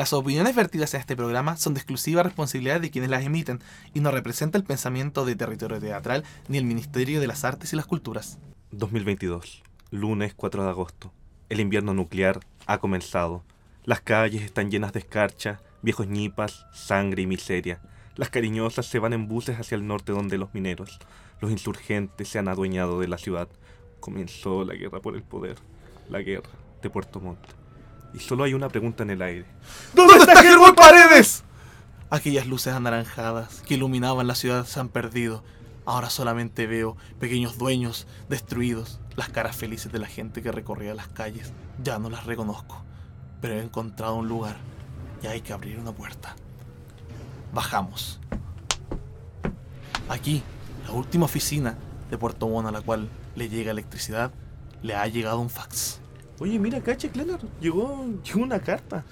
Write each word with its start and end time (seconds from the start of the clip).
Las 0.00 0.14
opiniones 0.14 0.56
vertidas 0.56 0.94
en 0.94 1.00
este 1.00 1.14
programa 1.14 1.58
son 1.58 1.74
de 1.74 1.80
exclusiva 1.80 2.22
responsabilidad 2.22 2.80
de 2.80 2.90
quienes 2.90 3.10
las 3.10 3.22
emiten 3.22 3.60
y 3.92 4.00
no 4.00 4.10
representa 4.10 4.56
el 4.56 4.64
pensamiento 4.64 5.26
de 5.26 5.36
Territorio 5.36 5.78
Teatral 5.78 6.24
ni 6.48 6.56
el 6.56 6.64
Ministerio 6.64 7.20
de 7.20 7.26
las 7.26 7.44
Artes 7.44 7.74
y 7.74 7.76
las 7.76 7.84
Culturas. 7.84 8.38
2022, 8.70 9.62
lunes 9.90 10.32
4 10.32 10.64
de 10.64 10.70
agosto. 10.70 11.12
El 11.50 11.60
invierno 11.60 11.92
nuclear 11.92 12.40
ha 12.64 12.78
comenzado. 12.78 13.44
Las 13.84 14.00
calles 14.00 14.40
están 14.40 14.70
llenas 14.70 14.94
de 14.94 15.00
escarcha, 15.00 15.60
viejos 15.82 16.06
ñipas, 16.06 16.64
sangre 16.72 17.20
y 17.20 17.26
miseria. 17.26 17.82
Las 18.16 18.30
cariñosas 18.30 18.86
se 18.86 19.00
van 19.00 19.12
en 19.12 19.28
buses 19.28 19.60
hacia 19.60 19.74
el 19.74 19.86
norte 19.86 20.12
donde 20.12 20.38
los 20.38 20.54
mineros, 20.54 20.98
los 21.42 21.50
insurgentes 21.50 22.26
se 22.26 22.38
han 22.38 22.48
adueñado 22.48 23.00
de 23.00 23.08
la 23.08 23.18
ciudad. 23.18 23.48
Comenzó 24.00 24.64
la 24.64 24.72
guerra 24.72 25.00
por 25.00 25.14
el 25.14 25.22
poder, 25.22 25.56
la 26.08 26.22
guerra 26.22 26.48
de 26.80 26.88
Puerto 26.88 27.20
Montt. 27.20 27.59
Y 28.12 28.18
solo 28.18 28.44
hay 28.44 28.54
una 28.54 28.68
pregunta 28.68 29.02
en 29.02 29.10
el 29.10 29.22
aire. 29.22 29.46
¿Dónde 29.94 30.16
está 30.16 30.42
Germán 30.42 30.74
Paredes? 30.74 31.44
Aquellas 32.10 32.46
luces 32.46 32.74
anaranjadas 32.74 33.62
que 33.66 33.74
iluminaban 33.74 34.26
la 34.26 34.34
ciudad 34.34 34.66
se 34.66 34.80
han 34.80 34.88
perdido. 34.88 35.44
Ahora 35.86 36.10
solamente 36.10 36.66
veo 36.66 36.96
pequeños 37.18 37.56
dueños 37.56 38.06
destruidos. 38.28 39.00
Las 39.16 39.28
caras 39.28 39.56
felices 39.56 39.92
de 39.92 39.98
la 40.00 40.06
gente 40.06 40.42
que 40.42 40.50
recorría 40.52 40.94
las 40.94 41.08
calles. 41.08 41.52
Ya 41.82 41.98
no 41.98 42.10
las 42.10 42.26
reconozco. 42.26 42.82
Pero 43.40 43.54
he 43.54 43.62
encontrado 43.62 44.16
un 44.16 44.28
lugar 44.28 44.56
y 45.22 45.28
hay 45.28 45.40
que 45.40 45.52
abrir 45.52 45.78
una 45.78 45.92
puerta. 45.92 46.34
Bajamos. 47.52 48.20
Aquí, 50.08 50.42
la 50.84 50.92
última 50.92 51.26
oficina 51.26 51.76
de 52.10 52.18
Puerto 52.18 52.48
Montt 52.48 52.68
a 52.68 52.72
la 52.72 52.80
cual 52.80 53.08
le 53.36 53.48
llega 53.48 53.70
electricidad, 53.70 54.32
le 54.82 54.96
ha 54.96 55.06
llegado 55.06 55.38
un 55.38 55.50
fax. 55.50 55.99
Oye, 56.40 56.58
mira, 56.58 56.80
cacha, 56.80 57.08
Clenar, 57.08 57.38
llegó, 57.60 58.06
llegó 58.24 58.40
una 58.42 58.60
carta. 58.60 59.04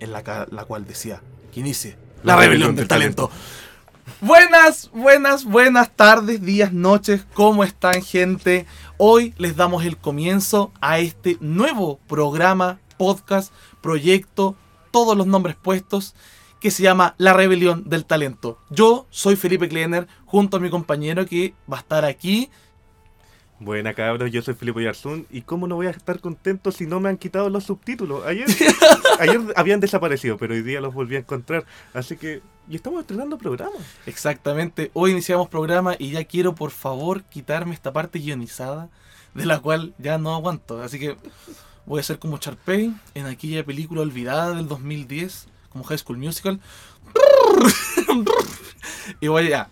en 0.00 0.12
la, 0.12 0.46
la 0.50 0.64
cual 0.66 0.86
decía 0.86 1.22
que 1.52 1.60
inicie 1.60 1.96
la 2.22 2.36
rebelión 2.36 2.76
del 2.76 2.86
talento. 2.86 3.30
Buenas, 4.20 4.90
buenas, 4.92 5.44
buenas 5.44 5.90
tardes, 5.96 6.42
días, 6.42 6.72
noches, 6.72 7.24
¿cómo 7.34 7.64
están 7.64 8.02
gente? 8.02 8.66
Hoy 8.98 9.34
les 9.38 9.56
damos 9.56 9.84
el 9.84 9.96
comienzo 9.96 10.72
a 10.80 10.98
este 10.98 11.38
nuevo 11.40 11.98
programa, 12.06 12.78
podcast, 12.98 13.52
proyecto, 13.80 14.54
todos 14.90 15.16
los 15.16 15.26
nombres 15.26 15.56
puestos, 15.56 16.14
que 16.60 16.70
se 16.70 16.82
llama 16.82 17.14
La 17.18 17.32
Rebelión 17.32 17.88
del 17.88 18.04
Talento. 18.04 18.58
Yo 18.70 19.06
soy 19.10 19.36
Felipe 19.36 19.68
Kleiner, 19.68 20.06
junto 20.24 20.56
a 20.58 20.60
mi 20.60 20.70
compañero 20.70 21.26
que 21.26 21.54
va 21.70 21.78
a 21.78 21.80
estar 21.80 22.04
aquí. 22.04 22.50
Buena 23.58 23.94
cabros, 23.94 24.30
yo 24.30 24.42
soy 24.42 24.52
Felipe 24.52 24.82
Yarzún 24.82 25.26
y 25.30 25.40
cómo 25.40 25.66
no 25.66 25.76
voy 25.76 25.86
a 25.86 25.90
estar 25.90 26.20
contento 26.20 26.72
si 26.72 26.86
no 26.86 27.00
me 27.00 27.08
han 27.08 27.16
quitado 27.16 27.48
los 27.48 27.64
subtítulos. 27.64 28.26
Ayer, 28.26 28.46
ayer 29.18 29.40
habían 29.56 29.80
desaparecido, 29.80 30.36
pero 30.36 30.52
hoy 30.52 30.60
día 30.60 30.82
los 30.82 30.92
volví 30.92 31.16
a 31.16 31.20
encontrar. 31.20 31.64
Así 31.94 32.18
que, 32.18 32.42
y 32.68 32.76
estamos 32.76 33.00
estrenando 33.00 33.38
programa. 33.38 33.76
Exactamente, 34.04 34.90
hoy 34.92 35.12
iniciamos 35.12 35.48
programa 35.48 35.96
y 35.98 36.10
ya 36.10 36.24
quiero 36.24 36.54
por 36.54 36.70
favor 36.70 37.24
quitarme 37.24 37.72
esta 37.72 37.94
parte 37.94 38.18
guionizada 38.18 38.90
de 39.32 39.46
la 39.46 39.58
cual 39.60 39.94
ya 39.98 40.18
no 40.18 40.34
aguanto. 40.34 40.82
Así 40.82 40.98
que 40.98 41.16
voy 41.86 42.00
a 42.00 42.02
ser 42.02 42.18
como 42.18 42.36
Charpey 42.36 42.94
en 43.14 43.24
aquella 43.24 43.64
película 43.64 44.02
olvidada 44.02 44.54
del 44.54 44.68
2010, 44.68 45.48
como 45.70 45.84
High 45.84 45.98
School 45.98 46.18
Musical. 46.18 46.60
y 49.20 49.28
voy 49.28 49.48
ya. 49.48 49.70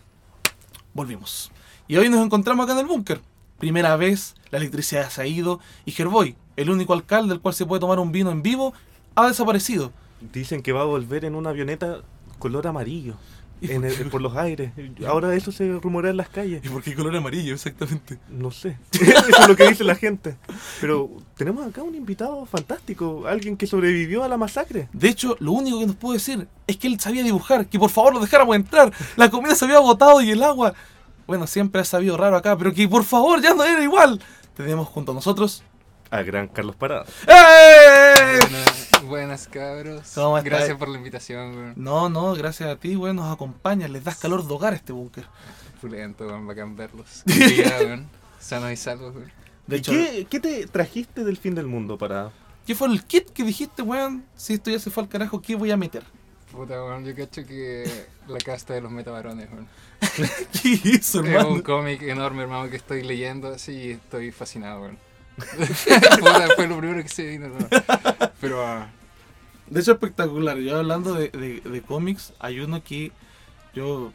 Volvimos. 0.94 1.52
Y 1.86 1.96
hoy 1.96 2.08
nos 2.08 2.24
encontramos 2.24 2.64
acá 2.64 2.72
en 2.72 2.78
el 2.78 2.86
búnker. 2.86 3.20
Primera 3.65 3.97
vez, 3.97 4.34
la 4.51 4.59
electricidad 4.59 5.09
se 5.09 5.23
ha 5.23 5.27
ido 5.27 5.59
y 5.87 5.93
Gerboy, 5.93 6.37
el 6.55 6.69
único 6.69 6.93
alcalde 6.93 7.31
del 7.31 7.41
cual 7.41 7.55
se 7.55 7.65
puede 7.65 7.81
tomar 7.81 7.98
un 7.98 8.12
vino 8.12 8.31
en 8.31 8.43
vivo, 8.43 8.75
ha 9.15 9.27
desaparecido. 9.27 9.91
Dicen 10.34 10.61
que 10.62 10.73
va 10.73 10.83
a 10.83 10.84
volver 10.84 11.25
en 11.25 11.34
una 11.34 11.48
avioneta 11.48 12.03
color 12.39 12.67
amarillo. 12.67 13.15
¿Y 13.62 13.70
en 13.70 13.81
por 13.81 13.91
el- 13.91 14.11
por 14.11 14.20
los 14.20 14.37
aires. 14.37 14.73
Ahora 15.09 15.35
eso 15.35 15.51
se 15.51 15.67
rumorea 15.79 16.11
en 16.11 16.19
las 16.19 16.29
calles. 16.29 16.62
¿Y 16.62 16.69
por 16.69 16.83
qué 16.83 16.95
color 16.95 17.17
amarillo 17.17 17.55
exactamente? 17.55 18.19
No 18.29 18.51
sé. 18.51 18.77
Eso 18.92 19.03
es 19.41 19.48
lo 19.48 19.57
que 19.57 19.67
dice 19.67 19.83
la 19.83 19.95
gente. 19.95 20.36
Pero 20.83 21.08
tenemos 21.39 21.67
acá 21.67 21.83
un 21.83 21.95
invitado 21.95 22.45
fantástico. 22.45 23.27
Alguien 23.27 23.57
que 23.57 23.67
sobrevivió 23.67 24.24
a 24.24 24.29
la 24.29 24.36
masacre. 24.36 24.91
De 24.92 25.08
hecho, 25.08 25.39
lo 25.41 25.53
único 25.53 25.80
que 25.80 25.86
nos 25.86 25.97
pudo 25.97 26.13
decir 26.13 26.47
es 26.67 26.77
que 26.77 26.86
él 26.86 27.01
sabía 27.01 27.23
dibujar, 27.23 27.67
que 27.67 27.79
por 27.79 27.89
favor 27.89 28.13
lo 28.13 28.20
dejáramos 28.20 28.57
entrar. 28.57 28.92
La 29.17 29.30
comida 29.30 29.55
se 29.55 29.64
había 29.64 29.79
agotado 29.79 30.20
y 30.20 30.30
el 30.33 30.42
agua. 30.42 30.74
Bueno, 31.27 31.46
siempre 31.46 31.80
ha 31.80 31.85
sabido 31.85 32.17
raro 32.17 32.36
acá, 32.36 32.57
pero 32.57 32.73
que 32.73 32.89
por 32.89 33.05
favor 33.05 33.40
ya 33.40 33.55
no 33.55 33.64
era 33.64 33.83
igual. 33.83 34.20
Tenemos 34.57 34.89
junto 34.89 35.12
a 35.12 35.14
nosotros. 35.14 35.62
A 36.11 36.23
gran 36.23 36.48
Carlos 36.48 36.77
Parada. 36.77 37.07
¡Eh! 37.27 38.39
Buenas, 38.40 38.90
buenas 39.05 39.48
cabros. 39.48 40.12
¿Cómo 40.14 40.39
estás? 40.39 40.52
Gracias 40.52 40.79
por 40.79 40.89
la 40.89 40.98
invitación, 40.98 41.57
weón. 41.57 41.73
No, 41.77 42.08
no, 42.08 42.35
gracias 42.35 42.68
a 42.68 42.77
ti, 42.77 42.95
güey, 42.95 43.14
nos 43.14 43.33
acompañas, 43.33 43.90
les 43.90 44.05
das 44.05 44.17
calor 44.18 44.46
de 44.46 44.55
hogar 44.55 44.74
a 44.74 44.77
este 44.77 44.92
búnker. 44.92 45.24
Fulento, 45.80 46.27
weón, 46.27 46.46
bacán 46.46 46.77
verlos. 46.77 47.23
Qué 47.27 47.33
día, 47.33 47.77
weón. 47.80 48.08
Sanos 48.39 48.70
y 48.70 48.77
salvos, 48.77 49.14
weón. 49.14 49.33
De 49.67 49.77
¿Y 49.77 49.79
hecho, 49.79 49.92
qué, 49.92 50.27
qué 50.29 50.41
te 50.41 50.67
trajiste 50.67 51.24
del 51.24 51.36
fin 51.39 51.55
del 51.55 51.67
mundo 51.67 51.96
para.? 51.96 52.30
¿qué 52.67 52.74
fue 52.74 52.89
el 52.89 53.05
kit 53.05 53.30
que 53.30 53.45
dijiste, 53.45 53.83
weón? 53.83 54.24
Si 54.36 54.55
esto 54.55 54.70
ya 54.70 54.79
se 54.79 54.91
fue 54.91 55.02
al 55.02 55.08
carajo, 55.08 55.41
¿qué 55.41 55.55
voy 55.55 55.70
a 55.70 55.77
meter? 55.77 56.02
Puta, 56.55 56.75
weón, 56.85 57.05
yo 57.05 57.15
cacho 57.17 57.45
que 57.45 57.85
la 58.29 58.39
casta 58.39 58.75
de 58.75 58.81
los 58.81 58.91
metabarones, 58.92 59.48
weón. 59.51 59.69
¿Qué 60.63 60.69
hizo, 60.85 61.20
Es 61.20 61.27
hermano? 61.29 61.48
un 61.51 61.63
cómic 61.63 62.03
enorme, 62.03 62.42
hermano, 62.42 62.70
que 62.70 62.77
estoy 62.77 63.03
leyendo 63.03 63.48
así 63.48 63.73
y 63.73 63.91
estoy 63.92 64.31
fascinado, 64.31 64.83
weón. 64.83 64.98
Puta, 66.20 66.48
fue 66.55 66.69
lo 66.69 66.79
primero 66.79 67.03
que 67.03 67.09
se 67.09 67.25
vino, 67.27 67.47
weón. 67.48 67.69
Pero, 68.41 68.65
ah, 68.67 68.89
De 69.69 69.81
hecho, 69.81 69.92
espectacular. 69.92 70.59
Yo 70.59 70.79
hablando 70.79 71.15
de, 71.15 71.31
de- 71.31 71.61
de 71.69 71.83
cómics, 71.83 72.33
hay 72.39 72.61
uno 72.61 72.83
que 72.85 73.11
yo, 73.75 74.13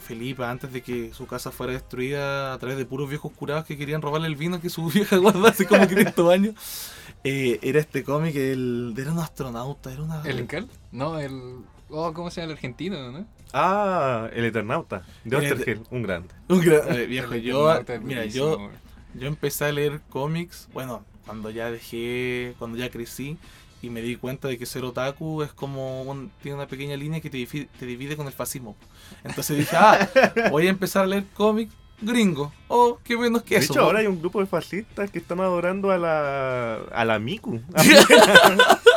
Felipe, 0.00 0.44
antes 0.44 0.72
de 0.72 0.80
que 0.80 1.12
su 1.12 1.26
casa 1.26 1.50
fuera 1.50 1.74
destruida 1.74 2.54
a 2.54 2.58
través 2.58 2.78
de 2.78 2.86
puros 2.86 3.10
viejos 3.10 3.32
curados 3.32 3.66
que 3.66 3.76
querían 3.76 4.00
robarle 4.00 4.28
el 4.28 4.36
vino 4.36 4.60
que 4.62 4.70
su 4.70 4.86
vieja 4.90 5.18
guardaba 5.18 5.50
hace 5.50 5.66
como 5.66 5.86
500 5.86 6.32
años, 6.32 6.54
eh, 7.24 7.58
era 7.62 7.80
este 7.80 8.02
cómic, 8.02 8.34
el, 8.36 8.94
era 8.96 9.12
un 9.12 9.18
astronauta, 9.18 9.92
era 9.92 10.02
una... 10.02 10.22
¿el 10.22 10.40
Incal? 10.40 10.68
No, 10.90 11.18
el. 11.18 11.58
Oh, 11.94 12.12
¿cómo 12.14 12.30
se 12.30 12.40
llama 12.40 12.52
el 12.52 12.56
argentino, 12.56 13.12
no? 13.12 13.26
Ah, 13.52 14.28
el 14.32 14.46
Eternauta. 14.46 15.02
De 15.24 15.36
El 15.36 15.42
Ostergel, 15.52 15.82
un 15.90 16.02
grande. 16.02 16.28
Un 16.48 16.60
gran- 16.60 17.06
viejo, 17.08 17.34
yo, 17.36 17.80
mira, 18.02 18.24
yo, 18.24 18.70
yo 19.14 19.26
empecé 19.28 19.66
a 19.66 19.72
leer 19.72 20.00
cómics, 20.08 20.68
bueno, 20.72 21.04
cuando 21.26 21.50
ya 21.50 21.70
dejé, 21.70 22.54
cuando 22.58 22.78
ya 22.78 22.88
crecí 22.90 23.36
y 23.82 23.90
me 23.90 24.00
di 24.00 24.16
cuenta 24.16 24.48
de 24.48 24.56
que 24.58 24.64
ser 24.64 24.84
otaku 24.84 25.42
es 25.42 25.52
como 25.52 26.02
un- 26.02 26.30
tiene 26.42 26.56
una 26.56 26.66
pequeña 26.66 26.96
línea 26.96 27.20
que 27.20 27.28
te, 27.28 27.36
divide 27.86 28.16
con 28.16 28.26
el 28.26 28.32
fascismo. 28.32 28.74
Entonces 29.22 29.58
dije, 29.58 29.76
ah, 29.76 30.08
voy 30.50 30.66
a 30.66 30.70
empezar 30.70 31.04
a 31.04 31.06
leer 31.06 31.24
cómics 31.34 31.74
gringo. 32.00 32.52
Oh, 32.68 32.98
qué 33.04 33.16
menos 33.18 33.42
que 33.42 33.56
De 33.56 33.60
eso. 33.60 33.74
hecho, 33.74 33.80
¿no? 33.80 33.86
ahora 33.86 33.98
hay 34.00 34.06
un 34.06 34.18
grupo 34.18 34.40
de 34.40 34.46
fascistas 34.46 35.10
que 35.10 35.18
están 35.18 35.40
adorando 35.40 35.90
a 35.90 35.98
la. 35.98 36.76
a 36.92 37.04
la 37.04 37.18
Miku. 37.18 37.60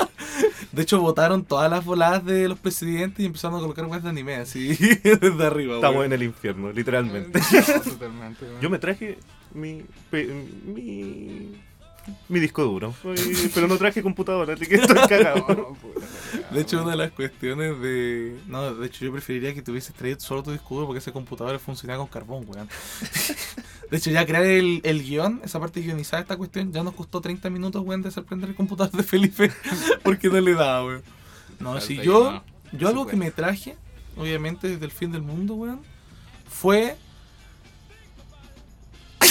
De 0.75 0.81
hecho, 0.84 1.00
votaron 1.00 1.44
todas 1.46 1.69
las 1.72 1.84
voladas 1.86 2.25
de 2.25 2.47
los 2.50 2.59
presidentes 2.59 3.19
y 3.22 3.25
empezaron 3.25 3.58
a 3.58 3.62
colocar 3.62 3.86
weas 3.86 4.03
de 4.03 4.09
anime 4.09 4.36
así 4.36 4.69
desde 5.03 5.46
arriba. 5.46 5.75
Estamos 5.75 6.06
en 6.06 6.13
el 6.13 6.24
infierno, 6.24 6.72
literalmente. 6.72 7.40
No, 7.75 7.81
totalmente, 7.81 8.46
weón. 8.46 8.62
Yo 8.62 8.69
me 8.69 8.78
traje 8.80 9.18
mi. 9.53 9.84
pe- 10.12 10.28
mi. 10.66 11.53
Mi 12.30 12.40
disco 12.40 12.64
duro. 12.64 12.94
Pero 13.54 13.68
no 13.68 13.78
traje 13.78 14.02
computadora, 14.02 14.54
así 14.54 14.66
que 14.66 14.76
estoy 14.76 14.98
cagado. 15.10 15.76
De 16.52 16.62
hecho, 16.62 16.82
una 16.82 16.92
de 16.92 16.98
las 16.98 17.12
cuestiones 17.12 17.80
de. 17.80 18.38
No, 18.48 18.74
de 18.74 18.88
hecho, 18.88 19.06
yo 19.06 19.12
preferiría 19.12 19.54
que 19.54 19.62
tuvieses 19.62 19.94
traído 19.94 20.20
solo 20.20 20.44
tu 20.44 20.52
disco 20.52 20.76
duro 20.76 20.88
porque 20.88 21.00
ese 21.00 21.12
computador 21.12 21.58
funcionaba 21.60 22.00
con 22.00 22.08
carbón, 22.08 22.46
weón. 22.48 22.70
De 23.92 23.98
hecho, 23.98 24.10
ya 24.10 24.26
crear 24.26 24.44
el, 24.44 24.82
el 24.84 25.04
guion, 25.04 25.42
esa 25.44 25.60
parte 25.60 25.80
guionizada 25.80 26.18
de 26.18 26.24
esta 26.24 26.38
cuestión, 26.38 26.74
ya 26.74 26.84
nos 26.84 26.96
costó 26.96 27.22
30 27.22 27.52
minutos, 27.52 27.84
weón, 27.86 28.02
de 28.02 28.10
hacer 28.10 28.24
prender 28.24 28.50
el 28.50 28.56
computador 28.56 28.92
de 28.92 29.04
Felipe 29.04 29.52
porque 30.04 30.28
no 30.28 30.42
le 30.42 30.56
daba, 30.56 30.86
weón. 30.86 31.04
No, 31.60 31.80
si 31.80 31.98
yo. 31.98 32.44
Yo 32.72 32.90
algo 32.90 33.06
que 33.06 33.16
me 33.16 33.32
traje, 33.32 33.78
obviamente 34.18 34.68
desde 34.68 34.85
el 34.85 34.91
fin 34.91 35.12
del 35.12 35.22
mundo, 35.22 35.53
weón, 35.53 35.82
fue. 36.50 36.97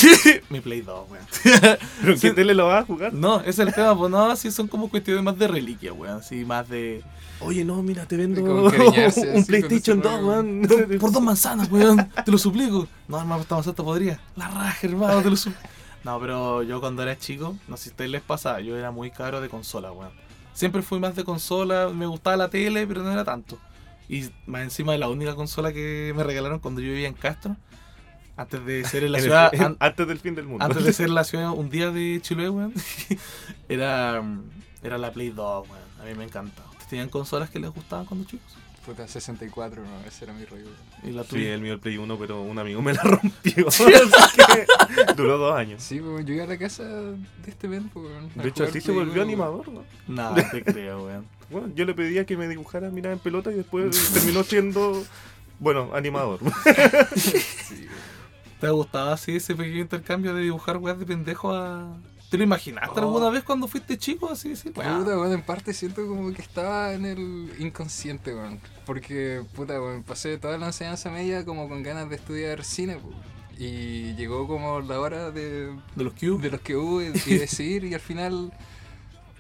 Mi 0.50 0.60
Play 0.60 0.80
2, 0.82 1.10
weón. 1.10 1.24
¿Pero 2.02 2.20
qué 2.20 2.30
tele 2.32 2.54
lo 2.54 2.68
vas 2.68 2.82
a 2.82 2.86
jugar? 2.86 3.12
No, 3.12 3.40
ese 3.40 3.50
es 3.50 3.58
el 3.60 3.74
tema, 3.74 3.96
pues 3.96 4.10
no, 4.10 4.34
sí 4.36 4.50
son 4.50 4.68
como 4.68 4.88
cuestiones 4.88 5.22
más 5.22 5.38
de 5.38 5.48
reliquia, 5.48 5.92
weón, 5.92 6.18
así 6.18 6.44
más 6.44 6.68
de. 6.68 7.02
Oye, 7.40 7.64
no, 7.64 7.82
mira, 7.82 8.06
te 8.06 8.16
vendo 8.16 8.42
un 8.44 9.44
PlayStation 9.46 9.98
ese 9.98 10.08
2, 10.08 10.12
juego. 10.12 10.26
man. 10.26 10.62
Por, 11.00 11.12
dos 11.12 11.22
manzanas, 11.22 11.70
weón. 11.70 12.08
Te 12.24 12.30
lo 12.30 12.38
suplico. 12.38 12.86
No, 13.08 13.18
hermano, 13.18 13.42
esta 13.42 13.54
manzana 13.54 13.76
te 13.76 13.82
podría. 13.82 14.20
La 14.36 14.48
raja, 14.48 14.86
hermano, 14.86 15.22
te 15.22 15.30
lo 15.30 15.36
suplico. 15.36 15.68
No, 16.04 16.20
pero 16.20 16.62
yo 16.62 16.80
cuando 16.80 17.02
era 17.02 17.16
chico, 17.16 17.56
no 17.66 17.76
sé 17.76 17.84
si 17.84 17.88
a 17.90 17.92
ustedes 17.92 18.10
les 18.10 18.22
pasa, 18.22 18.60
yo 18.60 18.76
era 18.76 18.90
muy 18.90 19.10
caro 19.10 19.40
de 19.40 19.48
consola, 19.48 19.90
weón. 19.90 20.12
Siempre 20.52 20.82
fui 20.82 21.00
más 21.00 21.16
de 21.16 21.24
consola, 21.24 21.90
me 21.92 22.06
gustaba 22.06 22.36
la 22.36 22.48
tele, 22.48 22.86
pero 22.86 23.02
no 23.02 23.10
era 23.10 23.24
tanto. 23.24 23.58
Y 24.08 24.28
más 24.46 24.62
encima 24.62 24.92
de 24.92 24.98
la 24.98 25.08
única 25.08 25.34
consola 25.34 25.72
que 25.72 26.12
me 26.14 26.22
regalaron 26.22 26.58
cuando 26.60 26.80
yo 26.80 26.88
vivía 26.88 27.08
en 27.08 27.14
Castro, 27.14 27.56
antes 28.36 28.64
de 28.66 28.84
ser 28.84 29.04
en 29.04 29.12
la 29.12 29.18
En 29.18 29.24
el- 29.24 29.28
ciudad, 29.30 29.54
en- 29.54 29.62
an- 29.62 29.76
antes 29.80 30.06
del 30.08 30.18
fin 30.18 30.34
del 30.34 30.46
mundo. 30.46 30.64
antes 30.64 30.84
de 30.84 30.92
ser 30.92 31.10
la 31.10 31.24
ciudad 31.24 31.50
un 31.50 31.70
día 31.70 31.90
de 31.90 32.18
Chiloé, 32.22 32.48
weón, 32.50 32.72
era, 33.68 34.22
era 34.82 34.98
la 34.98 35.12
Play 35.12 35.30
2, 35.30 35.68
weón. 35.68 35.84
A 36.00 36.04
mí 36.04 36.14
me 36.16 36.24
encantaba. 36.24 36.70
¿Tenían 36.90 37.08
consolas 37.08 37.48
que 37.50 37.58
les 37.58 37.70
gustaban 37.70 38.04
cuando 38.06 38.26
chicos? 38.26 38.52
Puta, 38.84 39.08
64, 39.08 39.82
no, 39.82 40.06
ese 40.06 40.24
era 40.26 40.34
mi 40.34 40.44
rollo. 40.44 40.66
¿Y 41.02 41.10
la 41.10 41.22
Sí, 41.22 41.30
tuya? 41.30 41.54
el 41.54 41.62
mío 41.62 41.72
el 41.72 41.80
Play 41.80 41.96
1, 41.96 42.18
pero 42.18 42.42
un 42.42 42.58
amigo 42.58 42.82
me 42.82 42.92
la 42.92 43.02
rompió. 43.02 43.68
así 43.68 43.84
que 43.86 45.14
duró 45.16 45.38
dos 45.38 45.56
años. 45.58 45.82
Sí, 45.82 46.00
pues 46.00 46.26
yo 46.26 46.34
iba 46.34 46.44
a 46.44 46.46
la 46.48 46.58
casa 46.58 46.82
de 46.84 47.16
este 47.46 47.66
men, 47.66 47.88
pues. 47.88 48.06
De 48.34 48.46
hecho, 48.48 48.64
así 48.64 48.82
se 48.82 48.92
volvió 48.92 49.14
uno, 49.14 49.22
animador, 49.22 49.68
¿no? 49.70 49.84
No, 50.06 50.34
te 50.50 50.62
creo, 50.62 51.06
weón. 51.06 51.24
Bueno, 51.48 51.70
yo 51.74 51.86
le 51.86 51.94
pedía 51.94 52.26
que 52.26 52.36
me 52.36 52.46
dibujara 52.46 52.90
mirada 52.90 53.14
en 53.14 53.20
pelota 53.20 53.50
y 53.50 53.54
después 53.54 54.12
terminó 54.12 54.44
siendo, 54.44 55.02
bueno, 55.60 55.90
animador. 55.94 56.40
Sí, 57.16 57.86
¿Te 58.64 58.68
ha 58.68 58.72
gustado 58.72 59.12
así 59.12 59.36
ese 59.36 59.54
pequeño 59.54 59.80
intercambio 59.82 60.34
de 60.34 60.40
dibujar 60.40 60.78
weas 60.78 60.98
de 60.98 61.04
pendejo 61.04 61.52
a. 61.52 61.98
¿Te 62.30 62.38
lo 62.38 62.44
imaginaste 62.44 62.98
Oh. 62.98 63.02
alguna 63.02 63.28
vez 63.28 63.44
cuando 63.44 63.68
fuiste 63.68 63.98
chico? 63.98 64.30
Así 64.32 64.48
decir, 64.48 64.72
Puta, 64.72 64.88
weón, 64.88 65.32
en 65.32 65.42
parte 65.42 65.74
siento 65.74 66.06
como 66.06 66.32
que 66.32 66.40
estaba 66.40 66.94
en 66.94 67.04
el 67.04 67.52
inconsciente, 67.58 68.34
weón. 68.34 68.58
Porque, 68.86 69.42
puta, 69.54 69.74
weón, 69.78 70.02
pasé 70.02 70.38
toda 70.38 70.56
la 70.56 70.68
enseñanza 70.68 71.10
media 71.10 71.44
como 71.44 71.68
con 71.68 71.82
ganas 71.82 72.08
de 72.08 72.16
estudiar 72.16 72.64
cine, 72.64 72.96
weón. 72.96 73.34
Y 73.58 74.14
llegó 74.14 74.48
como 74.48 74.80
la 74.80 74.98
hora 74.98 75.30
de, 75.30 75.66
de 75.94 76.04
los 76.04 76.14
cubes. 76.14 76.40
de 76.40 76.50
los 76.50 76.60
que 76.62 76.74
hubo 76.74 77.02
y, 77.02 77.08
y 77.26 77.34
decidir, 77.38 77.84
y 77.84 77.92
al 77.92 78.00
final 78.00 78.50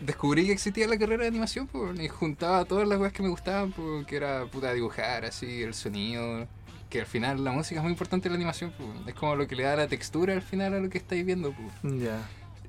descubrí 0.00 0.44
que 0.44 0.52
existía 0.52 0.86
la 0.86 0.98
carrera 0.98 1.22
de 1.22 1.28
animación, 1.28 1.66
pues, 1.66 1.98
y 1.98 2.08
juntaba 2.08 2.66
todas 2.66 2.86
las 2.86 3.00
weas 3.00 3.14
que 3.14 3.22
me 3.22 3.30
gustaban, 3.30 3.72
pues, 3.72 4.06
que 4.06 4.16
era, 4.16 4.44
puta, 4.44 4.70
dibujar, 4.74 5.24
así, 5.24 5.62
el 5.62 5.72
sonido. 5.72 6.46
Que 6.94 7.00
al 7.00 7.06
final 7.06 7.42
la 7.42 7.50
música 7.50 7.80
es 7.80 7.82
muy 7.82 7.90
importante 7.90 8.28
en 8.28 8.34
la 8.34 8.36
animación, 8.36 8.72
pues. 8.78 8.88
Es 9.08 9.14
como 9.14 9.34
lo 9.34 9.48
que 9.48 9.56
le 9.56 9.64
da 9.64 9.74
la 9.74 9.88
textura 9.88 10.32
al 10.32 10.42
final 10.42 10.74
a 10.74 10.78
lo 10.78 10.88
que 10.88 10.98
estáis 10.98 11.26
viendo, 11.26 11.52
pues. 11.52 12.00
Ya. 12.00 12.20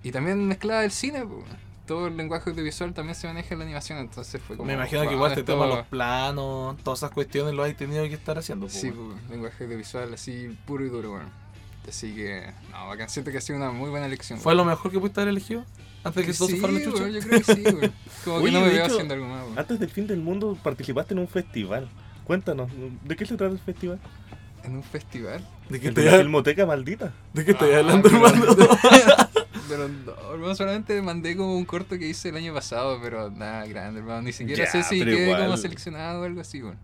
Y 0.03 0.11
también 0.11 0.47
mezclaba 0.47 0.83
el 0.83 0.89
cine, 0.89 1.23
pues. 1.23 1.43
Todo 1.85 2.07
el 2.07 2.17
lenguaje 2.17 2.49
audiovisual 2.49 2.91
también 2.95 3.13
se 3.13 3.27
maneja 3.27 3.53
en 3.53 3.59
la 3.59 3.65
animación, 3.65 3.99
entonces 3.99 4.41
fue 4.41 4.57
como... 4.57 4.65
Me 4.65 4.73
imagino 4.73 5.07
que 5.07 5.13
igual 5.13 5.35
te 5.35 5.41
esto- 5.41 5.53
toman 5.53 5.69
los 5.69 5.85
planos, 5.85 6.75
todas 6.83 7.01
esas 7.01 7.11
cuestiones 7.11 7.53
lo 7.53 7.63
has 7.63 7.77
tenido 7.77 8.01
que 8.05 8.15
estar 8.15 8.35
haciendo. 8.39 8.65
po, 8.65 8.71
Sí, 8.73 8.89
pues, 8.89 9.29
lenguaje 9.29 9.63
audiovisual 9.63 10.11
así 10.15 10.57
puro 10.65 10.83
y 10.83 10.89
duro, 10.89 11.11
bueno. 11.11 11.29
Así 11.87 12.15
que, 12.15 12.51
no, 12.71 12.87
bacán, 12.87 13.07
siento 13.09 13.29
que 13.31 13.37
ha 13.37 13.41
sido 13.41 13.57
una 13.59 13.69
muy 13.69 13.91
buena 13.91 14.07
elección. 14.07 14.39
¿Fue 14.39 14.55
lo 14.55 14.65
mejor 14.65 14.89
que 14.91 14.97
pudiste 14.99 15.21
haber 15.21 15.33
elegido? 15.33 15.63
Antes 16.03 16.25
de 16.25 16.31
que 16.31 16.35
todo 16.35 16.47
sí, 16.47 16.55
se 16.55 16.59
fuera 16.61 16.75
a 16.75 16.79
la 16.79 16.85
chucha. 16.85 17.03
weón, 17.03 17.13
yo 17.13 17.19
creo 17.19 17.41
que 17.41 17.53
sí. 17.53 17.63
Como 18.25 18.43
que 18.43 18.51
no 18.51 18.61
me 18.61 18.69
veo 18.69 18.83
hecho, 18.85 18.93
haciendo 18.93 19.13
algo 19.13 19.27
más. 19.27 19.43
Antes 19.55 19.79
del 19.79 19.89
fin 19.91 20.07
del 20.07 20.19
mundo 20.21 20.57
participaste 20.63 21.13
en 21.13 21.19
un 21.19 21.27
festival. 21.27 21.87
Cuéntanos, 22.25 22.69
¿de 23.03 23.15
qué 23.15 23.25
se 23.25 23.37
trata 23.37 23.53
el 23.53 23.59
festival? 23.59 23.99
En 24.63 24.75
un 24.75 24.83
festival. 24.83 25.47
¿De 25.69 25.79
qué 25.79 25.89
El 25.89 25.93
de 25.93 26.03
te 26.03 26.11
la 26.11 26.17
filmoteca 26.17 26.65
maldita. 26.65 27.13
¿De 27.33 27.45
qué 27.45 27.51
estoy 27.51 27.73
Ah, 27.73 27.79
hablando, 27.79 28.09
hermano? 28.09 28.45
Pero 29.69 29.87
no, 29.87 30.13
hermano, 30.33 30.55
solamente 30.55 30.99
mandé 31.01 31.35
como 31.35 31.55
un 31.55 31.65
corto 31.65 31.97
que 31.99 32.07
hice 32.07 32.29
el 32.29 32.35
año 32.37 32.53
pasado, 32.53 32.99
pero 33.01 33.29
nada 33.31 33.65
grande, 33.65 33.99
hermano. 33.99 34.21
Ni 34.23 34.31
siquiera 34.31 34.65
Ya, 34.65 34.71
sé 34.71 34.83
si 34.83 34.99
quedé 35.03 35.25
igual. 35.25 35.45
como 35.45 35.57
seleccionado 35.57 36.21
o 36.21 36.23
algo 36.23 36.41
así, 36.41 36.61
weón. 36.61 36.77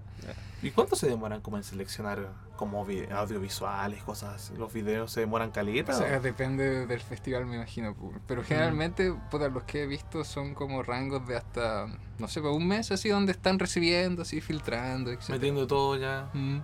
¿Y 0.62 0.72
cuánto 0.72 0.96
se 0.96 1.08
demoran 1.08 1.42
como 1.42 1.58
en 1.58 1.64
seleccionar 1.64 2.30
como 2.56 2.86
vi- 2.86 3.06
audiovisuales, 3.12 4.04
cosas? 4.04 4.52
¿Los 4.58 4.72
videos 4.72 5.12
se 5.12 5.22
demoran 5.22 5.52
caleta? 5.52 5.94
O 5.94 5.98
sea, 5.98 6.18
o? 6.18 6.22
depende 6.22 6.86
del 6.86 7.00
festival, 7.02 7.46
me 7.46 7.56
imagino. 7.56 7.96
pu. 7.96 8.12
Mm. 8.12 8.20
Pero 8.28 8.44
generalmente, 8.44 9.14
puta, 9.32 9.50
los 9.50 9.64
que 9.64 9.84
he 9.84 9.88
visto 9.88 10.24
son 10.24 10.54
como 10.54 10.84
rangos 10.84 11.28
de 11.28 11.38
hasta, 11.38 11.88
no 12.20 12.28
sé, 12.28 12.42
pues, 12.42 12.54
un 12.56 12.68
mes 12.68 12.92
así 12.92 13.10
donde 13.10 13.32
están 13.32 13.58
recibiendo, 13.58 14.22
así, 14.22 14.42
filtrando, 14.42 15.12
etc. 15.12 15.30
Metiendo 15.30 15.66
todo 15.66 15.98
ya. 15.98 16.30
Mm. 16.34 16.60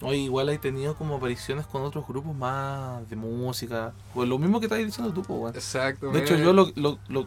Oye, 0.00 0.18
igual 0.18 0.48
hay 0.48 0.58
tenido 0.58 0.94
como 0.94 1.16
apariciones 1.16 1.66
con 1.66 1.82
otros 1.82 2.06
grupos 2.06 2.34
más 2.36 3.08
de 3.10 3.16
música. 3.16 3.92
Pues 4.14 4.28
lo 4.28 4.38
mismo 4.38 4.60
que 4.60 4.66
estás 4.66 4.78
diciendo 4.78 5.12
tú, 5.12 5.22
pues. 5.22 5.56
Exacto. 5.56 6.12
De 6.12 6.20
hecho, 6.20 6.36
yo 6.36 6.52
lo, 6.52 6.70
lo, 6.76 6.98
lo- 7.08 7.26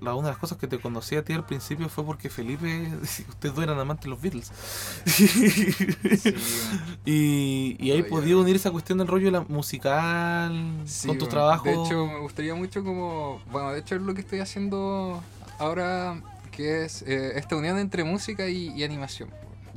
la, 0.00 0.14
una 0.14 0.28
de 0.28 0.32
las 0.32 0.38
cosas 0.38 0.58
que 0.58 0.66
te 0.66 0.78
conocí 0.80 1.14
a 1.14 1.24
ti 1.24 1.32
al 1.32 1.44
principio 1.46 1.88
fue 1.88 2.04
porque 2.04 2.28
Felipe, 2.28 2.88
ustedes 3.28 3.54
dos 3.54 3.62
eran 3.62 3.78
amantes 3.78 4.04
de 4.04 4.10
los 4.10 4.20
Beatles. 4.20 4.50
sí, 5.06 5.28
y, 7.04 7.76
y 7.78 7.90
ahí 7.92 8.02
podía 8.02 8.36
unir 8.36 8.56
esa 8.56 8.70
cuestión 8.70 8.98
del 8.98 9.06
rollo 9.06 9.30
la 9.30 9.42
musical 9.42 10.82
Sí, 10.86 11.06
con 11.08 11.18
tu 11.18 11.24
weón. 11.24 11.30
trabajo. 11.30 11.64
De 11.64 11.74
hecho, 11.74 12.06
me 12.06 12.18
gustaría 12.20 12.54
mucho 12.54 12.82
como, 12.84 13.40
bueno, 13.52 13.70
de 13.72 13.80
hecho 13.80 13.94
es 13.94 14.02
lo 14.02 14.14
que 14.14 14.20
estoy 14.22 14.40
haciendo 14.40 15.22
ahora, 15.58 16.20
que 16.50 16.84
es 16.84 17.02
eh, 17.02 17.32
esta 17.38 17.56
unión 17.56 17.78
entre 17.78 18.04
música 18.04 18.48
y, 18.48 18.70
y 18.70 18.84
animación. 18.84 19.28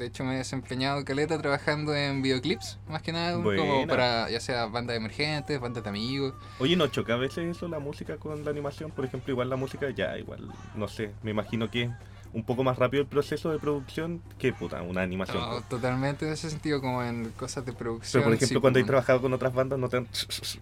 De 0.01 0.07
hecho, 0.07 0.23
me 0.23 0.33
he 0.33 0.37
desempeñado 0.37 1.05
caleta 1.05 1.37
trabajando 1.37 1.95
en 1.95 2.23
videoclips, 2.23 2.79
más 2.89 3.03
que 3.03 3.11
nada, 3.11 3.33
como 3.33 3.85
para 3.85 4.31
ya 4.31 4.39
sea 4.39 4.65
bandas 4.65 4.97
emergentes, 4.97 5.59
bandas 5.59 5.83
de 5.83 5.89
amigos. 5.89 6.33
Oye, 6.57 6.75
¿no 6.75 6.87
choca 6.87 7.13
a 7.13 7.17
veces 7.17 7.55
eso 7.55 7.67
la 7.67 7.77
música 7.77 8.17
con 8.17 8.43
la 8.43 8.49
animación? 8.49 8.89
Por 8.89 9.05
ejemplo, 9.05 9.31
igual 9.31 9.51
la 9.51 9.57
música, 9.57 9.91
ya, 9.91 10.17
igual, 10.17 10.49
no 10.73 10.87
sé, 10.87 11.11
me 11.21 11.29
imagino 11.29 11.69
que 11.69 11.83
es 11.83 11.89
un 12.33 12.43
poco 12.43 12.63
más 12.63 12.79
rápido 12.79 13.01
el 13.01 13.07
proceso 13.07 13.51
de 13.51 13.59
producción 13.59 14.23
que, 14.39 14.53
puta, 14.53 14.81
una 14.81 15.03
animación. 15.03 15.37
No, 15.37 15.61
totalmente 15.61 16.25
en 16.25 16.33
ese 16.33 16.49
sentido, 16.49 16.81
como 16.81 17.03
en 17.03 17.29
cosas 17.37 17.63
de 17.63 17.73
producción. 17.73 18.21
Pero 18.21 18.23
por 18.23 18.33
ejemplo, 18.33 18.57
sí, 18.57 18.59
cuando 18.61 18.77
hay 18.77 18.83
pues, 18.83 18.87
trabajado 18.89 19.21
con 19.21 19.33
otras 19.33 19.53
bandas, 19.53 19.77
¿no 19.77 19.87
te 19.87 19.97
han, 19.97 20.07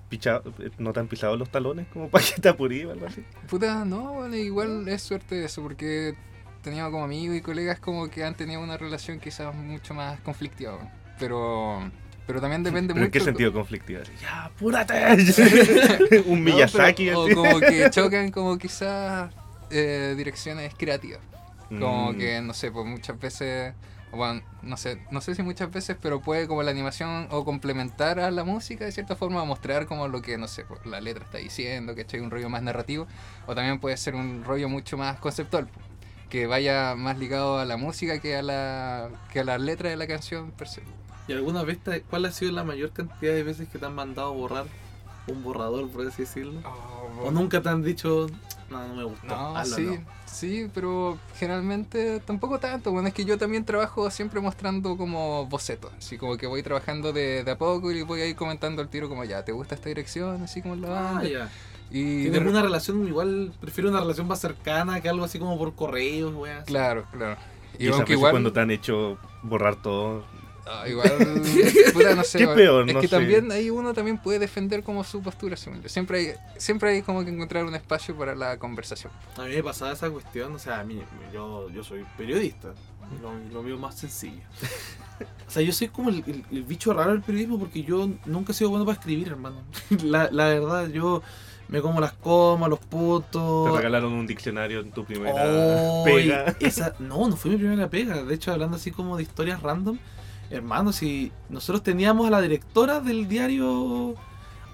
pichado, 0.10 0.54
no 0.80 0.92
te 0.92 1.00
han 1.00 1.08
pisado 1.08 1.38
los 1.38 1.50
talones 1.50 1.88
como 1.94 2.10
para 2.10 2.26
que 2.26 2.42
te 2.42 2.50
apurí 2.50 2.84
o 2.84 2.92
algo 2.92 3.06
así? 3.06 3.24
Puta, 3.48 3.86
no, 3.86 4.16
bueno, 4.16 4.36
igual 4.36 4.86
es 4.90 5.02
suerte 5.02 5.46
eso, 5.46 5.62
porque 5.62 6.16
tenía 6.62 6.86
como 6.90 7.04
amigos 7.04 7.36
y 7.38 7.42
colegas 7.42 7.80
como 7.80 8.10
que 8.10 8.24
han 8.24 8.36
tenido 8.36 8.62
una 8.62 8.78
relación 8.78 9.20
quizás 9.20 9.54
mucho 9.56 9.94
más 9.94 10.20
conflictiva, 10.22 10.78
pero 11.20 11.90
pero 12.28 12.40
también 12.42 12.62
depende 12.64 12.94
¿Pero 12.94 13.06
mucho. 13.06 13.06
en 13.08 13.12
qué 13.12 13.20
sentido 13.22 13.52
conflictiva? 13.54 14.02
¡Ya, 14.22 14.46
apúrate! 14.46 14.94
un 16.28 16.44
No, 16.44 16.52
Miyazaki 16.52 17.06
pero- 17.08 17.24
así. 17.24 17.32
o 17.34 17.36
como 17.36 17.60
que 17.60 17.90
chocan 17.90 18.32
como 18.32 18.58
quizás 18.58 19.32
eh, 19.72 20.14
direcciones 20.18 20.74
creativas. 20.78 21.22
Como 21.70 22.14
Mm. 22.14 22.18
que, 22.18 22.42
no 22.42 22.54
sé, 22.56 22.72
pues 22.72 22.86
muchas 22.88 23.20
veces, 23.20 23.74
bueno, 24.12 24.42
no 24.64 24.76
sé, 24.78 25.00
no 25.12 25.22
sé 25.22 25.36
si 25.36 25.44
muchas 25.44 25.72
veces, 25.72 25.98
pero 26.02 26.20
puede 26.20 26.48
como 26.48 26.64
la 26.64 26.72
animación 26.72 27.28
o 27.30 27.46
complementar 27.46 28.20
a 28.20 28.32
la 28.32 28.44
música 28.44 28.86
de 28.86 28.92
cierta 28.92 29.16
forma, 29.16 29.44
mostrar 29.46 29.86
como 29.86 30.08
lo 30.08 30.22
que, 30.24 30.38
no 30.40 30.48
sé, 30.48 30.66
pues, 30.66 30.84
la 30.88 31.00
letra 31.00 31.26
está 31.26 31.38
diciendo, 31.38 31.94
que 31.94 32.20
un 32.22 32.32
rollo 32.32 32.50
más 32.50 32.64
narrativo, 32.64 33.06
o 33.46 33.54
también 33.54 33.80
puede 33.80 33.98
ser 33.98 34.16
un 34.16 34.44
rollo 34.44 34.68
mucho 34.68 34.98
más 34.98 35.20
conceptual, 35.20 35.68
pues, 35.68 35.86
que 36.30 36.48
vaya 36.48 36.96
más 36.96 37.18
ligado 37.18 37.58
a 37.60 37.66
la 37.66 37.78
música 37.78 38.20
que 38.20 38.36
a 38.36 38.42
la, 38.42 39.10
que 39.34 39.40
a 39.40 39.44
la 39.44 39.58
letra 39.58 39.90
de 39.90 39.96
la 39.98 40.08
canción 40.08 40.52
per 40.52 40.68
se. 40.68 40.82
¿Y 41.28 41.34
alguna 41.34 41.64
vez 41.64 41.80
te- 41.84 42.02
cuál 42.02 42.26
ha 42.26 42.32
sido 42.32 42.52
la 42.52 42.64
mayor 42.64 42.92
cantidad 42.92 43.34
de 43.34 43.44
veces 43.44 43.68
que 43.70 43.78
te 43.80 43.86
han 43.86 43.96
mandado 43.96 44.34
borrar 44.34 44.66
un 45.28 45.44
borrador, 45.44 45.90
por 45.90 46.08
así 46.08 46.24
decirlo? 46.24 46.60
¿O 47.22 47.32
nunca 47.32 47.62
te 47.62 47.70
han 47.70 47.84
dicho, 47.84 48.28
no, 48.70 48.88
no 48.88 48.96
me 48.96 49.04
gustó? 49.04 49.28
No, 49.28 49.56
hazlo, 49.58 49.76
sí, 49.76 49.82
no"? 49.86 50.06
sí, 50.26 50.72
pero 50.74 51.20
generalmente 51.38 52.20
tampoco 52.22 52.60
tanto. 52.60 52.92
Bueno, 52.92 53.08
es 53.10 53.14
que 53.14 53.26
yo 53.26 53.38
también 53.38 53.66
trabajo 53.66 54.10
siempre 54.10 54.40
mostrando 54.40 54.98
como 54.98 55.46
bocetos, 55.48 55.92
así 55.98 56.18
como 56.18 56.38
que 56.38 56.48
voy 56.48 56.64
trabajando 56.64 57.12
de, 57.14 57.44
de 57.44 57.52
a 57.52 57.58
poco 57.58 57.92
y 57.92 58.02
voy 58.04 58.22
a 58.22 58.26
ir 58.26 58.36
comentando 58.36 58.82
al 58.82 58.88
tiro 58.90 59.10
como 59.10 59.24
ya, 59.24 59.44
¿te 59.44 59.52
gusta 59.52 59.76
esta 59.76 59.90
dirección? 59.90 60.42
Así 60.44 60.62
como 60.62 60.76
la 60.76 60.88
Ah, 60.88 61.14
banda. 61.14 61.28
ya. 61.30 61.50
Y 61.92 62.24
Tienes 62.24 62.44
de- 62.44 62.50
una 62.50 62.62
relación 62.62 63.08
igual, 63.08 63.52
prefiero 63.60 63.90
una 63.90 64.00
relación 64.00 64.28
más 64.28 64.40
cercana 64.40 65.02
que 65.02 65.10
algo 65.10 65.24
así 65.26 65.40
como 65.40 65.58
por 65.58 65.74
correos, 65.76 66.34
weá. 66.36 66.58
así. 66.60 66.68
Claro, 66.68 67.06
claro. 67.12 67.40
Y 67.78 67.86
Y 67.88 67.90
aunque 67.90 68.14
igual, 68.14 68.32
cuando 68.32 68.52
te 68.54 68.60
han 68.60 68.72
hecho 68.72 69.18
borrar 69.42 69.76
todo. 69.82 70.24
ah, 70.68 70.88
igual, 70.88 71.12
puta, 71.94 72.14
no 72.16 72.24
sé, 72.24 72.38
¿Qué 72.40 72.48
peor? 72.48 72.88
es 72.88 72.94
No 72.94 73.02
que 73.02 73.08
sé. 73.08 73.16
también 73.16 73.52
ahí 73.52 73.70
uno 73.70 73.94
también 73.94 74.18
puede 74.18 74.38
defender 74.40 74.84
como 74.84 75.04
su 75.04 75.22
postura, 75.22 75.56
según 75.58 75.82
yo. 75.82 75.90
Siempre 75.90 76.20
hay, 76.20 76.28
siempre 76.58 76.92
hay 76.92 77.02
como 77.02 77.24
que 77.24 77.32
encontrar 77.32 77.66
un 77.66 77.74
espacio 77.76 78.16
para 78.16 78.36
la 78.36 78.58
conversación. 78.60 79.12
A 79.38 79.44
mí 79.44 79.56
me 79.56 79.64
pasaba 79.64 79.94
esa 79.94 80.10
cuestión, 80.12 80.54
o 80.54 80.60
sea, 80.60 80.80
a 80.82 80.84
mí, 80.84 81.02
yo, 81.34 81.70
yo 81.72 81.84
soy 81.84 82.06
periodista, 82.18 82.70
lo, 83.22 83.34
lo 83.54 83.64
mío 83.64 83.78
más 83.78 83.96
sencillo. 83.96 84.42
O 85.48 85.52
sea, 85.52 85.62
yo 85.64 85.74
soy 85.74 85.90
como 85.90 86.10
el, 86.10 86.24
el- 86.28 86.46
el 86.50 86.64
bicho 86.64 86.94
raro 86.94 87.12
del 87.12 87.22
periodismo 87.22 87.60
porque 87.60 87.84
yo 87.84 88.08
nunca 88.26 88.54
he 88.54 88.56
sido 88.56 88.70
bueno 88.70 88.86
para 88.86 88.98
escribir, 89.00 89.28
hermano. 89.28 89.64
La, 90.04 90.30
la 90.32 90.46
verdad, 90.48 90.88
yo 90.88 91.22
me 91.70 91.82
como 91.82 92.02
las 92.02 92.14
comas, 92.14 92.70
los 92.70 92.80
puntos. 92.80 93.72
Te 93.72 93.78
regalaron 93.78 94.12
un 94.14 94.28
diccionario 94.28 94.82
en 94.82 94.92
tu 94.92 95.06
primera 95.06 95.34
Oh, 95.46 96.04
pega. 96.04 96.56
esa, 96.60 96.94
no, 97.00 97.28
no 97.30 97.36
fue 97.38 97.52
mi 97.52 97.58
primera 97.58 97.90
pega. 97.90 98.24
De 98.24 98.36
hecho, 98.36 98.52
hablando 98.52 98.76
así 98.78 98.92
como 98.92 99.16
de 99.18 99.24
historias 99.24 99.62
random, 99.62 99.98
hermano, 100.50 100.92
si 100.92 101.32
nosotros 101.50 101.84
teníamos 101.84 102.28
a 102.28 102.32
la 102.32 102.42
directora 102.42 103.00
del 103.00 103.28
diario 103.28 104.16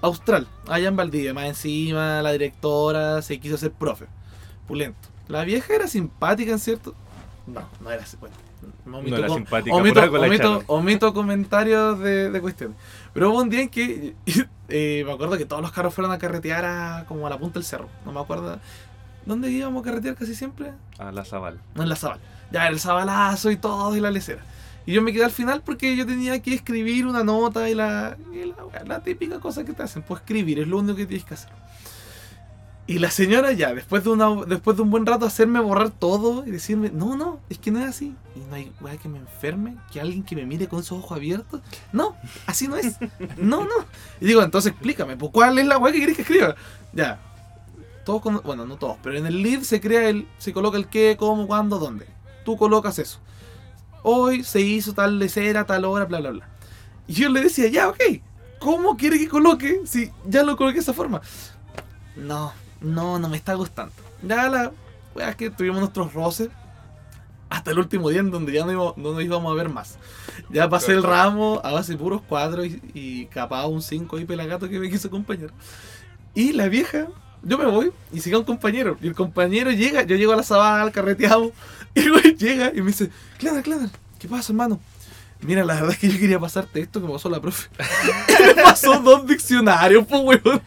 Austral, 0.02 0.46
allá 0.68 0.88
en 0.88 0.96
Valdivia, 0.96 1.32
más 1.34 1.46
encima, 1.46 2.20
la 2.22 2.32
directora 2.32 3.22
se 3.22 3.38
quiso 3.40 3.54
hacer 3.56 3.72
profe, 3.72 4.06
pulento. 4.66 5.08
La 5.28 5.44
vieja 5.44 5.74
era 5.74 5.86
simpática, 5.88 6.52
en 6.52 6.58
cierto. 6.58 6.94
No, 7.46 7.62
no 7.80 7.90
era 7.90 8.04
bueno. 8.20 8.34
No 8.84 8.98
omito 8.98 9.16
era 9.16 9.26
com- 9.28 9.36
simpática, 9.36 9.76
omito, 9.76 10.62
omito- 10.66 11.12
comentarios 11.12 11.98
de, 12.00 12.30
de 12.30 12.40
cuestiones. 12.40 12.76
Pero 13.16 13.30
hubo 13.30 13.40
un 13.40 13.48
día 13.48 13.62
en 13.62 13.70
que 13.70 14.14
eh, 14.68 15.02
me 15.06 15.10
acuerdo 15.10 15.38
que 15.38 15.46
todos 15.46 15.62
los 15.62 15.72
carros 15.72 15.94
fueron 15.94 16.12
a 16.12 16.18
carretear 16.18 16.66
a, 16.66 17.06
como 17.08 17.26
a 17.26 17.30
la 17.30 17.38
punta 17.38 17.54
del 17.54 17.64
cerro. 17.64 17.88
No 18.04 18.12
me 18.12 18.20
acuerdo. 18.20 18.60
¿Dónde 19.24 19.50
íbamos 19.50 19.80
a 19.80 19.84
carretear 19.86 20.16
casi 20.16 20.34
siempre? 20.34 20.72
A 20.98 21.10
la 21.12 21.24
Zaval. 21.24 21.58
No 21.74 21.82
en 21.82 21.88
la 21.88 21.96
Zabal. 21.96 22.20
Ya 22.50 22.68
el 22.68 22.78
Zabalazo 22.78 23.50
y 23.50 23.56
todo 23.56 23.96
y 23.96 24.00
la 24.00 24.10
lecera. 24.10 24.42
Y 24.84 24.92
yo 24.92 25.00
me 25.00 25.14
quedé 25.14 25.24
al 25.24 25.30
final 25.30 25.62
porque 25.64 25.96
yo 25.96 26.04
tenía 26.04 26.42
que 26.42 26.52
escribir 26.52 27.06
una 27.06 27.24
nota 27.24 27.70
y 27.70 27.74
la, 27.74 28.18
y 28.34 28.44
la, 28.44 28.84
la 28.84 29.00
típica 29.02 29.40
cosa 29.40 29.64
que 29.64 29.72
te 29.72 29.82
hacen, 29.82 30.02
pues 30.02 30.20
escribir, 30.20 30.58
es 30.58 30.68
lo 30.68 30.78
único 30.78 30.96
que 30.96 31.06
tienes 31.06 31.24
que 31.24 31.32
hacer. 31.32 31.50
Y 32.88 33.00
la 33.00 33.10
señora 33.10 33.50
ya, 33.50 33.74
después 33.74 34.04
de, 34.04 34.10
una, 34.10 34.44
después 34.46 34.76
de 34.76 34.84
un 34.84 34.90
buen 34.90 35.06
rato, 35.06 35.26
hacerme 35.26 35.58
borrar 35.58 35.90
todo 35.90 36.46
y 36.46 36.52
decirme, 36.52 36.90
no, 36.90 37.16
no, 37.16 37.40
es 37.50 37.58
que 37.58 37.72
no 37.72 37.80
es 37.80 37.86
así. 37.86 38.14
Y 38.36 38.40
no 38.48 38.54
hay 38.54 38.72
weá 38.80 38.96
que 38.96 39.08
me 39.08 39.18
enferme, 39.18 39.76
que 39.92 40.00
alguien 40.00 40.22
que 40.22 40.36
me 40.36 40.46
mire 40.46 40.68
con 40.68 40.78
esos 40.78 40.98
ojos 40.98 41.16
abiertos. 41.16 41.60
No, 41.92 42.14
así 42.46 42.68
no 42.68 42.76
es. 42.76 42.96
No, 43.38 43.64
no. 43.64 43.74
Y 44.20 44.26
digo, 44.26 44.40
entonces 44.40 44.70
explícame, 44.70 45.16
pues, 45.16 45.32
¿cuál 45.32 45.58
es 45.58 45.66
la 45.66 45.78
weá 45.78 45.92
que 45.92 45.98
querés 45.98 46.14
que 46.14 46.22
escriba? 46.22 46.54
Ya. 46.92 47.18
Todos, 48.04 48.40
bueno, 48.44 48.66
no 48.66 48.76
todos, 48.76 48.98
pero 49.02 49.18
en 49.18 49.26
el 49.26 49.42
lead 49.42 49.62
se 49.62 49.80
crea 49.80 50.08
el, 50.08 50.28
se 50.38 50.52
coloca 50.52 50.78
el 50.78 50.86
qué, 50.86 51.16
cómo, 51.18 51.48
cuándo, 51.48 51.80
dónde. 51.80 52.06
Tú 52.44 52.56
colocas 52.56 53.00
eso. 53.00 53.18
Hoy 54.04 54.44
se 54.44 54.60
hizo 54.60 54.92
tal 54.92 55.18
lecera, 55.18 55.66
tal 55.66 55.84
hora, 55.86 56.04
bla, 56.04 56.20
bla, 56.20 56.30
bla. 56.30 56.48
Y 57.08 57.14
yo 57.14 57.30
le 57.30 57.40
decía, 57.40 57.68
ya, 57.68 57.88
ok, 57.88 57.98
¿cómo 58.60 58.96
quiere 58.96 59.18
que 59.18 59.28
coloque 59.28 59.80
si 59.86 60.12
ya 60.24 60.44
lo 60.44 60.56
coloqué 60.56 60.74
de 60.74 60.82
esa 60.82 60.92
forma? 60.92 61.20
No, 62.14 62.52
no, 62.86 63.18
no 63.18 63.28
me 63.28 63.36
está 63.36 63.54
gustando. 63.54 63.92
Ya 64.22 64.48
la 64.48 64.72
weá 65.14 65.30
es 65.30 65.36
que 65.36 65.50
tuvimos 65.50 65.80
nuestros 65.80 66.14
roces 66.14 66.48
hasta 67.48 67.70
el 67.70 67.78
último 67.78 68.10
día 68.10 68.20
en 68.20 68.30
donde 68.30 68.52
ya 68.52 68.64
no, 68.64 68.94
no 68.96 69.12
nos 69.12 69.22
íbamos 69.22 69.52
a 69.52 69.54
ver 69.54 69.68
más. 69.68 69.98
Ya 70.50 70.68
pasé 70.68 70.92
el 70.92 71.02
ramo 71.02 71.60
a 71.62 71.72
base 71.72 71.92
de 71.92 71.98
puros 71.98 72.22
cuatro 72.28 72.64
y, 72.64 72.80
y 72.94 73.26
capaz 73.26 73.66
un 73.66 73.82
5 73.82 74.16
ahí 74.16 74.24
pelagato 74.24 74.68
que 74.68 74.78
me 74.78 74.90
quiso 74.90 75.08
acompañar. 75.08 75.50
Y 76.34 76.52
la 76.52 76.68
vieja, 76.68 77.06
yo 77.42 77.58
me 77.58 77.66
voy 77.66 77.92
y 78.12 78.20
sigue 78.20 78.36
un 78.36 78.44
compañero. 78.44 78.96
Y 79.00 79.06
el 79.06 79.14
compañero 79.14 79.70
llega, 79.70 80.02
yo 80.02 80.16
llego 80.16 80.32
a 80.32 80.36
la 80.36 80.42
sabana, 80.42 80.82
al 80.82 80.92
carreteado, 80.92 81.52
y 81.94 82.00
el 82.00 82.10
güey 82.10 82.36
llega 82.36 82.72
y 82.74 82.80
me 82.80 82.88
dice, 82.88 83.10
Clara, 83.38 83.62
Clara, 83.62 83.88
¿qué 84.18 84.28
pasa, 84.28 84.52
hermano? 84.52 84.80
Mira, 85.40 85.64
la 85.64 85.74
verdad 85.74 85.90
es 85.90 85.98
que 85.98 86.08
yo 86.08 86.18
quería 86.18 86.40
pasarte 86.40 86.80
esto 86.80 87.00
que 87.00 87.06
me 87.06 87.12
pasó 87.12 87.28
la 87.28 87.40
profe. 87.40 87.68
Me 88.56 88.62
pasó 88.62 88.98
dos 89.00 89.26
diccionarios, 89.26 90.06
pues, 90.06 90.22
weón. 90.22 90.62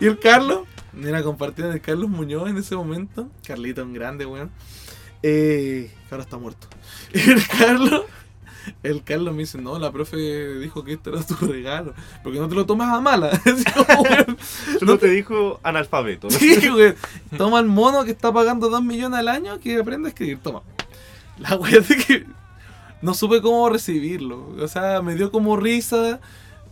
Y 0.00 0.06
el 0.06 0.18
Carlos, 0.18 0.60
mira, 0.92 1.22
compartieron 1.22 1.72
el 1.72 1.80
Carlos 1.80 2.08
Muñoz 2.08 2.48
en 2.48 2.58
ese 2.58 2.76
momento. 2.76 3.28
Carlito, 3.46 3.82
un 3.82 3.92
grande, 3.92 4.26
weón. 4.26 4.50
Eh, 5.22 5.90
ahora 6.10 6.24
está 6.24 6.36
muerto. 6.36 6.66
El 7.12 7.46
Carlos, 7.46 8.02
el 8.82 9.02
Carlos 9.02 9.34
me 9.34 9.40
dice, 9.40 9.58
no, 9.58 9.78
la 9.78 9.92
profe 9.92 10.16
dijo 10.58 10.84
que 10.84 10.94
este 10.94 11.10
era 11.10 11.22
tu 11.22 11.34
regalo. 11.46 11.94
Porque 12.22 12.38
no 12.38 12.48
te 12.48 12.54
lo 12.54 12.66
tomas 12.66 12.94
a 12.94 13.00
mala. 13.00 13.30
Como, 13.86 14.02
weón, 14.02 14.36
Solo 14.78 14.98
te 14.98 15.08
dijo 15.08 15.60
analfabeto. 15.62 16.30
Sí, 16.30 16.68
güey. 16.68 16.94
Toma 17.36 17.60
el 17.60 17.66
mono 17.66 18.04
que 18.04 18.10
está 18.10 18.32
pagando 18.32 18.68
2 18.68 18.82
millones 18.82 19.20
al 19.20 19.28
año 19.28 19.58
que 19.60 19.78
aprende 19.78 20.08
a 20.08 20.10
escribir. 20.10 20.38
Toma. 20.38 20.62
La 21.38 21.56
wea 21.56 21.80
de 21.80 21.96
que 21.96 22.26
no 23.00 23.14
supe 23.14 23.40
cómo 23.42 23.68
recibirlo. 23.68 24.54
O 24.60 24.68
sea, 24.68 25.02
me 25.02 25.14
dio 25.14 25.30
como 25.30 25.56
risa. 25.56 26.20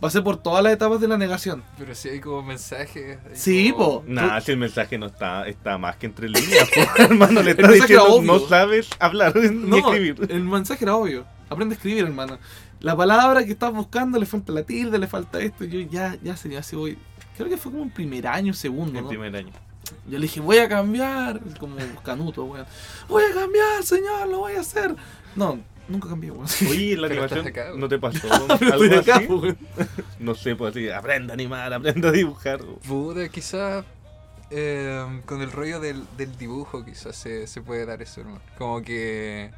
Pasé 0.01 0.21
por 0.21 0.35
todas 0.37 0.63
las 0.63 0.73
etapas 0.73 0.99
de 0.99 1.07
la 1.07 1.17
negación. 1.17 1.63
Pero 1.77 1.95
sí 1.95 2.09
hay 2.09 2.19
como 2.19 2.41
mensajes. 2.41 3.19
hay 3.23 3.35
Sí, 3.35 3.71
como- 3.71 4.01
po. 4.01 4.03
Nah, 4.07 4.41
si 4.41 4.51
el 4.51 4.57
mensaje 4.57 4.97
no 4.97 5.05
está, 5.05 5.47
está 5.47 5.77
más 5.77 5.95
que 5.95 6.07
entre 6.07 6.27
líneas, 6.27 6.67
po, 6.73 6.81
hermano, 7.03 7.41
le 7.43 7.51
El 7.51 7.57
está 7.59 7.67
mensaje 7.69 7.93
era 7.93 8.01
diciendo 8.03 8.15
obvio. 8.33 8.33
no 8.41 8.47
sabes 8.49 8.89
hablar 8.99 9.35
ni 9.37 9.49
No, 9.69 9.77
escribir. 9.77 10.27
el 10.29 10.43
mensaje 10.43 10.83
era 10.83 10.95
obvio. 10.95 11.23
Aprende 11.49 11.75
a 11.75 11.77
escribir, 11.77 12.03
hermano. 12.03 12.37
La 12.79 12.97
palabra 12.97 13.45
que 13.45 13.51
estás 13.51 13.71
buscando 13.71 14.17
le 14.19 14.25
falta 14.25 14.51
la 14.51 14.63
tilde, 14.63 14.97
le 14.97 15.07
falta 15.07 15.39
esto. 15.39 15.65
Y 15.65 15.69
yo 15.69 15.79
ya, 15.81 16.17
ya 16.23 16.35
sería 16.35 16.59
así 16.59 16.75
voy. 16.75 16.97
Creo 17.37 17.47
que 17.47 17.57
fue 17.57 17.71
como 17.71 17.83
en 17.83 17.91
primer 17.91 18.25
año, 18.27 18.53
segundo, 18.53 18.97
En 18.97 19.03
¿no? 19.03 19.09
primer 19.09 19.35
año. 19.35 19.51
Yo 20.07 20.17
le 20.17 20.23
dije, 20.23 20.39
voy 20.39 20.57
a 20.57 20.67
cambiar. 20.67 21.39
Como 21.59 21.75
canuto, 22.03 22.45
weón. 22.45 22.65
Voy 23.07 23.23
a 23.29 23.33
cambiar, 23.35 23.83
señor, 23.83 24.27
lo 24.29 24.39
voy 24.39 24.53
a 24.53 24.61
hacer. 24.61 24.95
No, 25.35 25.59
nunca 25.91 26.09
cambié, 26.09 26.31
weón. 26.31 26.47
Oye, 26.69 26.93
en 26.93 27.01
la 27.01 27.07
animación 27.07 27.47
acá, 27.47 27.71
no 27.75 27.87
te 27.87 27.99
pasó 27.99 28.27
algo 28.73 28.99
acá, 28.99 29.17
así. 29.17 29.25
weón. 29.27 29.57
No 30.19 30.35
sé, 30.35 30.55
pues 30.55 30.71
así, 30.75 30.89
aprenda 30.89 31.33
a 31.33 31.35
animar, 31.35 31.73
aprenda 31.73 32.09
a 32.09 32.11
dibujar. 32.11 32.59
Puta, 32.87 33.27
quizás 33.29 33.85
eh, 34.49 35.21
con 35.25 35.41
el 35.41 35.51
rollo 35.51 35.79
del, 35.79 36.03
del 36.17 36.37
dibujo 36.37 36.83
quizás 36.83 37.15
se, 37.15 37.47
se 37.47 37.61
puede 37.61 37.85
dar 37.85 38.01
eso, 38.01 38.21
hermano. 38.21 38.41
Como 38.57 38.81
que... 38.81 39.51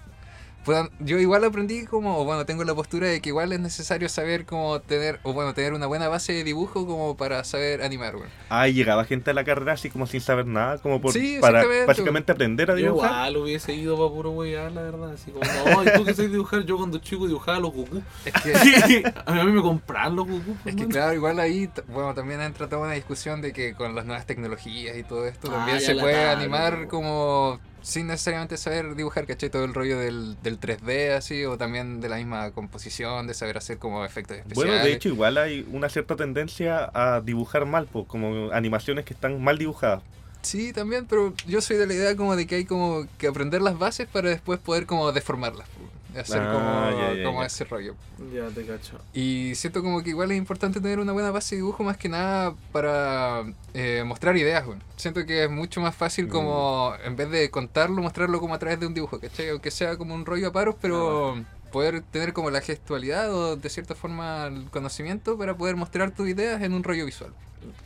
puta, 0.63 0.89
yo 0.99 1.19
igual 1.19 1.43
aprendí 1.43 1.85
como, 1.85 2.17
o 2.19 2.25
bueno, 2.25 2.45
tengo 2.45 2.63
la 2.63 2.73
postura 2.73 3.07
de 3.07 3.21
que 3.21 3.29
igual 3.29 3.51
es 3.53 3.59
necesario 3.59 4.07
saber 4.09 4.45
cómo 4.45 4.79
tener, 4.81 5.19
o 5.23 5.33
bueno, 5.33 5.53
tener 5.53 5.73
una 5.73 5.87
buena 5.87 6.07
base 6.07 6.33
de 6.33 6.43
dibujo 6.43 6.85
como 6.87 7.15
para 7.17 7.43
saber 7.43 7.81
animar, 7.83 8.15
weón. 8.15 8.29
Ah, 8.49 8.67
y 8.67 8.73
llegaba 8.73 9.05
gente 9.05 9.31
a 9.31 9.33
la 9.33 9.43
carrera 9.43 9.73
así 9.73 9.89
como 9.89 10.07
sin 10.07 10.21
saber 10.21 10.45
nada, 10.47 10.77
como 10.79 11.01
por, 11.01 11.11
Sí, 11.13 11.37
para 11.41 11.63
básicamente 11.85 12.31
aprender 12.31 12.71
a 12.71 12.75
Yo 12.75 12.85
dibujar. 12.85 13.09
igual 13.11 13.37
hubiese 13.37 13.73
ido 13.73 13.97
para 13.97 14.09
puro 14.09 14.31
wear, 14.31 14.71
la 14.71 14.81
verdad. 14.81 15.11
Así 15.13 15.31
como, 15.31 15.43
no, 15.45 15.83
y 15.83 15.93
tú 15.97 16.05
que 16.05 16.13
sabes 16.13 16.31
dibujar, 16.31 16.63
yo 16.65 16.77
cuando 16.77 16.97
chico 16.99 17.27
dibujaba 17.27 17.59
los 17.59 17.73
Goku. 17.73 18.01
Es 18.25 18.33
que, 18.33 19.03
a 19.25 19.31
mí 19.43 19.51
me 19.51 19.61
compraron 19.61 20.15
los 20.15 20.27
Goku. 20.27 20.55
es 20.65 20.75
que 20.75 20.87
claro, 20.87 21.13
igual 21.13 21.39
ahí, 21.39 21.69
bueno, 21.87 22.13
también 22.13 22.41
entra 22.41 22.67
toda 22.69 22.83
una 22.83 22.93
discusión 22.93 23.41
de 23.41 23.53
que 23.53 23.73
con 23.73 23.95
las 23.95 24.05
nuevas 24.05 24.25
tecnologías 24.25 24.95
y 24.97 25.03
todo 25.03 25.27
esto 25.27 25.49
Ah, 25.51 25.57
también 25.57 25.81
se 25.81 25.95
puede 25.95 26.25
animar 26.29 26.87
como 26.87 27.59
sin 27.83 28.07
necesariamente 28.07 28.57
saber 28.57 28.95
dibujar, 28.95 29.27
¿cachai? 29.27 29.49
Todo 29.49 29.65
el 29.65 29.73
rollo 29.73 29.99
del, 29.99 30.41
del 30.41 30.59
3D 30.59 31.11
así, 31.11 31.45
o 31.45 31.57
también 31.57 31.99
de 32.01 32.09
la 32.09 32.15
misma 32.15 32.49
composición, 32.51 33.27
de 33.27 33.33
saber 33.33 33.57
hacer 33.57 33.77
como 33.77 34.05
efectos 34.05 34.37
especiales. 34.37 34.71
Bueno, 34.71 34.83
de 34.83 34.93
hecho, 34.93 35.09
igual 35.09 35.37
hay 35.37 35.67
una 35.71 35.89
cierta 35.89 36.15
tendencia 36.15 36.89
a 36.93 37.21
dibujar 37.21 37.65
mal, 37.65 37.87
pues, 37.91 38.07
como 38.07 38.51
animaciones 38.51 39.05
que 39.05 39.13
están 39.13 39.43
mal 39.43 39.57
dibujadas. 39.57 40.01
Sí, 40.41 40.73
también, 40.73 41.05
pero 41.05 41.33
yo 41.45 41.61
soy 41.61 41.77
de 41.77 41.87
la 41.87 41.93
idea 41.93 42.15
como 42.15 42.35
de 42.35 42.47
que 42.47 42.55
hay 42.55 42.65
como 42.65 43.05
que 43.17 43.27
aprender 43.27 43.61
las 43.61 43.77
bases 43.77 44.07
para 44.07 44.29
después 44.29 44.59
poder 44.59 44.85
como 44.85 45.11
deformarlas. 45.11 45.67
po, 45.69 45.92
Hacer 46.15 46.41
Ah, 46.41 46.51
como, 46.53 47.01
ya, 47.01 47.13
ya, 47.15 47.23
como 47.23 47.41
ya. 47.41 47.47
ese 47.47 47.63
rollo. 47.65 47.95
Ya 48.33 48.47
te 48.49 48.65
cacho. 48.65 48.99
Y 49.13 49.53
siento 49.55 49.81
como 49.81 50.03
que 50.03 50.09
igual 50.11 50.31
es 50.31 50.37
importante 50.37 50.79
tener 50.79 50.99
una 50.99 51.11
buena 51.11 51.31
base 51.31 51.55
de 51.55 51.61
dibujo 51.61 51.83
más 51.83 51.97
que 51.97 52.07
nada 52.09 52.53
para 52.71 53.43
eh, 53.73 54.03
mostrar 54.05 54.37
ideas, 54.37 54.65
weón. 54.67 54.83
Siento 54.95 55.25
que 55.25 55.45
es 55.45 55.49
mucho 55.49 55.81
más 55.81 55.95
fácil 55.95 56.27
como, 56.27 56.93
en 57.03 57.15
vez 57.15 57.29
de 57.31 57.49
contarlo, 57.49 58.01
mostrarlo 58.01 58.39
como 58.39 58.53
a 58.53 58.59
través 58.59 58.79
de 58.79 58.85
un 58.87 58.93
dibujo, 58.93 59.19
¿cachai? 59.19 59.49
Aunque 59.49 59.71
sea 59.71 59.97
como 59.97 60.13
un 60.13 60.25
rollo 60.25 60.49
a 60.49 60.51
paros, 60.51 60.75
pero 60.79 61.43
poder 61.71 62.01
tener 62.03 62.33
como 62.33 62.51
la 62.51 62.61
gestualidad 62.61 63.33
o 63.33 63.55
de 63.55 63.69
cierta 63.69 63.95
forma 63.95 64.45
el 64.45 64.69
conocimiento 64.69 65.37
para 65.37 65.57
poder 65.57 65.75
mostrar 65.75 66.11
tus 66.11 66.29
ideas 66.29 66.61
en 66.61 66.73
un 66.73 66.83
rollo 66.83 67.05
visual. 67.05 67.33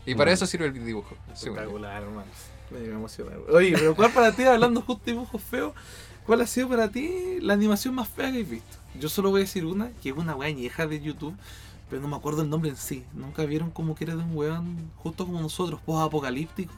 Y 0.05 0.15
para 0.15 0.31
Mm. 0.31 0.33
eso 0.33 0.45
sirve 0.47 0.65
el 0.65 0.85
dibujo. 0.85 1.15
Espectacular, 1.33 2.03
hermano. 2.03 2.27
Me 2.69 2.79
me 2.79 2.87
emociona. 2.95 3.31
Oye, 3.49 3.71
pero 3.77 3.95
¿cuál 3.95 4.11
para 4.11 4.33
ti, 4.33 4.43
hablando 4.43 4.81
justo 4.81 5.05
de 5.05 5.13
dibujos 5.13 5.41
feos, 5.41 5.73
cuál 6.27 6.41
ha 6.41 6.47
sido 6.47 6.69
para 6.69 6.89
ti 6.89 7.39
la 7.41 7.53
animación 7.53 7.95
más 7.95 8.07
fea 8.07 8.31
que 8.31 8.41
has 8.41 8.49
visto? 8.49 8.77
Yo 8.99 9.09
solo 9.09 9.31
voy 9.31 9.41
a 9.41 9.43
decir 9.45 9.65
una, 9.65 9.89
que 10.03 10.09
es 10.09 10.15
una 10.15 10.35
wea 10.35 10.49
añeja 10.49 10.85
de 10.85 11.01
YouTube, 11.01 11.35
pero 11.89 12.01
no 12.01 12.07
me 12.07 12.15
acuerdo 12.15 12.43
el 12.43 12.49
nombre 12.49 12.69
en 12.69 12.75
sí. 12.77 13.03
Nunca 13.13 13.43
vieron 13.45 13.71
como 13.71 13.95
que 13.95 14.03
era 14.03 14.15
de 14.15 14.21
un 14.23 14.35
weón, 14.37 14.91
justo 14.97 15.25
como 15.25 15.39
nosotros, 15.41 15.79
post 15.85 16.03
apocalíptico, 16.05 16.73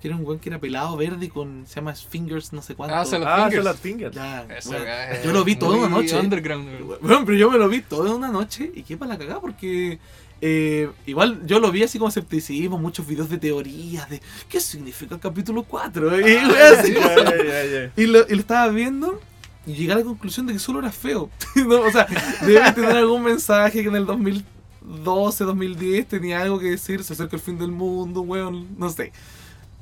que 0.00 0.08
era 0.08 0.16
un 0.16 0.24
weón 0.24 0.38
que 0.38 0.48
era 0.48 0.58
pelado 0.58 0.96
verde 0.96 1.26
y 1.26 1.28
con, 1.28 1.64
se 1.66 1.76
llama 1.76 1.94
Fingers 1.94 2.52
no 2.52 2.62
sé 2.62 2.74
cuánto. 2.74 2.94
Ah, 2.96 3.04
Salad 3.04 3.26
Ah, 3.28 3.44
Fingers. 3.44 3.64
Salad 3.64 3.76
Fingers. 3.78 4.14
Ya, 4.16 4.42
Esa 4.56 4.70
weón. 4.70 4.82
weá 4.82 5.10
es 5.12 5.24
Yo 5.24 5.32
lo 5.32 5.44
vi 5.44 5.56
todo 5.56 5.74
en 5.74 5.80
una 5.80 5.88
noche. 5.88 6.18
Underground, 6.18 6.68
weón. 6.88 6.98
Bueno, 7.02 7.22
pero 7.24 7.38
yo 7.38 7.50
me 7.50 7.58
lo 7.58 7.68
vi 7.68 7.82
todo 7.82 8.06
en 8.06 8.12
una 8.14 8.28
noche 8.28 8.70
y 8.74 8.82
qué 8.82 8.96
para 8.96 9.12
la 9.12 9.18
cagada 9.18 9.40
porque 9.40 9.98
eh, 10.42 10.88
igual 11.06 11.40
yo 11.46 11.60
lo 11.60 11.70
vi 11.70 11.82
así 11.82 11.98
como 11.98 12.08
escepticismo, 12.08 12.78
muchos 12.78 13.06
videos 13.06 13.28
de 13.28 13.38
teorías 13.38 14.08
de 14.08 14.20
qué 14.48 14.60
significa 14.60 15.14
el 15.14 15.20
capítulo 15.20 15.62
4 15.64 16.20
y, 16.28 16.34
Ah, 16.36 16.50
así. 16.78 16.94
Ya, 16.94 17.14
ya, 17.44 17.64
ya. 17.64 17.92
Y 17.96 18.06
lo, 18.06 18.20
y 18.28 18.34
lo 18.34 18.40
estaba 18.40 18.68
viendo 18.68 19.20
y 19.66 19.74
llegué 19.74 19.92
a 19.92 19.96
la 19.96 20.04
conclusión 20.04 20.46
de 20.46 20.54
que 20.54 20.58
solo 20.58 20.78
era 20.78 20.90
feo. 20.92 21.28
No, 21.66 21.80
o 21.82 21.90
sea, 21.90 22.06
debe 22.42 22.72
tener 22.72 22.96
algún 22.96 23.22
mensaje 23.22 23.82
que 23.82 23.88
en 23.88 23.96
el 23.96 24.06
2012, 24.06 25.44
2010 25.44 26.06
tenía 26.08 26.40
algo 26.42 26.58
que 26.58 26.70
decir, 26.70 27.04
se 27.04 27.12
acerca 27.12 27.36
el 27.36 27.42
fin 27.42 27.58
del 27.58 27.70
mundo, 27.70 28.22
weón, 28.22 28.66
no 28.78 28.88
sé. 28.90 29.12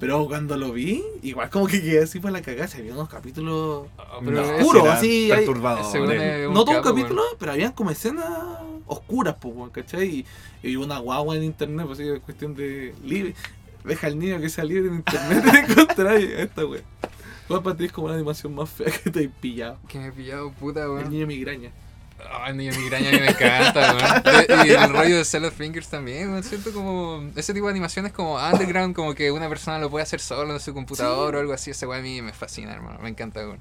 Pero 0.01 0.27
cuando 0.29 0.57
lo 0.57 0.73
vi, 0.73 1.03
igual 1.23 1.51
como 1.51 1.67
que 1.67 1.81
quedé 1.83 2.03
así 2.05 2.21
para 2.21 2.33
la 2.33 2.43
cagada, 2.43 2.69
se 2.69 2.79
había 2.79 2.93
unos 2.95 3.09
capítulos 3.09 3.87
Ah, 3.99 4.19
pero 4.25 4.43
es- 4.45 4.61
oscuro, 4.63 4.83
Era 4.85 4.95
así, 4.95 5.31
hay- 5.33 5.45
no 5.47 6.65
todo 6.65 6.77
un 6.79 6.83
capítulo, 6.83 7.23
pero 7.39 7.51
habían 7.53 7.73
como 7.73 7.91
escenas 7.91 8.27
oscuras, 8.89 9.37
pues, 9.41 9.55
weón, 9.55 9.71
¿cachai? 9.71 10.27
Y, 10.63 10.69
y 10.71 10.77
una 10.77 10.99
guagua 10.99 11.37
en 11.37 11.45
internet, 11.45 11.87
pues, 11.87 12.01
así, 12.01 12.09
es 12.09 12.21
cuestión 12.21 12.55
de 12.55 12.95
libre. 13.05 13.35
Deja 13.85 14.09
al 14.09 14.19
niño 14.19 14.41
que 14.41 14.49
sea 14.49 14.65
libre 14.65 14.89
en 14.89 14.97
internet 14.97 15.45
y 15.53 15.57
encontrar 15.73 16.17
esta 16.17 16.67
weón. 16.67 16.83
¿Cuál 17.47 17.63
para 17.63 17.77
ti 17.77 17.87
es 17.87 17.93
como 17.93 18.09
la 18.09 18.15
animación 18.15 18.55
más 18.55 18.69
fea 18.69 18.93
que 18.93 19.11
te 19.11 19.23
he 19.25 19.29
pillado? 19.29 19.79
Que 19.89 19.99
me 19.99 20.09
he 20.09 20.13
pillado, 20.13 20.51
puta, 20.53 20.83
El 20.83 20.91
weón. 20.91 21.11
niño 21.11 21.27
migraña. 21.27 21.71
Ay, 22.43 22.53
niño 22.55 22.73
migraña 22.77 23.09
a 23.09 23.13
mí 23.13 23.21
me 23.21 23.29
encanta, 23.29 24.23
weón. 24.27 24.67
Y 24.67 24.71
el 24.71 24.91
rollo 24.91 25.17
de 25.19 25.25
Salad 25.25 25.53
Fingers 25.53 25.89
también, 25.89 26.31
weón. 26.31 26.43
Siento 26.43 26.73
como. 26.73 27.31
Ese 27.37 27.55
tipo 27.55 27.67
de 27.67 27.71
animaciones 27.71 28.13
como 28.13 28.37
underground, 28.37 28.95
como 28.95 29.15
que 29.15 29.31
una 29.31 29.49
persona 29.49 29.79
lo 29.79 29.89
puede 29.89 30.03
hacer 30.03 30.21
solo 30.21 30.53
en 30.53 30.61
su 30.61 30.75
computador 30.75 31.37
o 31.37 31.39
algo 31.41 31.53
así. 31.55 31.71
Ese 31.71 31.87
weón 31.87 32.01
a 32.01 32.03
mí 32.03 32.21
me 32.21 32.33
fascina, 32.33 32.73
hermano. 32.75 32.99
Me 32.99 33.09
encanta, 33.09 33.41
weón. 33.41 33.61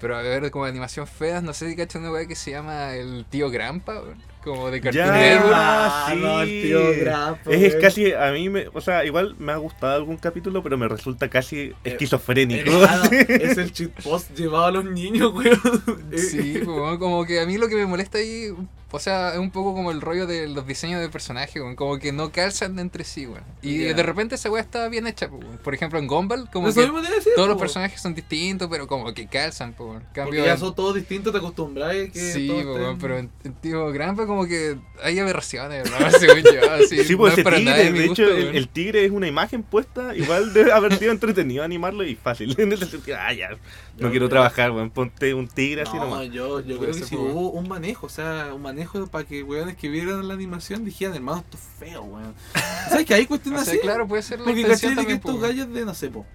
Pero 0.00 0.16
a 0.16 0.22
ver, 0.22 0.50
como 0.50 0.64
animación 0.66 1.06
feas, 1.06 1.42
no 1.42 1.54
sé 1.54 1.70
si 1.70 1.76
cachan 1.76 2.02
una 2.02 2.10
weá 2.10 2.26
que 2.26 2.34
se 2.34 2.50
llama 2.50 2.94
el 2.94 3.24
tío 3.30 3.48
Grampa, 3.48 3.94
weón. 4.02 4.18
Como 4.44 4.70
de 4.70 4.80
Ya, 4.92 5.10
Network. 5.10 5.52
Ah, 5.56 6.08
sí. 6.12 6.20
no, 6.20 6.40
el 6.42 6.48
tío 6.62 6.80
Grappa, 7.00 7.50
Es, 7.50 7.62
es 7.62 7.72
weón. 7.72 7.80
casi, 7.82 8.12
a 8.12 8.30
mí, 8.32 8.48
me, 8.50 8.66
o 8.72 8.80
sea, 8.80 9.04
igual 9.04 9.34
me 9.38 9.52
ha 9.52 9.56
gustado 9.56 9.94
algún 9.94 10.18
capítulo, 10.18 10.62
pero 10.62 10.76
me 10.78 10.86
resulta 10.86 11.28
casi 11.28 11.72
esquizofrénico. 11.82 12.70
Claro, 12.70 13.04
es 13.28 13.56
el 13.58 13.72
cheat 13.72 13.90
post 14.02 14.30
llevado 14.36 14.66
a 14.66 14.70
los 14.72 14.84
niños, 14.84 15.32
weón. 15.34 15.60
Sí, 16.16 16.60
pues, 16.64 16.66
weón, 16.68 16.98
como 16.98 17.24
que 17.24 17.40
a 17.40 17.46
mí 17.46 17.56
lo 17.58 17.68
que 17.68 17.74
me 17.76 17.86
molesta 17.86 18.18
ahí 18.18 18.52
O 18.92 18.98
sea, 19.00 19.32
es 19.32 19.38
un 19.38 19.50
poco 19.50 19.74
como 19.74 19.90
el 19.90 20.00
rollo 20.00 20.26
de 20.28 20.46
los 20.48 20.66
diseños 20.68 21.00
de 21.00 21.08
personajes, 21.08 21.56
weón, 21.60 21.74
como 21.74 21.98
que 21.98 22.12
no 22.12 22.30
calzan 22.30 22.78
entre 22.78 23.02
sí, 23.04 23.26
weón. 23.26 23.42
Y 23.62 23.78
de 23.78 24.02
repente 24.04 24.36
esa 24.36 24.50
weá 24.50 24.62
está 24.62 24.88
bien 24.88 25.06
hecha, 25.08 25.28
po, 25.28 25.36
weón. 25.38 25.58
Por 25.58 25.74
ejemplo, 25.74 25.98
en 25.98 26.06
Gumball, 26.06 26.48
como 26.52 26.72
que 26.72 26.80
decir, 26.80 26.92
todos 27.34 27.48
los 27.48 27.58
personajes 27.58 28.00
son 28.00 28.14
distintos, 28.14 28.68
pero 28.70 28.86
como 28.86 29.12
que 29.12 29.26
calzan, 29.26 29.74
weón. 29.78 29.96
En 29.96 30.02
Porque 30.02 30.12
Cambio, 30.20 30.44
ya 30.44 30.56
son 30.56 30.74
todos 30.76 30.94
distintos, 30.94 31.32
te 31.32 31.38
acostumbras 31.38 31.92
que 31.92 32.10
Sí, 32.32 32.46
po, 32.48 32.54
estén- 32.54 32.66
weón, 32.74 32.98
pero 32.98 33.18
en, 33.18 33.30
en 33.42 33.54
Tío 33.54 33.90
Grampa 33.90 34.26
como 34.26 34.33
que 34.42 34.76
hay 35.02 35.18
aberraciones, 35.18 35.88
¿no? 35.90 36.10
Según 36.18 36.42
yo, 36.42 36.70
así. 36.72 37.04
Sí, 37.04 37.12
no 37.12 37.18
pues 37.18 37.40
para 37.42 37.56
tigre, 37.56 37.70
nada 37.70 37.82
de 37.84 38.06
gusto, 38.08 38.22
hecho, 38.24 38.36
el, 38.36 38.56
el 38.56 38.68
tigre 38.68 39.04
es 39.04 39.10
una 39.12 39.28
imagen 39.28 39.62
puesta, 39.62 40.16
igual 40.16 40.52
debe 40.52 40.72
haber 40.72 40.96
sido 40.98 41.12
entretenido 41.12 41.62
animarlo 41.62 42.04
y 42.04 42.14
fácil. 42.16 42.54
En 42.58 42.72
ese 42.72 42.86
sentido, 42.86 43.16
ah, 43.20 43.32
ya, 43.32 43.50
no 43.50 43.56
Yo 43.56 43.60
quiero 43.98 44.10
creo- 44.10 44.28
trabajar, 44.28 44.70
weón, 44.72 44.90
ponte 44.90 45.32
un 45.34 45.46
tigre 45.48 45.82
así 45.82 45.96
No, 45.96 46.04
nomás. 46.06 46.28
yo, 46.30 46.60
yo 46.60 46.78
creo 46.78 46.92
que 46.92 47.16
weón. 47.16 47.30
hubo 47.30 47.50
un 47.50 47.68
manejo, 47.68 48.06
o 48.06 48.10
sea, 48.10 48.50
un 48.54 48.62
manejo 48.62 49.06
para 49.06 49.24
que 49.24 49.42
weones 49.42 49.76
que 49.76 49.88
vieran 49.88 50.26
la 50.26 50.34
animación 50.34 50.84
dijeran, 50.84 51.14
hermano, 51.14 51.38
esto 51.44 51.56
es 51.56 51.62
feo, 51.90 52.02
weón. 52.02 52.34
¿Sabes 52.88 53.06
que 53.06 53.14
hay 53.14 53.26
cuestiones 53.26 53.62
O 53.62 53.64
sea, 53.64 53.74
así? 53.74 53.80
claro, 53.82 54.08
puede 54.08 54.22
ser 54.22 54.40
la 54.40 54.44
Porque 54.46 54.62
caché 54.64 54.94
de 54.94 55.06
que 55.06 55.12
estos 55.14 55.40
gallos 55.40 55.72
de, 55.72 55.84
no 55.84 55.94
sé, 55.94 56.10
po, 56.10 56.26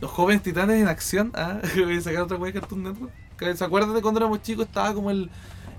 los 0.00 0.10
jóvenes 0.10 0.42
titanes 0.42 0.80
en 0.80 0.88
acción, 0.88 1.30
ah, 1.34 1.60
voy 1.76 1.96
a 1.98 2.00
sacar 2.00 2.22
otra 2.22 2.36
wea 2.36 2.52
de 2.52 2.60
Cartoon 2.60 2.82
Network. 2.82 3.12
¿Se 3.56 3.64
acuerdan 3.64 3.94
de 3.94 4.02
cuando 4.02 4.20
éramos 4.20 4.42
chicos 4.42 4.66
estaba 4.66 4.92
como 4.92 5.10
el, 5.10 5.30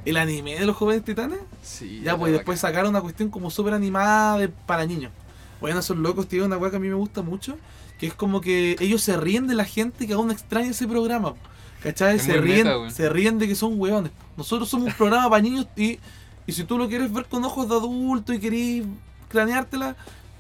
el 0.06 0.18
anime 0.18 0.60
de 0.60 0.66
los 0.66 0.76
jóvenes 0.76 1.04
titanes? 1.04 1.40
Sí, 1.62 2.02
Ya, 2.04 2.18
pues 2.18 2.32
después 2.34 2.60
sacaron 2.60 2.90
una 2.90 3.02
cuestión 3.02 3.30
como 3.30 3.50
súper 3.52 3.74
animada 3.74 4.38
de, 4.38 4.50
para 4.50 4.86
niños. 4.86 5.12
Bueno, 5.60 5.80
esos 5.80 5.98
locos 5.98 6.28
tienen 6.28 6.48
una 6.48 6.58
weá 6.58 6.72
que 6.72 6.78
a 6.78 6.80
mí 6.80 6.88
me 6.88 6.96
gusta 6.96 7.22
mucho, 7.22 7.58
que 8.00 8.08
es 8.08 8.14
como 8.14 8.42
que 8.42 8.76
ellos 8.80 9.02
se 9.02 9.16
ríen 9.16 9.48
de 9.48 9.54
la 9.54 9.66
gente 9.66 10.08
que 10.08 10.14
aún 10.14 10.32
extraña 10.32 10.72
ese 10.72 10.88
programa. 10.88 11.36
¿Cachai? 11.84 12.18
Es 12.18 12.24
Se 12.24 12.38
ríen, 12.38 12.68
meta, 12.68 12.90
se 12.92 13.10
ríen 13.10 13.40
de 13.40 13.48
que 13.48 13.56
son 13.56 13.80
weones. 13.80 14.12
Nosotros 14.38 14.70
somos 14.70 14.88
un 14.88 14.94
programa 14.94 15.30
para 15.30 15.42
niños 15.42 15.68
y, 15.76 16.00
y 16.46 16.52
si 16.52 16.64
tú 16.64 16.78
lo 16.78 16.88
quieres 16.88 17.12
ver 17.12 17.26
con 17.26 17.44
ojos 17.44 17.68
de 17.70 17.76
adulto 17.76 18.34
y 18.34 18.40
querés 18.40 18.84
craneártela, 19.30 19.96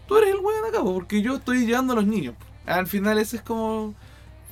tú 0.08 0.18
eres 0.18 0.34
el 0.36 0.40
weón 0.40 0.66
acá, 0.68 0.82
po, 0.82 0.94
porque 0.94 1.22
yo 1.22 1.36
estoy 1.36 1.66
llevando 1.66 1.94
a 1.94 1.96
los 1.98 2.06
niños. 2.06 2.36
Al 2.66 2.88
final 2.88 3.18
ese 3.18 3.38
es 3.38 3.42
como... 3.44 3.94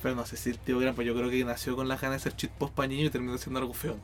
Pero 0.02 0.14
no 0.14 0.24
sé 0.26 0.36
si 0.36 0.50
el 0.50 0.58
tío 0.58 0.78
Gran, 0.78 0.94
pues 0.94 1.06
yo 1.06 1.14
creo 1.14 1.28
que 1.30 1.44
nació 1.44 1.76
con 1.76 1.88
la 1.88 1.96
ganas 1.96 2.22
de 2.24 2.28
hacer 2.28 2.36
cheat 2.36 2.52
post 2.52 2.74
para 2.74 2.88
niños 2.88 3.06
y 3.08 3.10
terminó 3.10 3.36
siendo 3.38 3.58
algo 3.60 3.74
feo. 3.74 3.96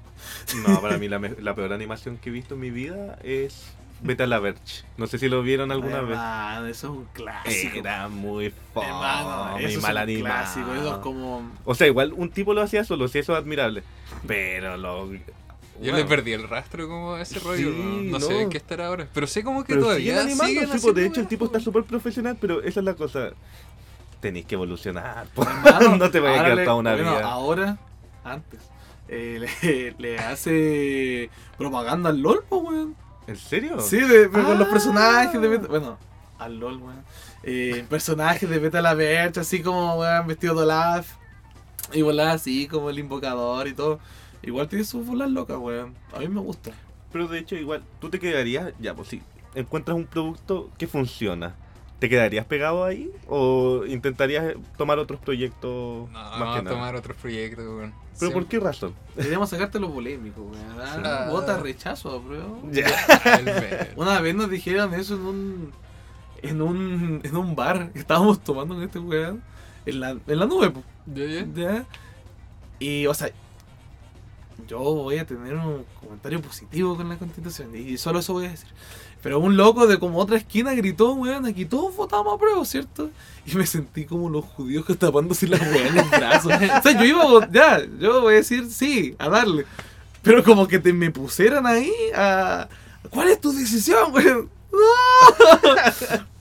No, 0.67 0.81
para 0.83 0.99
mí 0.99 1.09
la, 1.09 1.19
me- 1.19 1.37
la 1.41 1.55
peor 1.55 1.73
animación 1.73 2.17
que 2.19 2.29
he 2.29 2.33
visto 2.33 2.55
en 2.55 2.61
mi 2.61 2.71
vida 2.71 3.19
es 3.23 3.73
Beta 4.03 4.27
la 4.27 4.39
Verge. 4.39 4.85
No 4.99 5.07
sé 5.07 5.19
si 5.19 5.29
lo 5.29 5.43
vieron 5.43 5.73
alguna 5.73 6.03
vez. 6.03 6.11
Hermano, 6.11 6.67
eso 6.67 6.87
es 6.89 6.99
un 6.99 7.05
clásico. 7.15 7.79
Era 7.79 8.09
muy 8.09 8.53
fome 8.75 8.87
y 9.63 9.65
eso 9.65 9.81
mal 9.81 9.97
es 9.97 10.03
un 10.03 10.11
animado. 10.11 10.35
clásico, 10.37 10.75
eso 10.75 10.93
es 10.97 10.99
como... 10.99 11.51
O 11.65 11.75
sea, 11.75 11.87
igual 11.87 12.13
un 12.13 12.31
tipo 12.31 12.53
lo 12.53 12.61
hacía 12.61 12.85
solo, 12.85 13.09
sí, 13.09 13.19
eso 13.21 13.33
es 13.33 13.39
admirable. 13.39 13.83
Pero 14.27 14.77
lo. 14.77 15.11
Yo 15.13 15.91
bueno, 15.93 15.99
le 15.99 16.05
perdí 16.07 16.33
el 16.33 16.49
rastro 16.49 16.89
como 16.89 17.15
a 17.15 17.21
ese 17.23 17.39
rollo, 17.39 17.71
Sí, 17.71 18.09
no, 18.11 18.19
no 18.19 18.21
sé 18.27 18.41
en 18.43 18.49
qué 18.49 18.57
estará 18.57 18.87
ahora. 18.87 19.09
Pero 19.13 19.27
sé 19.27 19.43
como 19.45 19.63
que 19.63 19.75
Pero 19.75 19.83
todavía 19.83 20.13
siguen 20.13 20.19
animando, 20.27 20.47
siguen 20.47 20.71
haciendo 20.73 20.93
de 21.01 21.07
hecho 21.07 21.21
el 21.21 21.29
tipo 21.29 21.45
po. 21.45 21.53
está 21.53 21.61
súper 21.61 21.85
profesional, 21.85 22.37
pero 22.41 22.63
esa 22.63 22.81
es 22.81 22.85
la 22.87 22.95
cosa. 22.95 23.33
Tenéis 24.21 24.47
que 24.47 24.55
evolucionar. 24.55 25.27
Hermano, 25.37 25.97
no 25.99 26.11
te 26.11 26.21
vayas 26.21 26.41
a 26.41 26.45
quedar 26.45 26.57
le- 26.57 26.65
toda 26.65 26.77
una 26.77 26.93
bueno, 26.95 27.11
vida. 27.17 27.25
Ahora, 27.31 27.79
antes, 28.25 28.61
eh, 29.09 29.49
le, 29.63 29.95
le 29.99 30.19
hace 30.19 31.31
propaganda 31.59 32.11
al 32.11 32.21
LOL, 32.21 32.45
pues, 32.49 32.63
weón. 32.63 32.97
¿En 33.27 33.37
serio? 33.37 33.81
Sí, 33.81 33.99
de- 34.01 34.29
con 34.31 34.59
los 34.59 34.69
Ah. 34.69 34.71
personajes 34.71 35.41
de 35.41 35.49
Beta. 35.49 35.67
Bueno, 35.69 35.99
al 36.39 36.59
LOL, 36.59 36.77
weón. 36.83 37.03
Eh, 37.43 37.85
personajes 37.89 38.49
de 38.49 38.59
Beta 38.59 38.81
la 38.83 38.95
Verge, 38.95 39.41
así 39.41 39.63
como, 39.63 39.97
weón, 39.97 40.27
vestido 40.27 40.55
de 40.55 40.63
Olaf. 40.63 41.09
Y 41.93 42.03
volar 42.03 42.29
así, 42.29 42.67
como 42.67 42.91
el 42.91 42.99
invocador 42.99 43.69
y 43.69 43.73
todo. 43.73 44.01
Igual 44.43 44.69
tiene 44.69 44.85
sus 44.85 45.07
bolas 45.07 45.31
locas, 45.31 45.57
weón. 45.59 45.95
A 46.15 46.19
mí 46.19 46.27
me 46.29 46.41
gusta. 46.41 46.73
Pero 47.13 47.29
de 47.29 47.39
hecho, 47.39 47.55
igual, 47.55 47.85
tú 48.01 48.11
te 48.11 48.19
quedarías, 48.19 48.73
ya, 48.81 48.95
pues 48.95 49.09
si 49.09 49.23
encuentras 49.55 49.97
un 49.97 50.05
producto 50.07 50.71
que 50.79 50.87
funciona, 50.89 51.55
¿te 51.99 52.09
quedarías 52.09 52.45
pegado 52.47 52.85
ahí? 52.85 53.11
¿O 53.29 53.85
intentarías 53.87 54.55
tomar 54.77 54.99
otros 54.99 55.21
proyectos 55.21 56.11
No, 56.11 56.13
más 56.13 56.57
que 56.57 56.63
nada? 56.63 56.77
tomar 56.77 56.95
otros 56.97 57.17
proyectos, 57.17 57.65
weón. 57.67 57.95
¿Pero 58.19 58.31
Sí. 58.31 58.35
por 58.35 58.47
qué 58.47 58.59
razón? 58.61 58.95
Deberíamos 59.15 59.51
sacarte 59.51 59.79
lo 59.79 59.93
polémico, 59.93 60.43
weón. 60.43 60.81
Ah. 60.81 61.29
Vota 61.31 61.59
rechazo. 61.59 62.23
Ah, 62.65 63.39
el 63.39 63.45
ver. 63.45 63.93
Una 63.97 64.21
vez 64.21 64.35
nos 64.35 64.51
dijeron 64.51 64.95
eso 64.95 65.15
en 65.15 65.21
un 65.27 65.73
en 66.43 66.63
un 66.63 67.21
en 67.25 67.37
un 67.37 67.57
bar 67.57 67.91
que 67.93 67.99
estábamos 67.99 68.41
tomando 68.41 68.75
con 68.75 68.83
este 68.85 68.99
weón 68.99 69.43
en 69.87 70.01
la, 70.01 70.11
en 70.11 70.39
la 70.39 70.47
nube, 70.47 70.71
po, 70.71 70.83
¿Ya, 71.07 71.25
ya? 71.25 71.47
¿ya? 71.55 71.85
Y 72.79 73.07
o 73.07 73.15
sea, 73.15 73.31
yo 74.69 74.79
voy 74.79 75.19
a 75.19 75.27
tener 75.27 75.55
un 75.55 75.85
comentario 76.01 76.41
positivo 76.41 76.97
con 76.97 77.09
la 77.09 77.19
constitución 77.19 77.75
y 77.75 77.97
solo 77.99 78.21
eso 78.21 78.33
voy 78.33 78.47
a 78.47 78.51
decir. 78.51 78.69
Pero 79.23 79.41
un 79.41 79.57
loco 79.57 79.87
de 79.87 79.99
como 79.99 80.19
otra 80.19 80.37
esquina 80.37 80.73
gritó, 80.75 81.13
weón, 81.15 81.47
aquí 81.47 81.65
todos 81.65 81.97
votamos 81.97 82.35
a 82.35 82.39
prueba, 82.39 82.65
¿cierto? 82.65 83.11
Y 83.45 83.55
me 83.55 83.67
sentí 83.67 84.05
como 84.05 84.29
los 84.31 84.45
judíos 84.45 84.85
que 84.85 84.95
tapándose 84.97 85.49
las 85.49 85.61
weas 85.61 85.91
en 85.91 85.97
los 85.97 86.11
brazos. 86.11 86.53
O 86.53 86.83
sea, 86.83 86.93
yo 86.93 87.05
iba 87.05 87.23
a 87.23 87.51
ya, 87.51 87.85
yo 87.99 88.23
voy 88.23 88.35
a 88.35 88.37
decir 88.37 88.71
sí, 88.71 89.15
a 89.19 89.29
darle. 89.29 89.67
Pero 90.23 90.43
como 90.43 90.67
que 90.69 90.79
te 90.79 90.93
me 90.93 91.11
pusieran 91.11 91.67
ahí 91.67 91.93
a... 92.15 92.69
¿Cuál 93.11 93.29
es 93.29 93.41
tu 93.41 93.53
decisión, 93.53 94.13
weón? 94.13 94.51
No. 94.73 96.36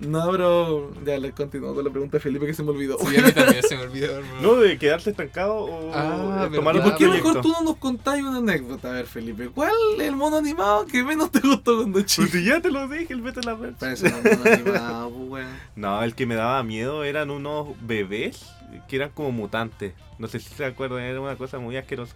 No, 0.00 0.30
bro. 0.32 0.90
Ya 1.04 1.18
le 1.18 1.32
continúo 1.32 1.74
con 1.74 1.84
la 1.84 1.90
pregunta 1.90 2.16
de 2.18 2.20
Felipe 2.20 2.46
que 2.46 2.54
se 2.54 2.62
me 2.62 2.70
olvidó. 2.70 2.98
Sí, 2.98 3.16
a 3.16 3.22
mí 3.22 3.32
también 3.32 3.62
se 3.62 3.76
me 3.76 3.82
olvidó, 3.88 4.16
hermano. 4.18 4.40
¿No 4.42 4.54
de 4.56 4.78
quedarse 4.78 5.10
estancado 5.10 5.54
o 5.56 5.90
Ah, 5.94 6.48
tomar 6.54 6.76
¿Y 6.76 6.80
por 6.80 6.96
qué 6.96 7.04
proyecto? 7.06 7.28
mejor 7.28 7.42
tú 7.42 7.48
no 7.52 7.62
nos 7.62 7.76
contás 7.76 8.18
una 8.20 8.38
anécdota? 8.38 8.88
A 8.90 8.92
ver, 8.92 9.06
Felipe. 9.06 9.48
¿Cuál 9.48 9.72
es 9.98 10.02
el 10.08 10.16
mono 10.16 10.36
animado 10.36 10.86
que 10.86 11.02
menos 11.02 11.30
te 11.32 11.40
gustó 11.40 11.76
cuando 11.76 11.92
Pues 11.94 12.06
chico? 12.06 12.28
si 12.28 12.44
ya 12.44 12.60
te 12.60 12.70
lo 12.70 12.86
dije, 12.88 13.12
el 13.12 13.22
Beta 13.22 13.40
la 13.44 13.54
Verge. 13.54 13.76
Parece 13.80 14.06
un 14.06 14.22
mono 14.22 14.52
animado, 14.52 15.10
pues, 15.10 15.28
weón. 15.30 15.48
No, 15.76 16.02
el 16.02 16.14
que 16.14 16.26
me 16.26 16.34
daba 16.34 16.62
miedo 16.62 17.04
eran 17.04 17.30
unos 17.30 17.68
bebés 17.80 18.46
que 18.88 18.96
eran 18.96 19.10
como 19.10 19.32
mutantes. 19.32 19.94
No 20.18 20.28
sé 20.28 20.40
si 20.40 20.48
se 20.54 20.64
acuerdan, 20.64 21.00
era 21.02 21.20
una 21.20 21.36
cosa 21.36 21.58
muy 21.58 21.76
asquerosa. 21.76 22.14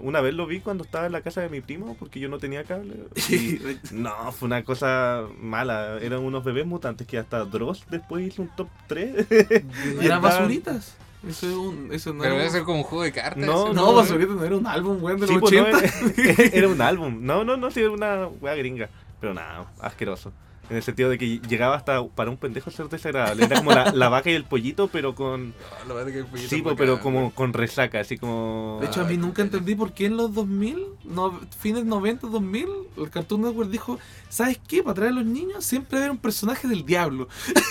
Una 0.00 0.20
vez 0.22 0.34
lo 0.34 0.46
vi 0.46 0.60
cuando 0.60 0.84
estaba 0.84 1.06
en 1.06 1.12
la 1.12 1.20
casa 1.20 1.42
de 1.42 1.48
mi 1.50 1.60
primo 1.60 1.96
porque 1.98 2.18
yo 2.18 2.28
no 2.28 2.38
tenía 2.38 2.64
cable. 2.64 2.94
y- 3.28 3.60
no, 3.92 4.32
fue 4.32 4.46
una 4.46 4.64
cosa 4.64 5.24
mala. 5.38 5.98
Eran 6.00 6.20
unos 6.20 6.42
bebés 6.44 6.66
mutantes 6.66 7.06
que 7.06 7.18
hasta 7.18 7.44
Dross 7.44 7.84
después 7.90 8.26
hizo 8.26 8.42
un 8.42 8.48
top 8.56 8.68
3. 8.86 9.14
¿No 9.14 9.22
Y 9.22 9.36
eran 9.36 10.00
estaban- 10.02 10.22
basuritas? 10.22 10.96
Eso, 11.26 11.46
es 11.48 11.54
un, 11.54 11.88
eso 11.92 12.12
no 12.12 12.20
Pero 12.22 12.34
era 12.34 12.42
debe 12.44 12.52
ser 12.52 12.62
como 12.62 12.78
un 12.78 12.84
juego 12.84 13.02
de 13.02 13.10
cartas. 13.12 13.44
No, 13.44 13.72
No, 13.72 13.84
weón. 13.86 13.96
basuritas 13.96 14.36
no 14.36 14.44
era 14.44 14.56
un 14.56 14.66
álbum, 14.66 15.02
weón, 15.02 15.18
de 15.18 15.26
los 15.26 15.34
Sí, 15.34 15.40
pues, 15.40 15.52
no, 15.54 15.62
80. 15.76 16.52
era 16.56 16.68
un 16.68 16.80
álbum. 16.80 17.18
No, 17.22 17.44
no, 17.44 17.56
no, 17.56 17.70
sí, 17.70 17.80
era 17.80 17.90
una 17.90 18.28
wea 18.28 18.54
gringa. 18.54 18.88
Pero 19.20 19.34
nada, 19.34 19.66
asqueroso. 19.80 20.32
En 20.68 20.76
el 20.76 20.82
sentido 20.82 21.08
de 21.10 21.16
que 21.18 21.38
llegaba 21.48 21.76
hasta 21.76 22.04
para 22.08 22.30
un 22.30 22.36
pendejo 22.36 22.70
ser 22.70 22.88
desagradable. 22.88 23.44
Era 23.44 23.58
como 23.58 23.72
la, 23.72 23.92
la 23.92 24.08
vaca 24.08 24.30
y 24.30 24.34
el 24.34 24.44
pollito, 24.44 24.88
pero 24.88 25.14
con. 25.14 25.54
No, 25.88 25.94
la 25.94 26.04
que 26.10 26.18
el 26.18 26.26
pollito 26.26 26.48
Sí, 26.48 26.62
pero 26.76 26.98
como 27.00 27.32
con 27.32 27.52
resaca, 27.52 28.00
así 28.00 28.18
como. 28.18 28.78
De 28.80 28.86
hecho, 28.88 29.00
a 29.02 29.04
mí 29.04 29.16
nunca 29.16 29.42
entendí 29.42 29.74
por 29.76 29.92
qué 29.92 30.06
en 30.06 30.16
los 30.16 30.34
2000, 30.34 30.78
no, 31.04 31.38
fines 31.58 31.84
90, 31.84 32.26
2000, 32.26 32.66
el 32.96 33.10
Cartoon 33.10 33.42
Network 33.42 33.70
dijo, 33.70 33.98
¿sabes 34.28 34.58
qué? 34.66 34.82
Para 34.82 34.94
traer 34.94 35.12
a 35.12 35.14
los 35.14 35.24
niños 35.26 35.64
siempre 35.64 35.98
haber 35.98 36.10
un 36.10 36.18
personaje 36.18 36.66
del 36.68 36.84
diablo. 36.84 37.28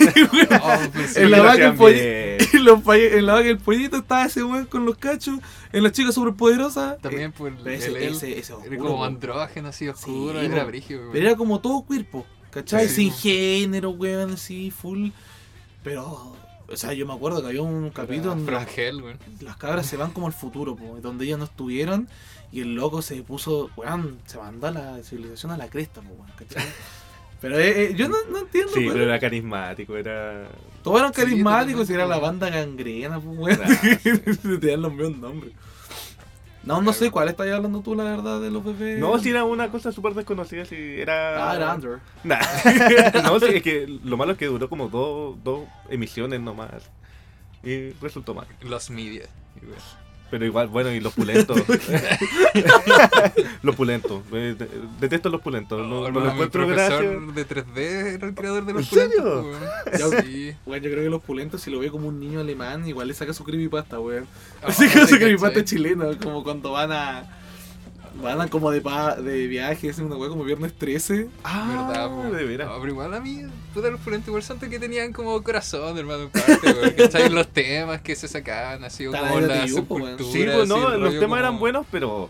Oh, 0.62 0.78
pues 0.94 1.18
en, 1.18 1.32
la 1.32 1.40
vaca 1.42 1.54
el 1.56 1.62
hacían 1.62 1.78
pollo- 1.78 1.94
bien. 1.94 2.38
en 2.54 2.66
los 2.66 2.80
paye- 2.84 3.18
en 3.18 3.26
la 3.26 3.34
vaca 3.36 3.48
el 3.48 3.58
pollito 3.58 3.98
estaba 3.98 4.26
ese 4.26 4.44
weón 4.44 4.66
con 4.66 4.86
los 4.86 4.98
cachos, 4.98 5.40
en 5.72 5.84
la 5.84 5.92
chica 5.92 6.12
superpoderosa. 6.12 6.98
También 7.02 7.30
eh, 7.32 7.34
por 7.36 7.50
el, 7.52 7.68
ese, 7.68 7.88
el- 7.90 7.98
ese, 7.98 8.40
ese 8.40 8.54
Era 8.66 8.78
como 8.78 9.04
andrógeno 9.04 9.68
así 9.70 9.88
oscuro, 9.88 10.40
Sí, 10.40 10.46
era 10.46 10.64
brígido. 10.64 11.10
Pero 11.12 11.28
era 11.28 11.36
como 11.36 11.60
todo 11.60 11.82
cuerpo, 11.84 12.26
¿cachai? 12.56 12.88
Sí, 12.89 12.96
Sin 12.96 13.13
género, 13.13 13.91
weón, 13.91 14.32
así, 14.34 14.72
full. 14.72 15.10
Pero, 15.84 16.36
o 16.68 16.76
sea, 16.78 16.94
yo 16.94 17.06
me 17.06 17.13
acuerdo 17.13 17.41
que 17.41 17.50
había 17.50 17.62
un 17.62 17.91
capítulo 17.91 18.30
donde 18.36 18.52
las, 18.52 18.63
Frangel, 18.63 19.04
weón. 19.04 19.20
las 19.41 19.58
cabras 19.58 19.86
se 19.86 19.98
van 19.98 20.12
como 20.12 20.26
al 20.28 20.34
futuro, 20.34 20.76
po, 20.76 20.98
donde 21.02 21.26
ellas 21.26 21.38
no 21.38 21.46
estuvieron 21.46 22.08
y 22.52 22.62
el 22.62 22.74
loco 22.74 23.02
se 23.04 23.22
puso, 23.22 23.70
weón, 23.76 24.18
se 24.26 24.38
mandó 24.39 24.68
a 24.68 24.72
la 24.72 25.04
civilización 25.04 25.52
a 25.52 25.58
la 25.58 25.68
cresta, 25.70 26.02
po, 26.02 26.10
weón, 26.13 26.32
¿cachai? 26.38 26.65
Pero 27.41 27.60
eh, 27.60 27.84
eh, 27.91 27.94
yo 27.96 28.08
no, 28.08 28.15
no 28.32 28.39
entiendo, 28.39 28.72
Sí, 28.74 28.80
weón. 28.80 28.94
pero 28.94 29.04
era 29.04 29.20
carismático, 29.20 29.98
era. 29.98 30.48
Todos 30.82 31.00
eran 31.00 31.13
Sí, 31.13 31.22
carismáticos 31.22 31.89
y 31.89 31.94
era 31.94 32.08
la 32.08 32.18
banda 32.18 32.50
gangrena, 32.50 33.20
pues, 33.20 33.38
weón. 33.38 33.58
Claro. 33.58 34.60
Te 34.60 34.68
dan 34.68 34.82
los 34.82 34.94
mismos 34.94 35.18
nombres. 35.18 35.54
No, 36.65 36.82
no 36.82 36.93
sé 36.93 37.12
cuál 37.12 37.30
estás 37.30 37.47
hablando 37.51 37.82
tú, 37.82 37.93
la 37.95 38.04
verdad, 38.04 38.41
de 38.41 38.49
los 38.49 38.63
bebés. 38.63 38.99
No, 38.99 39.19
sí 39.19 39.30
era 39.30 39.43
una 39.43 39.69
cosa 39.69 39.91
súper 39.91 40.13
desconocida, 40.13 40.65
sí, 40.65 40.75
era... 40.75 41.51
Ah, 41.51 41.56
era 41.56 41.73
Under. 41.73 41.99
Nah. 42.23 42.39
no, 43.23 43.39
sí, 43.39 43.45
es 43.49 43.63
que 43.63 43.88
lo 44.04 44.17
malo 44.17 44.32
es 44.32 44.38
que 44.38 44.47
duró 44.47 44.67
como 44.67 44.89
dos, 44.89 45.36
dos 45.43 45.62
emisiones 45.89 46.41
nomás. 46.41 46.89
Y 47.63 47.91
resultó 48.01 48.34
mal. 48.34 48.47
Los 48.62 48.89
media. 48.89 49.28
Pero 50.32 50.44
igual, 50.46 50.68
bueno, 50.68 50.92
y 50.92 51.00
los 51.00 51.14
pulentos. 51.16 51.58
los 53.62 53.76
pulentos. 53.76 54.22
eh, 54.34 54.56
de- 54.58 54.70
Detesto 55.00 55.30
los 55.30 55.42
pulentos. 55.42 55.80
No, 55.80 55.86
Oh, 55.86 55.88
no 55.88 56.02
lo 56.02 56.08
hermano, 56.08 56.26
mi 56.28 56.32
encuentro 56.34 56.66
profesor 56.66 57.04
gracia. 57.04 57.34
de 57.34 57.48
3D 57.48 58.14
era 58.16 58.28
el 58.28 58.34
creador 58.36 58.66
de 58.66 58.74
los 58.74 58.92
¿En 58.94 59.00
serio? 59.00 59.24
pulentos, 59.24 60.00
po, 60.00 60.08
weón. 60.16 60.24
Sí. 60.26 60.56
Bueno, 60.66 60.84
yo 60.86 60.92
creo 60.92 61.04
que 61.04 61.10
los 61.10 61.22
pulentos, 61.22 61.62
si 61.62 61.72
lo 61.72 61.80
ve 61.80 61.90
como 61.92 62.08
un 62.08 62.20
niño 62.20 62.40
alemán, 62.40 62.88
igual 62.88 63.08
le 63.08 63.14
saca 63.14 63.34
su 63.34 63.44
creepypasta, 63.44 64.00
weón. 64.00 64.28
Ah, 64.62 64.66
Así 64.70 64.88
que 64.90 65.06
su 65.08 65.16
creepypasta 65.18 65.64
chileno, 65.64 66.06
como 66.22 66.44
cuando 66.44 66.72
van 66.72 66.92
a. 66.92 67.24
Van 68.21 68.47
como 68.47 68.71
de, 68.71 68.82
pa 68.82 69.15
de 69.15 69.47
viaje, 69.47 69.89
es 69.89 69.99
una 69.99 70.15
weá 70.15 70.30
como 70.30 70.43
viernes 70.43 70.73
13. 70.73 71.30
Ah, 71.43 71.86
¿Verdad, 71.88 72.10
po? 72.10 72.36
de 72.36 72.45
veras. 72.45 72.67
No, 72.69 72.80
pero 72.80 72.91
igual 72.91 73.13
a 73.13 73.19
mí, 73.19 73.41
puta, 73.73 73.89
los 73.89 73.99
Pulentes 73.99 74.28
igual 74.28 74.41
son 74.43 74.60
que 74.60 74.80
tenían 74.80 75.13
como 75.13 75.41
corazón, 75.43 75.97
hermano, 75.97 76.23
en 76.23 76.30
parte. 76.30 77.30
Los 77.30 77.47
temas 77.49 78.01
que 78.01 78.15
se 78.15 78.28
sacaban, 78.28 78.84
así 78.84 79.06
como 79.06 79.39
la 79.41 79.67
subcultura. 79.67 80.32
Sí, 80.32 80.45
pues 80.45 80.67
no, 80.67 80.89
los 80.97 81.19
temas 81.19 81.39
eran 81.39 81.49
como- 81.51 81.60
buenos, 81.60 81.86
pero 81.91 82.30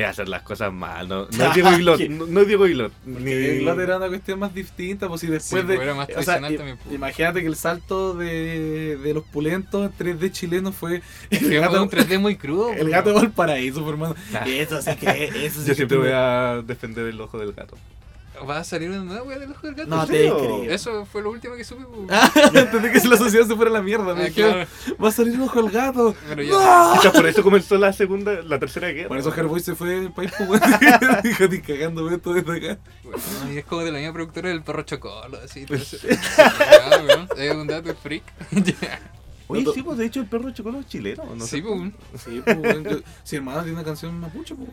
es 0.00 0.06
hacer 0.06 0.28
las 0.28 0.42
cosas 0.42 0.72
mal. 0.72 1.08
No, 1.08 1.26
no 1.36 1.44
es 1.46 1.54
Diego 1.54 1.72
Iglot, 1.78 2.00
no, 2.08 2.26
no 2.26 2.40
es 2.40 2.46
Diego 2.46 2.66
Iglot. 2.66 2.92
Ni... 3.04 3.34
Ni... 3.34 3.66
era 3.68 3.96
una 3.96 4.08
cuestión 4.08 4.38
más 4.38 4.54
distinta, 4.54 5.08
pues 5.08 5.20
si 5.20 5.26
después 5.26 5.62
Sí, 5.62 5.68
de. 5.68 5.74
pues, 5.76 5.86
era 5.86 5.94
más 5.94 6.04
o 6.08 6.12
sea, 6.12 6.14
tradicional 6.22 6.52
i- 6.52 6.56
también, 6.56 6.78
pues. 6.82 6.94
imagínate 6.94 7.40
que 7.40 7.46
el 7.48 7.56
salto 7.56 8.14
de, 8.14 8.96
de 8.96 9.14
los 9.14 9.24
pulentos 9.24 9.90
3D 9.98 10.30
chilenos 10.30 10.74
fue 10.74 11.02
el 11.30 11.38
Fue 11.38 11.58
gato, 11.58 11.82
un 11.82 11.90
3D 11.90 12.18
muy 12.18 12.36
crudo. 12.36 12.70
el 12.72 12.78
pues, 12.78 12.90
gato 12.90 13.08
de 13.10 13.14
weón. 13.16 13.26
Valparaíso, 13.26 13.80
por 13.82 13.94
hermano. 13.94 14.14
Ah. 14.34 14.44
Eso 14.46 14.80
sí 14.82 14.94
que. 14.96 15.46
Eso 15.46 15.60
sí 15.60 15.66
Yo 15.66 15.72
que 15.72 15.74
siempre 15.74 15.98
voy 15.98 16.10
a 16.12 16.62
defender 16.64 17.06
el 17.06 17.20
ojo 17.20 17.38
del 17.38 17.52
gato. 17.52 17.76
Va 18.46 18.58
a 18.58 18.64
salir 18.64 18.90
una 18.90 18.98
nueva 19.04 19.22
wea 19.22 19.38
del 19.38 19.50
ojo 19.52 19.66
del 19.66 19.74
gato. 19.74 19.88
No 19.90 20.02
¿En 20.02 20.08
te 20.08 20.12
creo. 20.18 20.62
Eso 20.64 21.06
fue 21.06 21.22
lo 21.22 21.30
último 21.30 21.54
que 21.54 21.64
supe. 21.64 21.84
pues. 21.84 22.08
Ah, 22.10 22.30
entendí 22.54 22.90
que 22.90 23.00
si 23.00 23.08
la 23.08 23.16
sociedad 23.16 23.46
se 23.46 23.54
fuera 23.56 23.70
a 23.70 23.74
la 23.74 23.82
mierda. 23.82 24.14
Me 24.14 24.22
Ah, 24.22 24.26
dijeron, 24.26 24.66
va 25.02 25.08
a 25.08 25.12
salir 25.12 25.34
un 25.34 25.42
ojo 25.42 25.58
al 25.60 25.70
gato. 25.70 26.14
Pero 26.28 26.42
ya- 26.42 26.50
¡No! 26.52 26.92
Quizás 27.00 27.12
por 27.12 27.26
eso 27.26 27.42
comenzó 27.42 27.76
la 27.78 27.92
segunda, 27.92 28.42
la 28.42 28.58
tercera 28.58 28.88
guerra. 28.88 29.08
Por 29.08 29.18
eso 29.18 29.32
Hellboy 29.34 29.60
se 29.60 29.74
fue 29.74 29.88
del 29.90 30.12
país, 30.12 30.30
pues, 30.36 30.48
weón. 30.48 30.62
Dijo, 31.22 31.46
"Ni 31.48 31.60
cagando 31.60 32.08
esto 32.10 32.32
desde 32.34 32.56
acá. 32.72 32.80
Bueno, 33.04 33.18
y 33.52 33.58
es 33.58 33.64
como 33.64 33.82
de 33.82 33.92
la 33.92 33.98
misma 33.98 34.12
productora 34.12 34.48
del 34.50 34.62
perro 34.62 34.82
chocolo, 34.82 35.38
así. 35.44 35.64
todo 35.66 35.76
eso. 35.78 35.96
Ya, 36.08 37.02
weón, 37.06 37.28
Es 37.36 37.54
un 37.54 37.66
dato 37.66 37.94
freak. 37.94 38.22
Ya. 38.52 39.00
Oye, 39.50 39.64
sí, 39.74 39.82
pues 39.82 39.96
de 39.96 40.04
hecho 40.04 40.20
el 40.20 40.26
perro 40.26 40.50
chocolo 40.50 40.80
es 40.80 40.86
chileno. 40.86 41.24
No 41.34 41.44
sí, 41.46 41.56
sé. 41.56 41.62
pues. 41.62 42.22
Sí, 42.22 42.42
pues, 42.44 43.02
Si 43.24 43.36
hermano 43.36 43.60
tiene 43.62 43.72
una 43.78 43.84
canción 43.84 44.18
mapuche, 44.20 44.54
pues. 44.54 44.68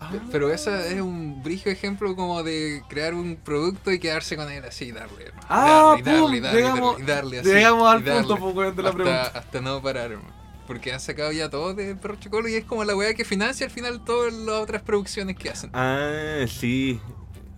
Ah, 0.00 0.12
Pero 0.30 0.52
esa 0.52 0.86
es 0.86 1.00
un 1.00 1.42
brillo 1.42 1.70
ejemplo 1.70 2.14
como 2.14 2.42
de 2.44 2.82
crear 2.88 3.14
un 3.14 3.36
producto 3.36 3.90
y 3.90 3.98
quedarse 3.98 4.36
con 4.36 4.50
él 4.50 4.64
así 4.64 4.86
y 4.86 4.92
darle. 4.92 5.24
hermano. 5.26 5.46
Ah, 5.48 5.96
darle, 5.96 5.98
y 5.98 6.02
darle, 6.04 6.20
pum, 6.20 6.34
y 6.34 6.40
darle, 6.40 6.60
llegamos- 6.62 7.00
y 7.00 7.02
darle, 7.02 7.38
así, 7.40 7.48
llegamos 7.48 7.88
al 7.88 8.04
punto, 8.04 8.36
pues, 8.36 8.54
weón, 8.54 8.76
de 8.76 8.82
la 8.82 8.88
hasta, 8.90 8.96
pregunta. 9.02 9.26
Hasta 9.34 9.60
no 9.60 9.82
parar, 9.82 10.12
hermano. 10.12 10.38
Porque 10.68 10.92
han 10.92 11.00
sacado 11.00 11.32
ya 11.32 11.48
todo 11.48 11.72
de 11.74 11.94
Perro 11.96 12.16
Chocolo 12.16 12.46
y 12.48 12.54
es 12.54 12.64
como 12.64 12.84
la 12.84 12.94
weá 12.94 13.14
que 13.14 13.24
financia 13.24 13.66
al 13.66 13.72
final 13.72 14.04
todas 14.04 14.32
las 14.32 14.56
otras 14.60 14.82
producciones 14.82 15.36
que 15.36 15.48
hacen. 15.48 15.70
Ah, 15.72 16.44
sí. 16.46 17.00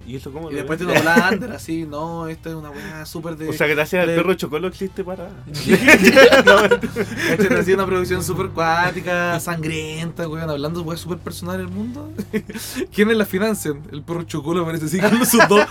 ¿Y 0.07 0.17
eso 0.17 0.33
cómo 0.33 0.49
Y 0.51 0.55
lo 0.55 0.59
después 0.59 0.79
ven? 0.79 0.89
tiene 0.89 1.03
una 1.03 1.29
under, 1.31 1.53
así, 1.53 1.85
no, 1.85 2.27
esta 2.27 2.49
es 2.49 2.55
una 2.57 2.71
weá 2.71 3.07
súper 3.07 3.37
de. 3.37 3.49
O 3.49 3.53
sea, 3.53 3.67
gracias 3.69 4.03
al 4.03 4.09
de- 4.09 4.17
perro 4.17 4.35
chocolo 4.35 4.67
existe 4.69 5.05
para. 5.05 5.29
Este 5.55 7.55
ha 7.55 7.63
sido 7.63 7.77
una 7.77 7.87
producción 7.87 8.23
súper 8.25 8.49
cuática, 8.49 9.39
sangrienta, 9.41 10.27
weón, 10.29 10.51
hablando 10.51 10.81
de 10.81 10.87
weas 10.87 11.01
súper 11.01 11.19
personal 11.19 11.59
del 11.59 11.69
mundo. 11.69 12.11
¿Quiénes 12.95 13.17
la 13.17 13.27
financian? 13.27 13.83
El 13.93 14.03
perro 14.03 14.23
chocolo 14.25 14.65
parece 14.65 14.87
así 14.87 14.99
con 15.01 15.25
sus 15.27 15.47
dos, 15.49 15.65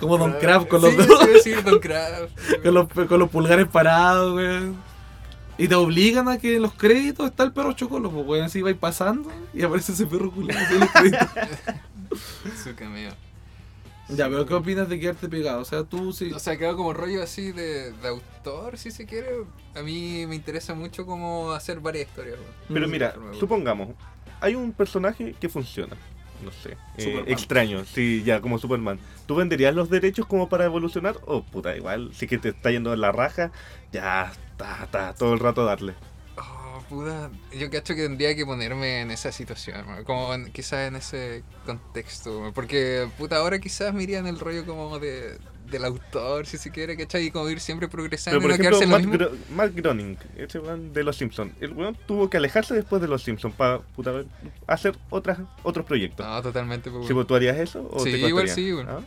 como 0.00 0.18
Don 0.18 0.32
Kraft 0.40 0.68
con 0.68 0.82
los 0.82 0.90
sí, 0.92 0.96
dos, 0.96 1.20
sí, 1.24 1.30
decir 1.32 1.62
Don 1.62 1.78
Kraft. 1.78 2.32
con 2.62 2.74
los, 2.74 2.88
con 2.88 3.18
los 3.18 3.30
pulgares 3.30 3.66
parados, 3.68 4.34
weón. 4.34 4.76
Y 5.56 5.68
te 5.68 5.74
obligan 5.76 6.28
a 6.28 6.38
que 6.38 6.56
en 6.56 6.62
los 6.62 6.72
créditos 6.72 7.26
está 7.30 7.44
el 7.44 7.52
perro 7.52 7.72
chocolo, 7.74 8.10
pues 8.10 8.26
weón, 8.26 8.44
así 8.46 8.60
vais 8.60 8.76
pasando 8.76 9.30
y 9.52 9.62
aparece 9.62 9.92
ese 9.92 10.06
perro 10.06 10.32
culiado 10.32 10.64
así 10.64 10.74
en 10.74 10.80
los 10.80 10.90
créditos. 10.90 11.28
Su 12.64 12.74
cameo. 12.74 13.12
Ya, 14.08 14.28
pero 14.28 14.44
¿qué 14.44 14.54
opinas 14.54 14.88
de 14.88 15.00
quedarte 15.00 15.28
pegado? 15.28 15.60
O 15.60 15.64
sea, 15.64 15.82
tú 15.84 16.12
sí. 16.12 16.30
O 16.32 16.38
sea, 16.38 16.56
quedó 16.58 16.76
como 16.76 16.92
rollo 16.92 17.22
así 17.22 17.52
de, 17.52 17.92
de 17.92 18.08
autor, 18.08 18.76
si 18.76 18.90
se 18.90 19.06
quiere. 19.06 19.28
A 19.74 19.82
mí 19.82 20.26
me 20.26 20.34
interesa 20.34 20.74
mucho 20.74 21.06
como 21.06 21.52
hacer 21.52 21.80
varias 21.80 22.08
historias. 22.08 22.36
Pero 22.68 22.86
Mm. 22.86 22.90
mira, 22.90 23.14
supongamos, 23.38 23.88
hay 24.40 24.54
un 24.54 24.72
personaje 24.72 25.34
que 25.40 25.48
funciona. 25.48 25.96
No 26.44 26.50
sé, 26.52 26.72
eh, 26.98 27.02
Superman. 27.02 27.32
extraño, 27.32 27.84
sí, 27.86 28.22
ya 28.24 28.40
como 28.42 28.58
Superman. 28.58 28.98
¿Tú 29.26 29.36
venderías 29.36 29.74
los 29.74 29.88
derechos 29.88 30.26
como 30.26 30.48
para 30.50 30.66
evolucionar? 30.66 31.16
O 31.24 31.42
puta, 31.42 31.74
igual, 31.74 32.10
si 32.12 32.26
que 32.26 32.36
te 32.36 32.50
está 32.50 32.70
yendo 32.70 32.92
en 32.92 33.00
la 33.00 33.12
raja, 33.12 33.50
ya 33.92 34.30
está, 34.52 34.84
está, 34.84 35.14
todo 35.14 35.32
el 35.32 35.38
rato 35.40 35.64
darle. 35.64 35.94
Puta. 36.94 37.30
Yo 37.58 37.70
cacho 37.70 37.94
que 37.94 38.02
tendría 38.02 38.34
que 38.34 38.44
ponerme 38.46 39.00
en 39.02 39.10
esa 39.10 39.32
situación, 39.32 39.84
como 40.04 40.32
en- 40.34 40.50
quizás 40.52 40.88
en 40.88 40.96
ese 40.96 41.42
contexto. 41.66 42.50
Porque, 42.54 43.08
puta, 43.18 43.36
ahora 43.36 43.58
quizás 43.58 43.92
me 43.94 44.02
iría 44.02 44.18
en 44.18 44.26
el 44.26 44.38
rollo 44.38 44.64
como 44.66 44.98
de, 44.98 45.38
del 45.70 45.84
autor, 45.84 46.46
si 46.46 46.58
se 46.58 46.70
quiere, 46.70 46.96
¿cachai? 46.96 47.26
Y 47.26 47.30
como 47.30 47.48
ir 47.48 47.58
siempre 47.60 47.88
progresando 47.88 48.38
Pero 48.40 48.54
por 48.54 48.60
y 48.60 48.62
no 48.62 48.68
ejemplo, 48.70 48.78
quedarse 48.78 48.84
en 48.84 48.90
lo 48.90 48.96
Matt, 49.28 49.30
mismo. 49.30 49.46
Gro- 49.46 49.54
Matt 49.56 49.74
Groening, 49.74 50.16
ese 50.36 50.58
weón 50.60 50.92
de 50.92 51.02
los 51.04 51.16
Simpsons, 51.16 51.52
el 51.60 51.72
weón 51.72 51.96
tuvo 52.06 52.28
que 52.30 52.36
alejarse 52.36 52.74
después 52.74 53.00
de 53.02 53.08
los 53.08 53.22
Simpsons 53.22 53.54
para 53.54 53.80
hacer 54.66 54.96
otras, 55.10 55.38
otros 55.62 55.84
proyectos. 55.86 56.24
No, 56.26 56.42
totalmente. 56.42 56.90
pues, 56.90 57.06
¿Sí, 57.06 57.14
pues, 57.14 57.26
¿Tú 57.26 57.34
harías 57.34 57.56
eso? 57.58 57.88
O 57.92 58.00
Sí, 58.00 58.12
te 58.12 58.18
igual 58.18 58.48
sí, 58.48 58.72
weón. 58.72 58.88
¿Ah? 58.88 59.00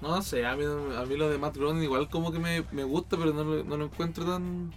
No 0.00 0.20
sé, 0.20 0.44
a 0.44 0.56
mí, 0.56 0.64
a 0.64 1.04
mí 1.06 1.16
lo 1.16 1.30
de 1.30 1.38
Matt 1.38 1.56
Groening 1.56 1.84
igual 1.84 2.08
como 2.10 2.32
que 2.32 2.40
me, 2.40 2.64
me 2.72 2.82
gusta, 2.82 3.16
pero 3.16 3.32
no 3.32 3.44
no 3.44 3.76
lo 3.76 3.84
encuentro 3.84 4.24
tan... 4.24 4.72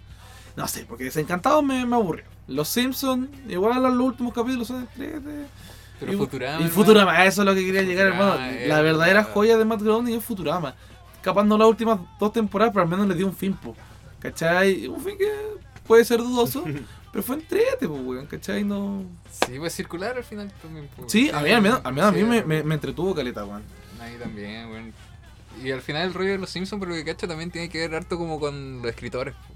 No 0.56 0.66
sé, 0.66 0.84
porque 0.88 1.04
Desencantado 1.04 1.62
me, 1.62 1.84
me 1.84 1.96
aburrió. 1.96 2.24
Los 2.48 2.68
Simpsons, 2.68 3.28
igual 3.48 3.82
los 3.82 3.94
últimos 3.94 4.32
capítulos 4.32 4.68
son 4.68 4.80
entrete. 4.80 5.46
Pero 6.00 6.12
y, 6.12 6.16
Futurama. 6.16 6.52
Y 6.52 6.54
hermano. 6.56 6.74
Futurama, 6.74 7.24
eso 7.26 7.42
es 7.42 7.46
lo 7.46 7.54
que 7.54 7.64
quería 7.64 7.82
llegar, 7.82 8.06
hermano. 8.08 8.32
Futurama, 8.32 8.66
La 8.66 8.80
eh, 8.80 8.82
verdadera 8.82 9.24
joya 9.24 9.58
de 9.58 9.64
Matt 9.64 9.82
Groening 9.82 10.16
es 10.16 10.24
Futurama. 10.24 10.74
Capaz 11.22 11.44
no 11.44 11.58
las 11.58 11.68
últimas 11.68 11.98
dos 12.18 12.32
temporadas, 12.32 12.72
pero 12.72 12.84
al 12.84 12.88
menos 12.88 13.06
le 13.08 13.14
dio 13.14 13.26
un 13.26 13.34
fin, 13.34 13.54
po. 13.54 13.74
¿Cachai? 14.18 14.86
Un 14.86 15.00
fin 15.00 15.18
que 15.18 15.30
puede 15.86 16.04
ser 16.04 16.18
dudoso, 16.18 16.64
pero 17.12 17.22
fue 17.22 17.36
entrete, 17.36 17.86
po, 17.86 17.94
weón, 17.94 18.26
¿cachai? 18.26 18.64
No... 18.64 19.04
Sí, 19.30 19.58
pues 19.58 19.74
circular 19.74 20.16
al 20.16 20.24
final 20.24 20.50
también. 20.62 20.88
pues, 20.96 21.12
Sí, 21.12 21.30
a 21.30 21.40
mí 21.40 21.50
al 21.50 21.62
menos, 21.62 21.80
al 21.84 21.92
menos 21.92 22.10
a 22.10 22.12
mí 22.12 22.22
me, 22.22 22.42
me, 22.42 22.62
me 22.62 22.74
entretuvo 22.74 23.14
caleta, 23.14 23.44
weón. 23.44 23.62
A 24.00 24.06
mí 24.06 24.16
también, 24.18 24.70
weón. 24.70 24.92
Y 25.62 25.70
al 25.70 25.80
final 25.82 26.06
el 26.06 26.14
rollo 26.14 26.32
de 26.32 26.38
los 26.38 26.50
Simpsons, 26.50 26.78
por 26.78 26.88
lo 26.88 26.94
que 26.94 27.04
cacho, 27.04 27.26
también 27.26 27.50
tiene 27.50 27.68
que 27.68 27.78
ver 27.78 27.94
harto 27.94 28.18
como 28.18 28.38
con 28.38 28.82
los 28.82 28.86
escritores. 28.86 29.34
po. 29.34 29.55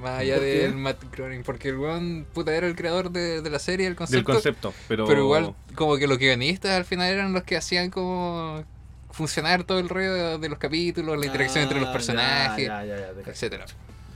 Más 0.00 0.20
allá 0.20 0.38
del 0.38 0.74
Matt 0.76 1.02
Groening. 1.12 1.42
Porque 1.42 1.68
el 1.70 1.78
weón, 1.78 2.26
puta, 2.32 2.54
era 2.54 2.66
el 2.66 2.76
creador 2.76 3.10
de, 3.10 3.42
de 3.42 3.50
la 3.50 3.58
serie, 3.58 3.86
el 3.86 3.92
Del 3.92 3.96
concepto. 3.96 4.32
concepto, 4.32 4.74
pero... 4.86 5.06
Pero 5.06 5.22
igual, 5.22 5.54
como 5.74 5.96
que 5.96 6.06
los 6.06 6.18
guionistas 6.18 6.70
al 6.72 6.84
final 6.84 7.08
eran 7.12 7.32
los 7.32 7.42
que 7.42 7.56
hacían 7.56 7.90
como 7.90 8.64
funcionar 9.10 9.64
todo 9.64 9.78
el 9.80 9.88
rollo 9.88 10.12
de, 10.14 10.38
de 10.38 10.48
los 10.48 10.58
capítulos, 10.58 11.18
la 11.18 11.26
interacción 11.26 11.64
entre 11.64 11.80
los 11.80 11.88
Ah, 11.88 11.92
personajes, 11.92 12.66
ya, 12.66 12.84
etcétera. 13.26 13.66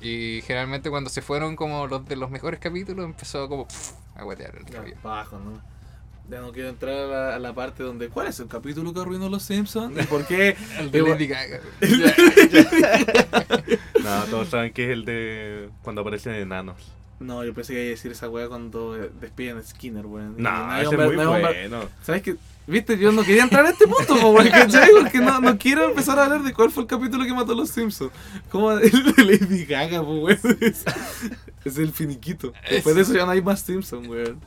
Y 0.01 0.43
generalmente 0.47 0.91
cuando 0.91 1.11
se 1.11 1.23
fueron 1.23 1.57
como 1.57 1.87
los 1.87 2.07
de 2.07 2.17
los 2.17 2.31
mejores 2.31 2.61
capítulos, 2.61 3.05
empezó 3.05 3.49
como 3.49 3.67
pff, 3.67 3.93
a 4.17 4.23
guatear 4.25 4.57
el 4.57 4.67
rollo. 4.67 4.97
bajo, 5.03 5.39
¿no? 5.39 5.61
Ya 6.31 6.41
no 6.41 6.53
quiero 6.53 6.69
entrar 6.71 6.95
a 6.97 7.07
la, 7.07 7.35
a 7.37 7.39
la 7.39 7.53
parte 7.55 7.83
donde. 7.83 8.09
¿Cuál 8.09 8.29
es 8.29 8.41
el 8.41 8.47
capítulo 8.49 8.95
que 8.95 9.01
arruinó 9.01 9.29
los 9.29 9.43
Simpsons? 9.43 10.01
¿Y 10.01 10.07
por 10.07 10.27
qué? 10.27 10.57
El 10.79 10.91
de 10.91 11.03
Lady 11.03 11.27
Gaga. 11.27 11.61
No, 14.03 14.25
todos 14.25 14.49
saben 14.49 14.73
que 14.73 14.85
es 14.87 14.91
el 14.91 15.05
de 15.05 15.69
cuando 15.83 16.01
aparecen 16.01 16.35
enanos. 16.35 16.77
No, 17.21 17.45
yo 17.45 17.55
pensé 17.55 17.73
que 17.73 17.81
iba 17.83 17.87
a 17.87 17.91
decir 17.91 18.11
esa 18.11 18.29
weá 18.29 18.49
cuando 18.49 18.95
despiden 19.21 19.59
a 19.59 19.63
Skinner, 19.63 20.05
weón. 20.07 20.35
No, 20.39 20.51
hay 20.51 20.85
ese 20.85 20.89
hombre- 20.97 21.07
es 21.07 21.15
muy 21.15 21.25
no 21.25 21.31
bueno. 21.31 21.89
¿Sabes 22.03 22.23
qué? 22.23 22.37
Viste, 22.67 22.99
yo 22.99 23.13
no 23.13 23.23
quería 23.23 23.45
entrar 23.45 23.65
a 23.65 23.71
este 23.71 23.87
punto, 23.87 24.17
po, 24.21 24.31
weón, 24.31 24.49
¿cachai? 24.49 24.91
Porque 25.01 25.19
no, 25.21 25.41
no 25.41 25.57
quiero 25.57 25.89
empezar 25.91 26.19
a 26.19 26.25
hablar 26.25 26.43
de 26.43 26.53
cuál 26.53 26.71
fue 26.73 26.83
el 26.83 26.89
capítulo 26.89 27.25
que 27.25 27.33
mató 27.33 27.53
a 27.53 27.57
los 27.57 27.71
Simpsons. 27.71 28.11
Como 28.51 28.73
el 28.79 29.15
de 29.15 29.25
Lady 29.25 29.65
Gaga, 29.67 30.03
po, 30.03 30.15
weón. 30.23 30.39
Es, 30.61 30.85
es 31.65 31.79
el 31.79 31.93
finiquito. 31.93 32.53
Después 32.69 32.97
de 32.97 33.03
eso 33.03 33.15
ya 33.15 33.25
no 33.25 33.31
hay 33.31 33.43
más 33.43 33.61
Simpsons, 33.63 34.09
weón. 34.09 34.41